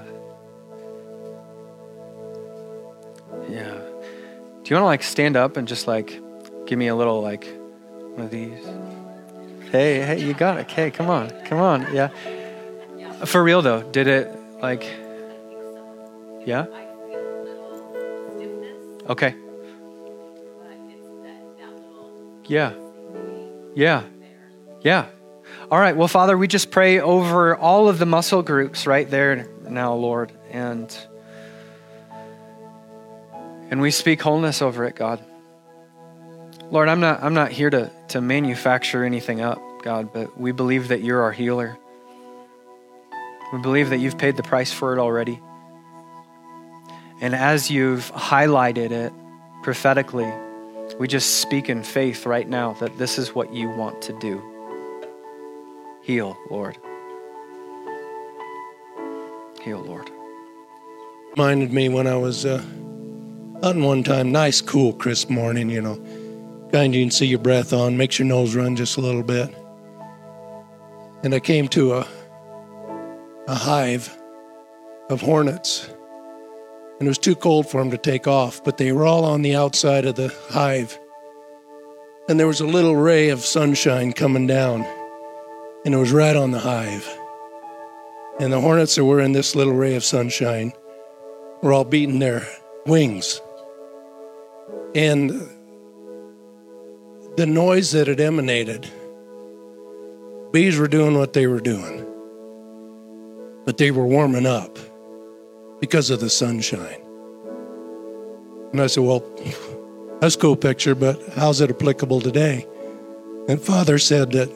Yeah. 3.49 3.73
Do 3.73 4.67
you 4.67 4.77
want 4.77 4.83
to 4.83 4.85
like 4.85 5.03
stand 5.03 5.35
up 5.35 5.57
and 5.57 5.67
just 5.67 5.89
like 5.89 6.21
give 6.67 6.79
me 6.79 6.89
a 6.89 6.95
little 6.95 7.23
like 7.23 7.47
one 8.17 8.27
of 8.27 8.31
these? 8.31 8.63
Hey, 9.71 10.03
hey, 10.03 10.21
you 10.21 10.35
got 10.35 10.59
it. 10.59 10.71
Okay, 10.71 10.91
come 10.91 11.09
on. 11.09 11.31
Come 11.47 11.61
on. 11.61 11.87
Yeah. 11.95 12.09
For 13.25 13.43
real 13.43 13.63
though, 13.63 13.83
did 13.83 14.07
it 14.07 14.29
like 14.61 14.83
Yeah? 16.45 16.67
Okay. 19.09 19.35
Yeah. 22.47 22.75
Yeah. 23.75 24.03
Yeah. 24.83 25.07
All 25.71 25.79
right. 25.79 25.97
Well, 25.97 26.09
Father, 26.09 26.37
we 26.37 26.49
just 26.49 26.73
pray 26.73 26.99
over 26.99 27.55
all 27.57 27.89
of 27.89 28.01
the 28.01 28.07
muscle 28.07 28.43
groups 28.43 28.89
right 28.89 29.09
there 29.09 29.47
now, 29.69 29.95
Lord. 29.95 30.33
And 30.51 30.93
and 33.71 33.81
we 33.81 33.93
speak 33.93 34.21
wholeness 34.21 34.63
over 34.63 34.85
it, 34.85 34.97
God. 34.97 35.25
Lord, 36.73 36.89
I'm 36.89 36.99
not 36.99 37.23
I'm 37.23 37.35
not 37.35 37.53
here 37.53 37.71
to, 37.71 37.89
to 38.09 38.21
manufacture 38.21 39.05
anything 39.05 39.43
up, 39.43 39.61
God, 39.85 40.13
but 40.13 40.41
we 40.41 40.51
believe 40.51 40.89
that 40.89 41.05
you're 41.05 41.23
our 41.23 41.31
healer. 41.31 41.79
We 43.53 43.61
believe 43.61 43.91
that 43.91 43.99
you've 43.99 44.19
paid 44.19 44.37
the 44.37 44.43
price 44.43 44.73
for 44.73 44.93
it 44.93 44.99
already. 44.99 45.41
And 47.21 47.33
as 47.33 47.71
you've 47.71 48.11
highlighted 48.13 48.91
it 48.91 49.13
prophetically, 49.63 50.33
we 50.99 51.07
just 51.07 51.41
speak 51.41 51.69
in 51.69 51.85
faith 51.85 52.27
right 52.27 52.49
now 52.49 52.73
that 52.81 52.99
this 52.99 53.19
is 53.19 53.37
what 53.37 53.55
you 53.55 53.69
want 53.69 54.03
to 54.03 54.19
do. 54.19 54.43
Heal, 56.11 56.37
Lord. 56.51 56.77
Heal, 59.63 59.79
Lord. 59.79 60.11
Reminded 61.37 61.73
me 61.73 61.89
when 61.89 62.09
I 62.09 62.17
was 62.17 62.45
uh, 62.45 62.59
hunting 63.63 63.85
one 63.85 64.03
time, 64.03 64.33
nice, 64.33 64.61
cool, 64.61 64.93
crisp 64.93 65.31
morning, 65.31 65.71
you 65.71 65.81
know. 65.81 65.95
Kind 66.73 66.97
you 66.97 67.03
can 67.05 67.13
see 67.13 67.27
your 67.27 67.39
breath 67.39 67.73
on, 67.73 67.97
makes 67.97 68.19
your 68.19 68.27
nose 68.27 68.57
run 68.57 68.75
just 68.75 68.97
a 68.97 69.01
little 69.01 69.23
bit. 69.23 69.55
And 71.23 71.33
I 71.33 71.39
came 71.39 71.69
to 71.69 71.93
a, 71.93 72.09
a 73.47 73.55
hive 73.55 74.13
of 75.11 75.21
hornets. 75.21 75.89
And 76.99 77.07
it 77.07 77.09
was 77.09 77.19
too 77.19 77.37
cold 77.37 77.71
for 77.71 77.79
them 77.79 77.93
to 77.93 77.99
take 77.99 78.27
off, 78.27 78.65
but 78.65 78.79
they 78.79 78.91
were 78.91 79.07
all 79.07 79.25
on 79.25 79.43
the 79.43 79.55
outside 79.55 80.07
of 80.07 80.17
the 80.17 80.35
hive. 80.49 80.99
And 82.29 82.41
there 82.41 82.49
was 82.49 82.61
a 82.61 82.67
little 82.67 82.97
ray 82.97 83.29
of 83.29 83.45
sunshine 83.45 84.13
coming 84.13 84.49
down 84.49 84.85
and 85.85 85.95
it 85.95 85.99
was 85.99 86.13
right 86.13 86.37
on 86.37 86.51
the 86.51 86.59
hive. 86.59 87.09
And 88.39 88.53
the 88.53 88.61
hornets 88.61 88.95
that 88.95 89.05
were 89.05 89.21
in 89.21 89.33
this 89.33 89.55
little 89.55 89.75
ray 89.75 89.95
of 89.95 90.05
sunshine 90.05 90.73
were 91.63 91.73
all 91.73 91.85
beating 91.85 92.19
their 92.19 92.47
wings. 92.87 93.41
And 94.95 95.31
the 97.37 97.47
noise 97.47 97.93
that 97.93 98.09
it 98.09 98.21
emanated, 98.21 98.89
bees 100.53 100.79
were 100.79 100.89
doing 100.89 101.17
what 101.17 101.33
they 101.33 101.47
were 101.47 101.61
doing, 101.61 102.07
but 103.65 103.77
they 103.77 103.91
were 103.91 104.07
warming 104.07 104.47
up 104.47 104.79
because 105.81 106.11
of 106.11 106.21
the 106.21 106.31
sunshine. 106.31 107.01
And 108.73 108.81
I 108.81 108.87
said, 108.87 109.05
Well, 109.05 109.23
that's 110.21 110.35
a 110.35 110.39
cool 110.39 110.57
picture, 110.57 110.95
but 110.95 111.21
how's 111.35 111.61
it 111.61 111.71
applicable 111.71 112.21
today? 112.21 112.67
And 113.49 113.61
Father 113.61 113.99
said 113.99 114.33
that 114.33 114.51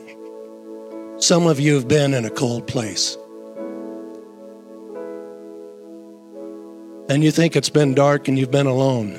some 1.25 1.47
of 1.47 1.59
you 1.59 1.75
have 1.75 1.89
been 1.89 2.13
in 2.13 2.27
a 2.27 2.31
cold 2.31 2.67
place. 2.67 3.17
And 7.09 7.25
you 7.25 7.31
think 7.31 7.57
it's 7.57 7.71
been 7.71 7.95
dark 7.95 8.29
and 8.29 8.39
you've 8.39 8.51
been 8.51 8.67
alone. 8.67 9.19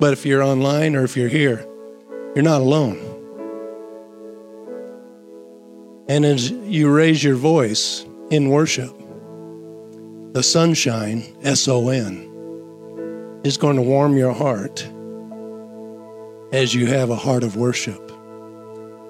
But 0.00 0.14
if 0.14 0.24
you're 0.24 0.42
online 0.42 0.96
or 0.96 1.04
if 1.04 1.18
you're 1.18 1.28
here, 1.28 1.66
you're 2.34 2.44
not 2.44 2.62
alone. 2.62 2.96
And 6.08 6.24
as 6.24 6.50
you 6.50 6.90
raise 6.90 7.22
your 7.22 7.36
voice 7.36 8.06
in 8.30 8.48
worship, 8.48 8.96
the 10.32 10.42
sunshine, 10.42 11.24
S 11.42 11.68
O 11.68 11.90
N, 11.90 13.40
is 13.44 13.58
going 13.58 13.76
to 13.76 13.82
warm 13.82 14.16
your 14.16 14.32
heart 14.32 14.88
as 16.52 16.74
you 16.74 16.86
have 16.86 17.10
a 17.10 17.16
heart 17.16 17.44
of 17.44 17.56
worship 17.56 18.07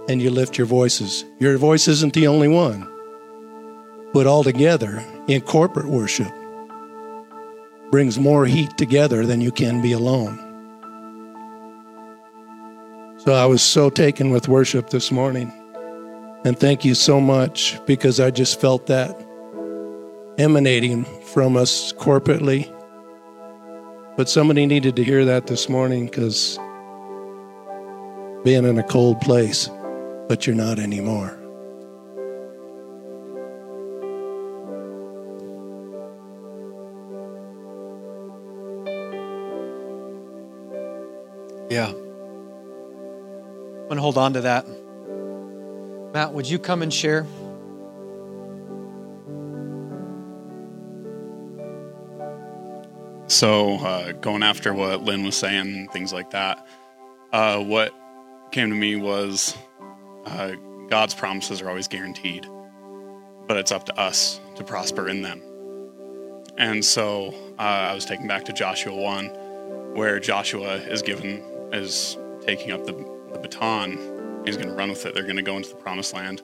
and 0.09 0.23
you 0.23 0.31
lift 0.31 0.57
your 0.57 0.67
voices. 0.67 1.25
Your 1.39 1.59
voice 1.59 1.87
isn't 1.87 2.15
the 2.15 2.27
only 2.27 2.49
one, 2.49 2.89
but 4.13 4.27
all 4.27 4.43
together 4.43 5.05
in 5.29 5.43
corporate 5.43 5.87
worship 5.87 6.33
brings 7.91 8.19
more 8.19 8.47
heat 8.47 8.77
together 8.77 9.25
than 9.27 9.41
you 9.41 9.53
can 9.53 9.81
be 9.81 9.93
alone. 9.93 10.39
So 13.19 13.35
I 13.35 13.47
was 13.47 13.63
so 13.63 13.91
taken 13.91 14.31
with 14.31 14.49
worship 14.49 14.91
this 14.91 15.11
morning. 15.11 15.53
And 16.45 16.59
thank 16.59 16.85
you 16.85 16.95
so 16.95 17.21
much 17.21 17.79
because 17.85 18.21
I 18.21 18.31
just 18.31 18.61
felt 18.61 18.87
that 18.87 19.15
emanating 20.39 21.05
from 21.33 21.57
us 21.57 21.93
corporately. 21.93 22.73
But 24.17 24.29
somebody 24.29 24.67
needed 24.67 24.97
to 24.97 25.05
hear 25.05 25.25
that 25.25 25.47
this 25.47 25.69
morning 25.69 26.07
because 26.07 26.59
being 28.45 28.65
in 28.65 28.79
a 28.79 28.85
cold 28.85 29.21
place 29.21 29.69
but 30.29 30.47
you're 30.47 30.55
not 30.55 30.79
anymore. 30.79 31.39
Yeah. 41.71 41.89
I'm 41.89 43.89
going 43.89 43.97
to 43.97 44.03
hold 44.03 44.19
on 44.19 44.35
to 44.35 44.43
that. 44.43 44.67
Matt, 46.13 46.33
would 46.33 46.49
you 46.49 46.59
come 46.59 46.83
and 46.83 46.93
share? 46.93 47.27
So, 53.29 53.77
uh, 53.77 54.13
going 54.13 54.43
after 54.43 54.73
what 54.73 55.03
Lynn 55.03 55.23
was 55.23 55.37
saying, 55.37 55.89
things 55.89 56.13
like 56.13 56.31
that, 56.31 56.67
uh, 57.33 57.61
what 57.61 57.95
came 58.51 58.71
to 58.71 58.75
me 58.75 58.97
was 58.97 59.57
uh, 60.29 60.53
God's 60.89 61.15
promises 61.15 61.61
are 61.61 61.69
always 61.69 61.89
guaranteed, 61.89 62.47
but 63.47 63.57
it's 63.57 63.73
up 63.73 63.85
to 63.87 63.99
us 63.99 64.41
to 64.57 64.65
prosper 64.65 65.09
in 65.09 65.23
them. 65.23 65.43
And 66.57 66.85
so 66.85 67.35
uh, 67.59 67.63
I 67.63 67.95
was 67.95 68.05
taken 68.05 68.27
back 68.27 68.45
to 68.47 68.53
Joshua 68.53 68.95
1, 68.95 69.95
where 69.95 70.19
Joshua 70.19 70.75
is 70.75 71.03
given, 71.03 71.43
is 71.73 72.17
taking 72.45 72.73
up 72.73 72.85
the, 72.85 72.93
the 73.33 73.39
baton. 73.39 74.43
He's 74.45 74.57
going 74.57 74.69
to 74.69 74.75
run 74.75 74.89
with 74.89 75.07
it. 75.07 75.15
They're 75.15 75.23
going 75.23 75.37
to 75.37 75.43
go 75.43 75.57
into 75.57 75.69
the 75.69 75.77
promised 75.77 76.15
land. 76.15 76.43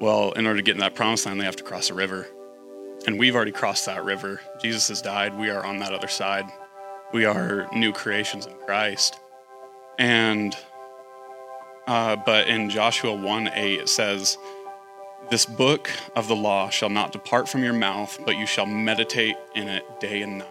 Well, 0.00 0.32
in 0.32 0.46
order 0.46 0.58
to 0.58 0.62
get 0.62 0.76
in 0.76 0.80
that 0.80 0.94
promised 0.94 1.26
land, 1.26 1.40
they 1.40 1.44
have 1.44 1.56
to 1.56 1.64
cross 1.64 1.90
a 1.90 1.94
river. 1.94 2.28
And 3.06 3.18
we've 3.18 3.34
already 3.34 3.52
crossed 3.52 3.86
that 3.86 4.04
river. 4.04 4.40
Jesus 4.60 4.88
has 4.88 5.02
died. 5.02 5.36
We 5.36 5.50
are 5.50 5.64
on 5.64 5.78
that 5.78 5.92
other 5.92 6.08
side. 6.08 6.44
We 7.12 7.24
are 7.24 7.68
new 7.74 7.92
creations 7.92 8.46
in 8.46 8.52
Christ. 8.66 9.18
And 9.98 10.56
uh, 11.88 12.16
but 12.16 12.48
in 12.48 12.68
Joshua 12.68 13.14
1 13.14 13.48
8, 13.48 13.80
it 13.80 13.88
says, 13.88 14.36
This 15.30 15.46
book 15.46 15.90
of 16.14 16.28
the 16.28 16.36
law 16.36 16.68
shall 16.68 16.90
not 16.90 17.12
depart 17.12 17.48
from 17.48 17.64
your 17.64 17.72
mouth, 17.72 18.18
but 18.26 18.36
you 18.36 18.46
shall 18.46 18.66
meditate 18.66 19.36
in 19.54 19.68
it 19.68 19.98
day 19.98 20.20
and 20.20 20.38
night, 20.38 20.48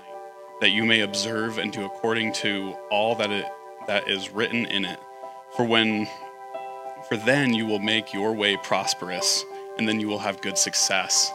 that 0.61 0.71
you 0.71 0.83
may 0.83 1.01
observe 1.01 1.59
and 1.59 1.71
do 1.71 1.85
according 1.85 2.33
to 2.33 2.75
all 2.89 3.13
that, 3.15 3.29
it, 3.29 3.45
that 3.85 4.09
is 4.09 4.31
written 4.31 4.65
in 4.65 4.83
it. 4.83 4.99
For 5.55 5.63
when 5.63 6.07
for 7.07 7.17
then 7.17 7.53
you 7.53 7.65
will 7.65 7.79
make 7.79 8.13
your 8.13 8.33
way 8.33 8.57
prosperous, 8.57 9.45
and 9.77 9.87
then 9.87 9.99
you 9.99 10.07
will 10.07 10.19
have 10.19 10.41
good 10.41 10.57
success. 10.57 11.31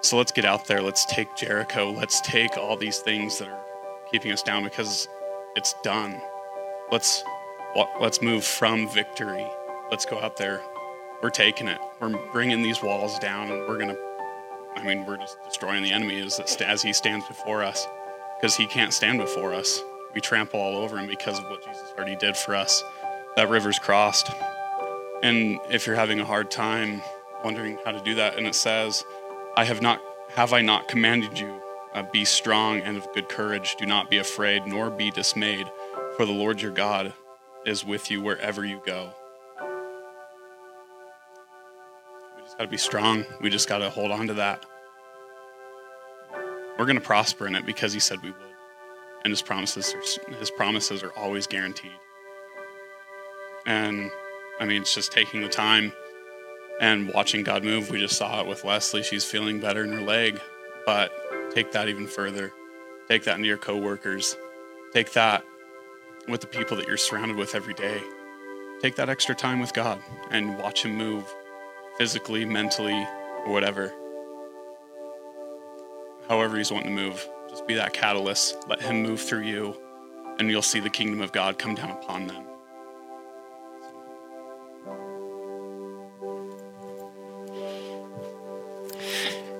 So 0.00 0.16
let's 0.16 0.32
get 0.32 0.44
out 0.44 0.66
there. 0.66 0.80
Let's 0.80 1.04
take 1.06 1.34
Jericho. 1.34 1.90
Let's 1.90 2.20
take 2.20 2.56
all 2.56 2.76
these 2.76 2.98
things 2.98 3.38
that 3.38 3.48
are 3.48 3.60
keeping 4.10 4.30
us 4.30 4.42
down 4.42 4.62
because 4.62 5.08
it's 5.56 5.74
done. 5.82 6.20
Let's 6.90 7.24
let's 8.00 8.22
move 8.22 8.44
from 8.44 8.88
victory. 8.88 9.46
Let's 9.90 10.04
go 10.04 10.18
out 10.20 10.36
there. 10.36 10.62
We're 11.22 11.30
taking 11.30 11.68
it. 11.68 11.80
We're 12.00 12.16
bringing 12.32 12.62
these 12.62 12.82
walls 12.82 13.18
down, 13.18 13.50
and 13.50 13.66
we're 13.68 13.78
gonna. 13.78 13.96
I 14.76 14.84
mean, 14.84 15.06
we're 15.06 15.16
just 15.16 15.42
destroying 15.44 15.82
the 15.82 15.92
enemy 15.92 16.20
as 16.20 16.38
as 16.60 16.82
he 16.82 16.92
stands 16.92 17.26
before 17.26 17.62
us, 17.62 17.86
because 18.36 18.56
he 18.56 18.66
can't 18.66 18.92
stand 18.92 19.18
before 19.18 19.54
us. 19.54 19.80
We 20.14 20.20
trample 20.20 20.60
all 20.60 20.76
over 20.76 20.98
him 20.98 21.06
because 21.06 21.38
of 21.38 21.44
what 21.46 21.64
Jesus 21.64 21.92
already 21.96 22.16
did 22.16 22.36
for 22.36 22.54
us. 22.54 22.82
That 23.36 23.48
river's 23.48 23.78
crossed, 23.78 24.30
and 25.22 25.58
if 25.70 25.86
you're 25.86 25.96
having 25.96 26.20
a 26.20 26.24
hard 26.24 26.50
time 26.50 27.02
wondering 27.42 27.78
how 27.84 27.92
to 27.92 28.00
do 28.00 28.14
that, 28.16 28.36
and 28.36 28.46
it 28.46 28.54
says, 28.54 29.04
"I 29.56 29.64
have 29.64 29.82
not 29.82 30.00
have 30.30 30.52
I 30.52 30.60
not 30.60 30.88
commanded 30.88 31.38
you." 31.38 31.60
Uh, 31.94 32.02
be 32.02 32.24
strong 32.24 32.80
and 32.80 32.96
of 32.96 33.12
good 33.12 33.28
courage. 33.28 33.76
Do 33.76 33.86
not 33.86 34.10
be 34.10 34.18
afraid, 34.18 34.66
nor 34.66 34.90
be 34.90 35.12
dismayed, 35.12 35.70
for 36.16 36.26
the 36.26 36.32
Lord 36.32 36.60
your 36.60 36.72
God 36.72 37.12
is 37.66 37.84
with 37.84 38.10
you 38.10 38.20
wherever 38.20 38.64
you 38.64 38.80
go. 38.84 39.10
We 42.36 42.42
just 42.42 42.58
got 42.58 42.64
to 42.64 42.70
be 42.70 42.76
strong. 42.76 43.24
We 43.40 43.50
just 43.50 43.68
got 43.68 43.78
to 43.78 43.90
hold 43.90 44.10
on 44.10 44.26
to 44.28 44.34
that. 44.34 44.64
We're 46.78 46.86
going 46.86 46.98
to 46.98 47.04
prosper 47.04 47.46
in 47.46 47.54
it 47.54 47.66
because 47.66 47.92
he 47.92 48.00
said 48.00 48.22
we 48.22 48.30
would. 48.30 48.40
And 49.24 49.30
his 49.30 49.42
promises 49.42 49.94
are, 49.94 50.34
his 50.34 50.50
promises 50.50 51.02
are 51.02 51.12
always 51.12 51.46
guaranteed. 51.46 51.92
And 53.66 54.10
I 54.60 54.66
mean, 54.66 54.82
it's 54.82 54.94
just 54.94 55.12
taking 55.12 55.40
the 55.40 55.48
time 55.48 55.92
and 56.80 57.12
watching 57.14 57.42
God 57.44 57.64
move. 57.64 57.90
We 57.90 58.00
just 58.00 58.16
saw 58.16 58.40
it 58.40 58.46
with 58.46 58.64
Leslie. 58.64 59.02
She's 59.02 59.24
feeling 59.24 59.60
better 59.60 59.84
in 59.84 59.92
her 59.92 60.00
leg, 60.00 60.40
but 60.84 61.12
take 61.54 61.72
that 61.72 61.88
even 61.88 62.06
further. 62.06 62.52
Take 63.08 63.24
that 63.24 63.36
into 63.36 63.48
your 63.48 63.58
coworkers. 63.58 64.36
Take 64.92 65.12
that 65.12 65.44
with 66.28 66.40
the 66.40 66.46
people 66.46 66.76
that 66.76 66.86
you're 66.86 66.96
surrounded 66.96 67.36
with 67.36 67.54
every 67.54 67.74
day. 67.74 68.00
Take 68.80 68.96
that 68.96 69.08
extra 69.08 69.34
time 69.34 69.60
with 69.60 69.72
God 69.72 70.00
and 70.30 70.58
watch 70.58 70.84
Him 70.84 70.96
move 70.96 71.32
physically, 71.98 72.44
mentally, 72.44 73.06
or 73.44 73.52
whatever. 73.52 73.92
However, 76.28 76.56
He's 76.56 76.70
wanting 76.72 76.96
to 76.96 77.02
move. 77.02 77.28
Just 77.48 77.66
be 77.66 77.74
that 77.74 77.92
catalyst. 77.92 78.56
Let 78.68 78.82
Him 78.82 79.02
move 79.02 79.20
through 79.20 79.42
you, 79.42 79.76
and 80.38 80.50
you'll 80.50 80.62
see 80.62 80.80
the 80.80 80.90
kingdom 80.90 81.20
of 81.20 81.32
God 81.32 81.58
come 81.58 81.74
down 81.74 81.90
upon 81.90 82.26
them. 82.26 82.44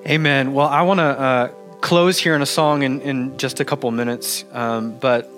Amen. 0.07 0.53
Well, 0.53 0.69
I 0.69 0.83
want 0.83 0.99
to 0.99 1.05
uh, 1.05 1.49
close 1.81 2.19
here 2.19 2.35
in 2.35 2.43
a 2.43 2.47
song 2.47 2.83
in, 2.83 3.01
in 3.01 3.39
just 3.39 3.61
a 3.61 3.65
couple 3.65 3.91
minutes, 3.91 4.45
um, 4.53 4.99
but 4.99 5.31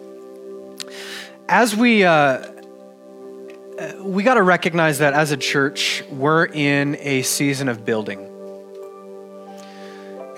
as 1.48 1.76
we 1.76 2.04
uh, 2.04 2.46
we 4.00 4.22
got 4.22 4.34
to 4.34 4.42
recognize 4.42 4.98
that 4.98 5.14
as 5.14 5.30
a 5.30 5.36
church, 5.36 6.02
we're 6.10 6.46
in 6.46 6.96
a 7.00 7.22
season 7.22 7.68
of 7.68 7.84
building, 7.84 8.18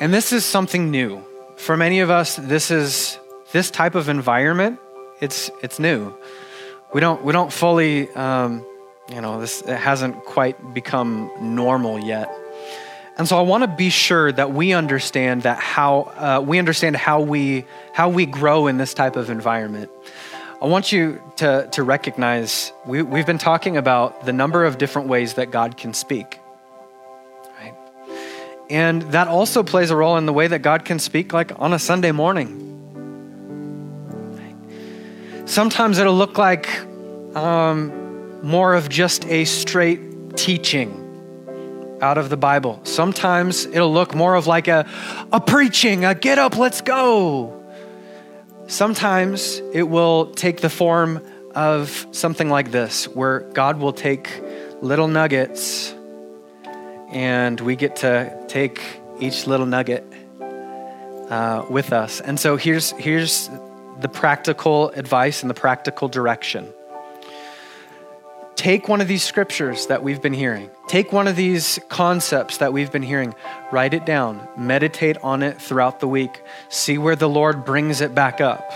and 0.01 0.13
this 0.13 0.33
is 0.33 0.45
something 0.45 0.91
new 0.91 1.25
for 1.57 1.77
many 1.77 2.01
of 2.01 2.11
us. 2.11 2.37
This 2.37 2.71
is 2.71 3.19
this 3.53 3.71
type 3.71 3.95
of 3.95 4.09
environment. 4.09 4.79
It's 5.21 5.51
it's 5.63 5.79
new. 5.79 6.15
We 6.93 7.01
don't 7.01 7.25
we 7.25 7.33
don't 7.33 7.53
fully 7.53 8.11
um, 8.11 8.65
you 9.11 9.21
know 9.21 9.41
this 9.41 9.63
it 9.63 9.77
hasn't 9.77 10.25
quite 10.25 10.75
become 10.75 11.31
normal 11.41 11.99
yet. 11.99 12.31
And 13.17 13.27
so 13.27 13.37
I 13.37 13.41
want 13.41 13.65
to 13.65 13.69
be 13.69 13.91
sure 13.91 14.31
that 14.31 14.53
we 14.53 14.73
understand 14.75 15.43
that 15.43 15.59
how 15.59 16.03
uh, 16.17 16.41
we 16.45 16.61
understand 16.61 16.95
how 16.95 17.21
we 17.21 17.65
how 17.93 18.09
we 18.11 18.27
grow 18.27 18.69
in 18.69 18.77
this 18.77 18.95
type 18.95 19.17
of 19.17 19.29
environment. 19.29 19.91
I 20.61 20.67
want 20.67 20.91
you 20.91 21.23
to, 21.37 21.69
to 21.71 21.85
recognize 21.85 22.73
we, 22.85 23.01
we've 23.03 23.27
been 23.27 23.39
talking 23.39 23.77
about 23.77 24.27
the 24.27 24.33
number 24.33 24.65
of 24.65 24.77
different 24.77 25.07
ways 25.07 25.35
that 25.35 25.53
God 25.53 25.77
can 25.77 25.95
speak. 25.95 26.41
Right? 27.61 27.75
And 28.69 29.03
that 29.13 29.29
also 29.29 29.63
plays 29.63 29.91
a 29.91 29.97
role 29.97 30.17
in 30.17 30.27
the 30.27 30.33
way 30.33 30.49
that 30.49 30.59
God 30.63 30.85
can 30.85 30.99
speak, 30.99 31.33
like 31.33 31.53
on 31.61 31.73
a 31.73 31.79
Sunday 31.79 32.11
morning. 32.11 32.65
Sometimes 35.45 35.99
it'll 35.99 36.17
look 36.17 36.39
like 36.39 36.69
um, 37.37 38.43
more 38.43 38.75
of 38.75 38.89
just 38.89 39.25
a 39.27 39.45
straight 39.45 40.37
teaching 40.37 41.05
out 42.03 42.19
of 42.19 42.31
the 42.31 42.37
Bible. 42.37 42.81
Sometimes 42.83 43.65
it'll 43.65 43.93
look 43.93 44.13
more 44.13 44.35
of 44.35 44.49
like 44.49 44.67
a, 44.67 44.87
a 45.33 45.41
preaching, 45.41 46.05
a 46.05 46.17
get 46.17 46.39
up, 46.39 46.57
let's 46.57 46.81
go 46.81 47.58
Sometimes 48.69 49.63
it 49.73 49.85
will 49.85 50.27
take 50.33 50.61
the 50.61 50.69
form 50.69 51.27
of 51.55 52.07
something 52.13 52.51
like 52.51 52.71
this, 52.71 53.09
where 53.09 53.41
God 53.41 53.81
will 53.81 53.95
take 53.95 54.29
little 54.83 55.09
nuggets 55.09 55.95
and 57.11 57.59
we 57.61 57.77
get 57.77 57.97
to 57.97 58.45
take 58.47 58.81
each 59.21 59.47
little 59.47 59.65
nugget 59.65 60.05
uh, 61.31 61.65
with 61.71 61.95
us. 61.95 62.21
And 62.21 62.39
so 62.39 62.59
here's, 62.59 62.91
here's 62.93 63.49
the 64.01 64.09
practical 64.09 64.91
advice 64.91 65.43
and 65.43 65.49
the 65.49 65.55
practical 65.55 66.09
direction. 66.09 66.73
Take 68.59 68.89
one 68.89 69.01
of 69.01 69.07
these 69.07 69.23
scriptures 69.23 69.87
that 69.87 70.03
we've 70.03 70.21
been 70.21 70.33
hearing, 70.33 70.69
take 70.89 71.13
one 71.13 71.29
of 71.29 71.37
these 71.37 71.79
concepts 71.89 72.57
that 72.57 72.73
we've 72.73 72.91
been 72.91 73.05
hearing, 73.05 73.37
write 73.71 73.95
it 73.95 74.05
down, 74.05 74.49
meditate 74.57 75.17
on 75.19 75.45
it 75.45 75.63
throughout 75.63 76.01
the 76.01 76.09
week, 76.09 76.43
see 76.69 76.99
where 76.99 77.15
the 77.15 77.29
Lord 77.29 77.65
brings 77.65 78.01
it 78.01 78.17
back 78.17 78.41
up. 78.41 78.69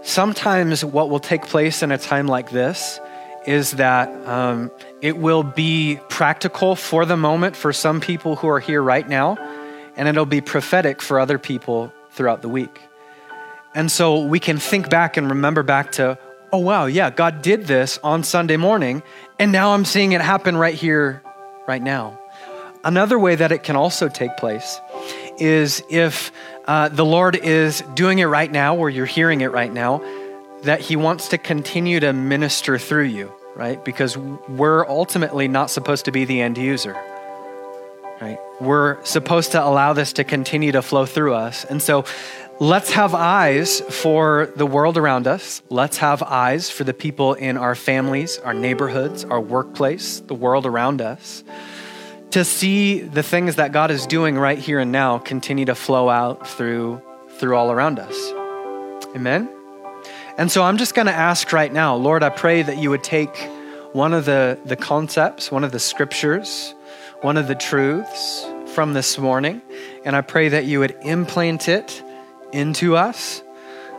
Sometimes, 0.00 0.82
what 0.82 1.10
will 1.10 1.20
take 1.20 1.42
place 1.42 1.82
in 1.82 1.92
a 1.92 1.98
time 1.98 2.26
like 2.26 2.50
this 2.50 2.98
is 3.46 3.72
that 3.72 4.08
um, 4.26 4.70
it 5.02 5.18
will 5.18 5.42
be 5.42 6.00
practical 6.08 6.74
for 6.74 7.04
the 7.04 7.18
moment 7.18 7.56
for 7.56 7.74
some 7.74 8.00
people 8.00 8.36
who 8.36 8.48
are 8.48 8.60
here 8.60 8.82
right 8.82 9.06
now, 9.06 9.36
and 9.96 10.08
it'll 10.08 10.24
be 10.24 10.40
prophetic 10.40 11.02
for 11.02 11.20
other 11.20 11.38
people 11.38 11.92
throughout 12.12 12.40
the 12.40 12.48
week. 12.48 12.80
And 13.74 13.92
so 13.92 14.24
we 14.24 14.40
can 14.40 14.56
think 14.56 14.88
back 14.88 15.18
and 15.18 15.28
remember 15.28 15.62
back 15.62 15.92
to 15.92 16.18
oh, 16.52 16.58
wow, 16.58 16.84
yeah, 16.84 17.10
God 17.10 17.40
did 17.40 17.66
this 17.66 17.98
on 18.04 18.22
Sunday 18.22 18.58
morning, 18.58 19.02
and 19.38 19.50
now 19.50 19.72
I'm 19.72 19.86
seeing 19.86 20.12
it 20.12 20.20
happen 20.20 20.56
right 20.56 20.74
here, 20.74 21.22
right 21.66 21.82
now. 21.82 22.18
Another 22.84 23.18
way 23.18 23.34
that 23.34 23.52
it 23.52 23.62
can 23.62 23.74
also 23.74 24.08
take 24.08 24.36
place 24.36 24.78
is 25.38 25.82
if 25.88 26.30
uh, 26.66 26.88
the 26.90 27.04
Lord 27.04 27.36
is 27.36 27.82
doing 27.94 28.18
it 28.18 28.26
right 28.26 28.50
now, 28.50 28.76
or 28.76 28.90
you're 28.90 29.06
hearing 29.06 29.40
it 29.40 29.50
right 29.50 29.72
now, 29.72 30.02
that 30.64 30.80
He 30.80 30.94
wants 30.94 31.28
to 31.28 31.38
continue 31.38 32.00
to 32.00 32.12
minister 32.12 32.78
through 32.78 33.04
you, 33.04 33.32
right? 33.56 33.82
Because 33.82 34.16
we're 34.16 34.86
ultimately 34.86 35.48
not 35.48 35.70
supposed 35.70 36.04
to 36.04 36.12
be 36.12 36.24
the 36.24 36.40
end 36.40 36.58
user. 36.58 36.96
Right? 38.20 38.38
We're 38.60 39.04
supposed 39.04 39.50
to 39.52 39.64
allow 39.64 39.94
this 39.94 40.12
to 40.12 40.22
continue 40.22 40.70
to 40.72 40.82
flow 40.82 41.06
through 41.06 41.34
us. 41.34 41.64
And 41.64 41.82
so 41.82 42.04
Let's 42.62 42.92
have 42.92 43.12
eyes 43.12 43.80
for 43.80 44.52
the 44.54 44.66
world 44.66 44.96
around 44.96 45.26
us. 45.26 45.62
Let's 45.68 45.96
have 45.96 46.22
eyes 46.22 46.70
for 46.70 46.84
the 46.84 46.94
people 46.94 47.34
in 47.34 47.56
our 47.56 47.74
families, 47.74 48.38
our 48.38 48.54
neighborhoods, 48.54 49.24
our 49.24 49.40
workplace, 49.40 50.20
the 50.20 50.36
world 50.36 50.64
around 50.64 51.02
us, 51.02 51.42
to 52.30 52.44
see 52.44 53.00
the 53.00 53.24
things 53.24 53.56
that 53.56 53.72
God 53.72 53.90
is 53.90 54.06
doing 54.06 54.38
right 54.38 54.60
here 54.60 54.78
and 54.78 54.92
now 54.92 55.18
continue 55.18 55.64
to 55.64 55.74
flow 55.74 56.08
out 56.08 56.46
through, 56.46 57.02
through 57.30 57.56
all 57.56 57.72
around 57.72 57.98
us. 57.98 58.16
Amen? 59.16 59.50
And 60.38 60.48
so 60.48 60.62
I'm 60.62 60.78
just 60.78 60.94
going 60.94 61.06
to 61.06 61.12
ask 61.12 61.52
right 61.52 61.72
now, 61.72 61.96
Lord, 61.96 62.22
I 62.22 62.28
pray 62.28 62.62
that 62.62 62.78
you 62.78 62.90
would 62.90 63.02
take 63.02 63.36
one 63.90 64.14
of 64.14 64.24
the, 64.24 64.56
the 64.66 64.76
concepts, 64.76 65.50
one 65.50 65.64
of 65.64 65.72
the 65.72 65.80
scriptures, 65.80 66.76
one 67.22 67.36
of 67.36 67.48
the 67.48 67.56
truths 67.56 68.46
from 68.72 68.92
this 68.94 69.18
morning, 69.18 69.62
and 70.04 70.14
I 70.14 70.20
pray 70.20 70.50
that 70.50 70.64
you 70.64 70.78
would 70.78 70.96
implant 71.02 71.68
it 71.68 72.04
into 72.52 72.96
us. 72.96 73.42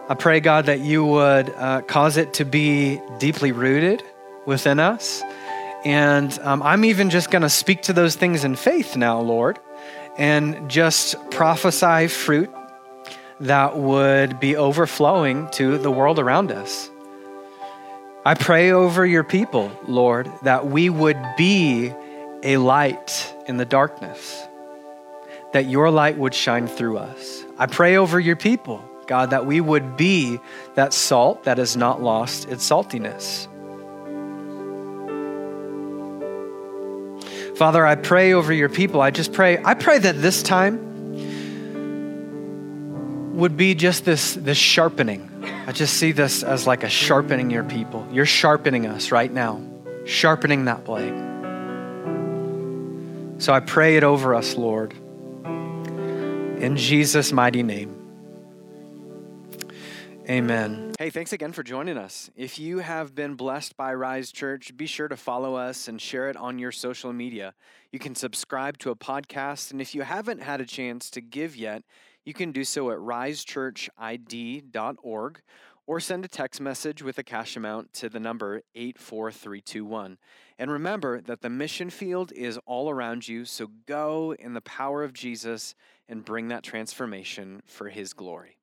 I 0.10 0.16
pray, 0.16 0.40
God, 0.40 0.66
that 0.66 0.80
you 0.80 1.06
would 1.06 1.50
uh, 1.50 1.82
cause 1.82 2.18
it 2.18 2.34
to 2.36 2.46
be 2.46 3.02
deeply 3.20 3.52
rooted 3.52 4.04
within 4.46 4.80
us. 4.80 5.24
And 5.86 6.38
um, 6.40 6.62
I'm 6.64 6.86
even 6.86 7.10
just 7.10 7.32
going 7.32 7.42
to 7.42 7.50
speak 7.50 7.84
to 7.84 7.94
those 7.94 8.16
things 8.16 8.44
in 8.44 8.56
faith 8.56 8.96
now, 8.96 9.20
Lord, 9.20 9.60
and 10.18 10.70
just 10.70 11.16
prophesy 11.32 12.08
fruit 12.08 12.50
that 13.40 13.78
would 13.78 14.40
be 14.40 14.56
overflowing 14.56 15.50
to 15.52 15.78
the 15.78 15.92
world 15.92 16.20
around 16.20 16.52
us. 16.52 16.90
I 18.26 18.36
pray 18.36 18.72
over 18.72 19.06
your 19.06 19.26
people, 19.26 19.72
Lord, 19.86 20.32
that 20.44 20.68
we 20.68 20.90
would 20.90 21.22
be 21.38 21.94
a 22.42 22.58
light 22.58 23.34
in 23.48 23.58
the 23.58 23.66
darkness, 23.66 24.48
that 25.52 25.66
your 25.66 25.92
light 25.92 26.18
would 26.18 26.34
shine 26.34 26.68
through 26.68 27.00
us. 27.00 27.43
I 27.58 27.68
pray 27.68 27.98
over 27.98 28.20
your 28.20 28.36
people, 28.36 28.84
God, 29.06 29.30
that 29.30 29.46
we 29.46 29.62
would 29.62 29.96
be 29.96 30.40
that 30.76 30.94
salt 30.94 31.44
that 31.44 31.58
has 31.60 31.78
not 31.78 32.02
lost 32.02 32.48
its 32.50 32.68
saltiness. 32.68 33.48
Father, 37.56 37.86
I 37.86 37.96
pray 37.96 38.34
over 38.34 38.52
your 38.52 38.70
people. 38.70 39.02
I 39.02 39.12
just 39.12 39.32
pray, 39.32 39.62
I 39.64 39.76
pray 39.76 40.00
that 40.00 40.22
this 40.22 40.42
time 40.42 40.92
would 43.36 43.56
be 43.56 43.76
just 43.76 44.06
this, 44.06 44.34
this 44.34 44.58
sharpening. 44.58 45.30
I 45.68 45.72
just 45.72 45.96
see 45.96 46.12
this 46.12 46.44
as 46.44 46.66
like 46.66 46.84
a 46.84 46.90
sharpening 46.90 47.52
your 47.52 47.64
people. 47.64 48.08
You're 48.12 48.26
sharpening 48.26 48.88
us 48.88 49.12
right 49.12 49.32
now, 49.32 49.62
sharpening 50.06 50.66
that 50.66 50.84
blade. 50.84 51.14
So 53.42 53.54
I 53.54 53.60
pray 53.60 53.98
it 53.98 54.04
over 54.04 54.34
us, 54.34 54.56
Lord. 54.56 54.94
In 56.64 56.76
Jesus' 56.78 57.34
mighty 57.34 57.62
name. 57.62 58.00
Amen. 60.30 60.94
Hey, 60.98 61.10
thanks 61.10 61.34
again 61.34 61.52
for 61.52 61.62
joining 61.62 61.98
us. 61.98 62.30
If 62.38 62.58
you 62.58 62.80
have 62.80 63.14
been 63.14 63.36
blessed 63.36 63.76
by 63.76 63.94
Rise 63.94 64.32
Church, 64.32 64.72
be 64.78 64.86
sure 64.86 65.10
to 65.10 65.18
follow 65.18 65.56
us 65.56 65.90
and 65.90 66.02
share 66.02 66.30
it 66.30 66.38
on 66.38 66.58
your 66.58 66.72
social 66.72 67.12
media. 67.12 67.54
You 67.92 68.00
can 68.00 68.16
subscribe 68.16 68.78
to 68.78 68.92
a 68.92 68.96
podcast, 68.96 69.72
and 69.72 69.82
if 69.82 69.94
you 69.94 70.04
haven't 70.04 70.42
had 70.42 70.62
a 70.62 70.66
chance 70.66 71.10
to 71.10 71.20
give 71.20 71.58
yet, 71.58 71.84
you 72.24 72.34
can 72.34 72.54
do 72.54 72.64
so 72.64 72.92
at 72.92 72.98
risechurchid.org 73.00 75.42
or 75.86 76.00
send 76.00 76.24
a 76.24 76.30
text 76.30 76.62
message 76.62 77.04
with 77.04 77.18
a 77.18 77.24
cash 77.24 77.58
amount 77.58 77.92
to 77.92 78.08
the 78.08 78.22
number 78.22 78.62
84321. 78.74 80.18
And 80.58 80.72
remember 80.72 81.20
that 81.20 81.42
the 81.42 81.50
mission 81.50 81.90
field 81.90 82.32
is 82.32 82.58
all 82.66 82.90
around 82.90 83.28
you, 83.28 83.44
so 83.44 83.68
go 83.86 84.34
in 84.40 84.54
the 84.54 84.62
power 84.62 85.04
of 85.04 85.12
Jesus 85.12 85.76
and 86.08 86.26
bring 86.26 86.50
that 86.50 86.64
transformation 86.64 87.62
for 87.66 87.90
his 87.90 88.14
glory. 88.14 88.58